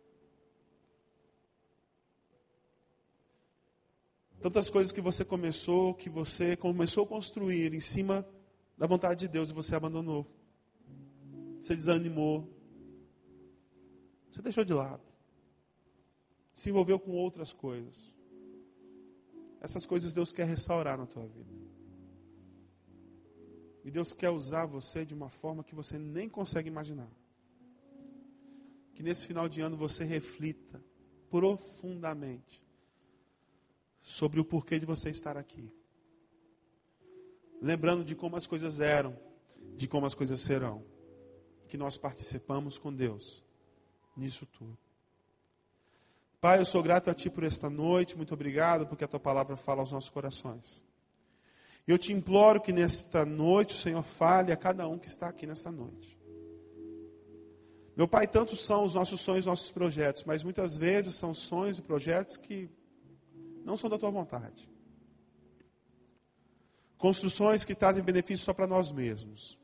Tantas 4.40 4.70
coisas 4.70 4.90
que 4.90 5.02
você 5.02 5.22
começou, 5.22 5.92
que 5.92 6.08
você 6.08 6.56
começou 6.56 7.04
a 7.04 7.08
construir 7.08 7.74
em 7.74 7.80
cima 7.80 8.26
da 8.78 8.86
vontade 8.86 9.20
de 9.20 9.28
Deus 9.28 9.50
e 9.50 9.52
você 9.52 9.74
abandonou. 9.74 10.26
Você 11.60 11.76
desanimou. 11.76 12.48
Você 14.32 14.40
deixou 14.40 14.64
de 14.64 14.72
lado. 14.72 15.02
Se 16.54 16.70
envolveu 16.70 16.98
com 16.98 17.10
outras 17.10 17.52
coisas. 17.52 18.10
Essas 19.60 19.84
coisas 19.84 20.14
Deus 20.14 20.32
quer 20.32 20.46
restaurar 20.46 20.96
na 20.96 21.04
tua 21.04 21.26
vida. 21.26 21.67
E 23.88 23.90
Deus 23.90 24.12
quer 24.12 24.28
usar 24.28 24.66
você 24.66 25.02
de 25.02 25.14
uma 25.14 25.30
forma 25.30 25.64
que 25.64 25.74
você 25.74 25.96
nem 25.96 26.28
consegue 26.28 26.68
imaginar. 26.68 27.10
Que 28.92 29.02
nesse 29.02 29.26
final 29.26 29.48
de 29.48 29.62
ano 29.62 29.78
você 29.78 30.04
reflita 30.04 30.84
profundamente 31.30 32.62
sobre 34.02 34.40
o 34.40 34.44
porquê 34.44 34.78
de 34.78 34.84
você 34.84 35.08
estar 35.08 35.38
aqui. 35.38 35.72
Lembrando 37.62 38.04
de 38.04 38.14
como 38.14 38.36
as 38.36 38.46
coisas 38.46 38.78
eram, 38.78 39.18
de 39.74 39.88
como 39.88 40.04
as 40.04 40.14
coisas 40.14 40.38
serão. 40.40 40.84
Que 41.66 41.78
nós 41.78 41.96
participamos 41.96 42.76
com 42.76 42.92
Deus 42.92 43.42
nisso 44.14 44.44
tudo. 44.44 44.76
Pai, 46.42 46.60
eu 46.60 46.66
sou 46.66 46.82
grato 46.82 47.08
a 47.08 47.14
Ti 47.14 47.30
por 47.30 47.42
esta 47.42 47.70
noite, 47.70 48.18
muito 48.18 48.34
obrigado 48.34 48.86
porque 48.86 49.04
a 49.04 49.08
Tua 49.08 49.18
palavra 49.18 49.56
fala 49.56 49.80
aos 49.80 49.92
nossos 49.92 50.10
corações. 50.10 50.86
Eu 51.88 51.96
te 51.96 52.12
imploro 52.12 52.60
que 52.60 52.70
nesta 52.70 53.24
noite 53.24 53.72
o 53.72 53.76
Senhor 53.78 54.02
fale 54.02 54.52
a 54.52 54.56
cada 54.58 54.86
um 54.86 54.98
que 54.98 55.08
está 55.08 55.26
aqui 55.26 55.46
nesta 55.46 55.72
noite. 55.72 56.20
Meu 57.96 58.06
Pai, 58.06 58.28
tantos 58.28 58.60
são 58.60 58.84
os 58.84 58.94
nossos 58.94 59.22
sonhos, 59.22 59.46
nossos 59.46 59.70
projetos, 59.70 60.22
mas 60.24 60.44
muitas 60.44 60.76
vezes 60.76 61.14
são 61.14 61.32
sonhos 61.32 61.78
e 61.78 61.82
projetos 61.82 62.36
que 62.36 62.68
não 63.64 63.74
são 63.74 63.88
da 63.88 63.98
Tua 63.98 64.10
vontade. 64.10 64.68
Construções 66.98 67.64
que 67.64 67.74
trazem 67.74 68.04
benefício 68.04 68.44
só 68.44 68.52
para 68.52 68.66
nós 68.66 68.90
mesmos. 68.90 69.58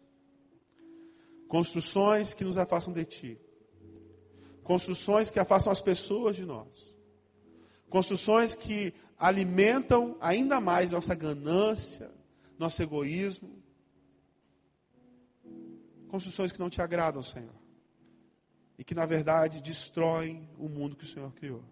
Construções 1.47 2.33
que 2.33 2.43
nos 2.43 2.57
afastam 2.57 2.95
de 2.95 3.05
Ti. 3.05 3.39
Construções 4.63 5.31
que 5.31 5.39
afastam 5.39 5.71
as 5.71 5.83
pessoas 5.83 6.37
de 6.37 6.47
nós. 6.47 6.97
Construções 7.91 8.55
que 8.55 8.95
alimentam 9.27 10.17
ainda 10.21 10.61
mais 10.61 10.93
nossa 10.93 11.15
ganância, 11.15 12.11
nosso 12.59 12.83
egoísmo. 12.83 13.63
Construções 16.09 16.53
que 16.53 16.59
não 16.59 16.69
te 16.69 16.83
agradam, 16.83 17.23
Senhor. 17.23 17.55
E 18.79 18.85
que, 18.85 18.95
na 18.95 19.07
verdade, 19.07 19.61
destroem 19.61 20.49
o 20.59 20.69
mundo 20.69 20.97
que 20.97 21.05
o 21.05 21.07
Senhor 21.07 21.33
criou. 21.33 21.65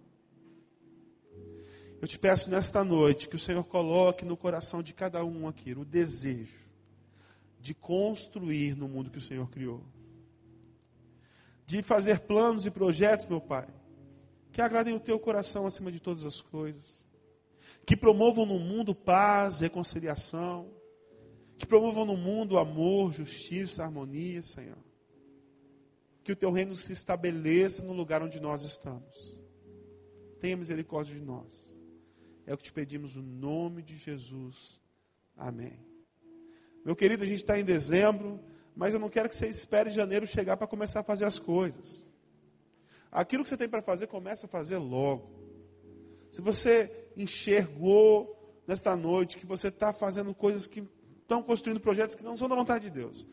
Eu 2.01 2.09
te 2.09 2.19
peço 2.19 2.51
nesta 2.51 2.83
noite 2.83 3.29
que 3.29 3.37
o 3.37 3.39
Senhor 3.39 3.65
coloque 3.65 4.25
no 4.25 4.37
coração 4.37 4.83
de 4.83 4.95
cada 4.95 5.25
um 5.25 5.47
aqui 5.47 5.73
o 5.73 5.85
desejo 5.85 6.71
de 7.61 7.75
construir 7.75 8.77
no 8.77 8.89
mundo 8.89 9.11
que 9.11 9.19
o 9.19 9.21
Senhor 9.21 9.49
criou 9.51 9.85
de 11.67 11.81
fazer 11.83 12.21
planos 12.21 12.67
e 12.67 12.71
projetos, 12.71 13.25
meu 13.25 13.41
Pai, 13.41 13.67
que 14.53 14.61
agradem 14.61 14.95
o 14.95 15.01
teu 15.01 15.19
coração 15.19 15.67
acima 15.67 15.91
de 15.91 15.99
todas 15.99 16.27
as 16.27 16.43
coisas, 16.43 17.02
que 17.85 17.97
promovam 17.97 18.47
no 18.47 18.59
mundo 18.59 18.95
paz, 18.95 19.61
reconciliação, 19.61 20.71
que 21.59 21.67
promovam 21.67 22.05
no 22.05 22.17
mundo 22.17 22.59
amor, 22.59 23.13
justiça, 23.13 23.85
harmonia, 23.85 24.43
Senhor. 24.43 24.79
Que 26.23 26.33
o 26.33 26.37
teu 26.37 26.53
reino 26.53 26.77
se 26.77 26.93
estabeleça 26.93 27.83
no 27.83 27.93
lugar 27.93 28.23
onde 28.23 28.41
nós 28.41 28.63
estamos. 28.63 29.43
Tenha 30.41 30.57
misericórdia 30.57 31.15
de 31.15 31.21
nós. 31.21 31.79
É 32.47 32.55
o 32.55 32.57
que 32.57 32.65
te 32.65 32.73
pedimos 32.73 33.17
no 33.17 33.23
nome 33.23 33.83
de 33.83 33.97
Jesus. 33.97 34.81
Amém. 35.37 35.79
Meu 36.85 36.97
querido, 36.97 37.23
a 37.23 37.27
gente 37.27 37.39
está 37.39 37.59
em 37.59 37.65
dezembro 37.65 38.41
mas 38.75 38.95
eu 38.95 39.01
não 39.01 39.09
quero 39.09 39.29
que 39.29 39.37
você 39.37 39.47
espere 39.47 39.91
janeiro 39.91 40.27
chegar 40.27 40.57
para 40.57 40.67
começar 40.67 41.01
a 41.01 41.05
fazer 41.05 41.25
as 41.25 41.39
coisas. 41.39 42.07
Aquilo 43.11 43.43
que 43.43 43.51
você 43.51 43.57
tem 43.57 43.69
para 43.69 43.83
fazer, 43.83 44.07
começa 44.07 44.47
a 44.47 44.49
fazer 44.49 44.79
logo. 44.79 45.31
Se 46.31 46.41
você 46.41 47.02
enxergou 47.17 48.39
nesta 48.67 48.97
noite 48.97 49.39
que 49.39 49.47
você 49.47 49.69
está 49.69 49.93
fazendo 49.93 50.35
coisas 50.35 50.67
que 50.67 50.83
estão 51.21 51.43
construindo 51.43 51.81
projetos 51.81 52.15
que 52.15 52.25
não 52.25 52.37
são 52.37 52.49
da 52.49 52.55
vontade 52.55 52.85
de 52.85 52.91
Deus, 52.91 53.27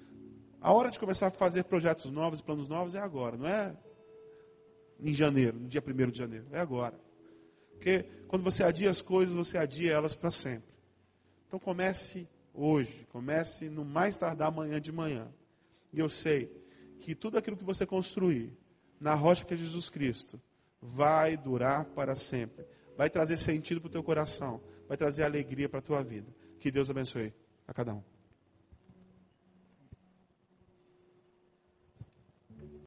a 0.62 0.74
hora 0.74 0.92
de 0.92 1.00
começar 1.00 1.28
a 1.28 1.32
fazer 1.32 1.64
projetos 1.64 2.12
novos, 2.12 2.42
planos 2.42 2.68
novos 2.68 2.96
é 2.96 3.00
agora, 3.00 3.38
não 3.38 3.48
é 3.48 3.76
em 5.00 5.14
janeiro, 5.14 5.58
no 5.58 5.68
dia 5.68 5.84
1 5.86 6.12
de 6.12 6.18
janeiro, 6.18 6.46
é 6.52 6.60
agora. 6.60 7.00
Porque 7.72 8.06
quando 8.28 8.44
você 8.44 8.64
adia 8.64 8.90
as 8.90 9.02
coisas, 9.02 9.34
você 9.34 9.58
adia 9.58 9.94
elas 9.94 10.16
para 10.16 10.30
sempre. 10.30 10.74
Então 11.48 11.58
comece 11.58 12.28
hoje, 12.54 13.08
comece 13.10 13.70
no 13.70 13.86
mais 13.86 14.18
tardar 14.18 14.50
amanhã 14.50 14.82
de 14.82 14.92
manhã. 14.92 15.32
E 15.94 16.00
eu 16.00 16.10
sei 16.10 16.52
que 17.00 17.16
tudo 17.16 17.38
aquilo 17.38 17.56
que 17.56 17.64
você 17.64 17.86
construir 17.86 18.52
na 19.00 19.14
rocha 19.14 19.46
que 19.46 19.54
é 19.54 19.58
Jesus 19.58 19.90
Cristo 19.90 20.40
vai 20.82 21.38
durar 21.38 21.86
para 21.86 22.16
sempre. 22.16 22.66
Vai 23.00 23.10
trazer 23.10 23.38
sentido 23.38 23.80
para 23.80 23.88
o 23.88 23.92
teu 23.92 24.04
coração, 24.04 24.62
vai 24.86 24.98
trazer 24.98 25.24
alegria 25.24 25.70
para 25.70 25.80
a 25.80 25.82
tua 25.82 26.04
vida. 26.04 26.36
Que 26.60 26.70
Deus 26.70 26.90
abençoe 26.90 27.34
a 27.66 27.74
cada 27.74 27.94
um. 27.94 28.04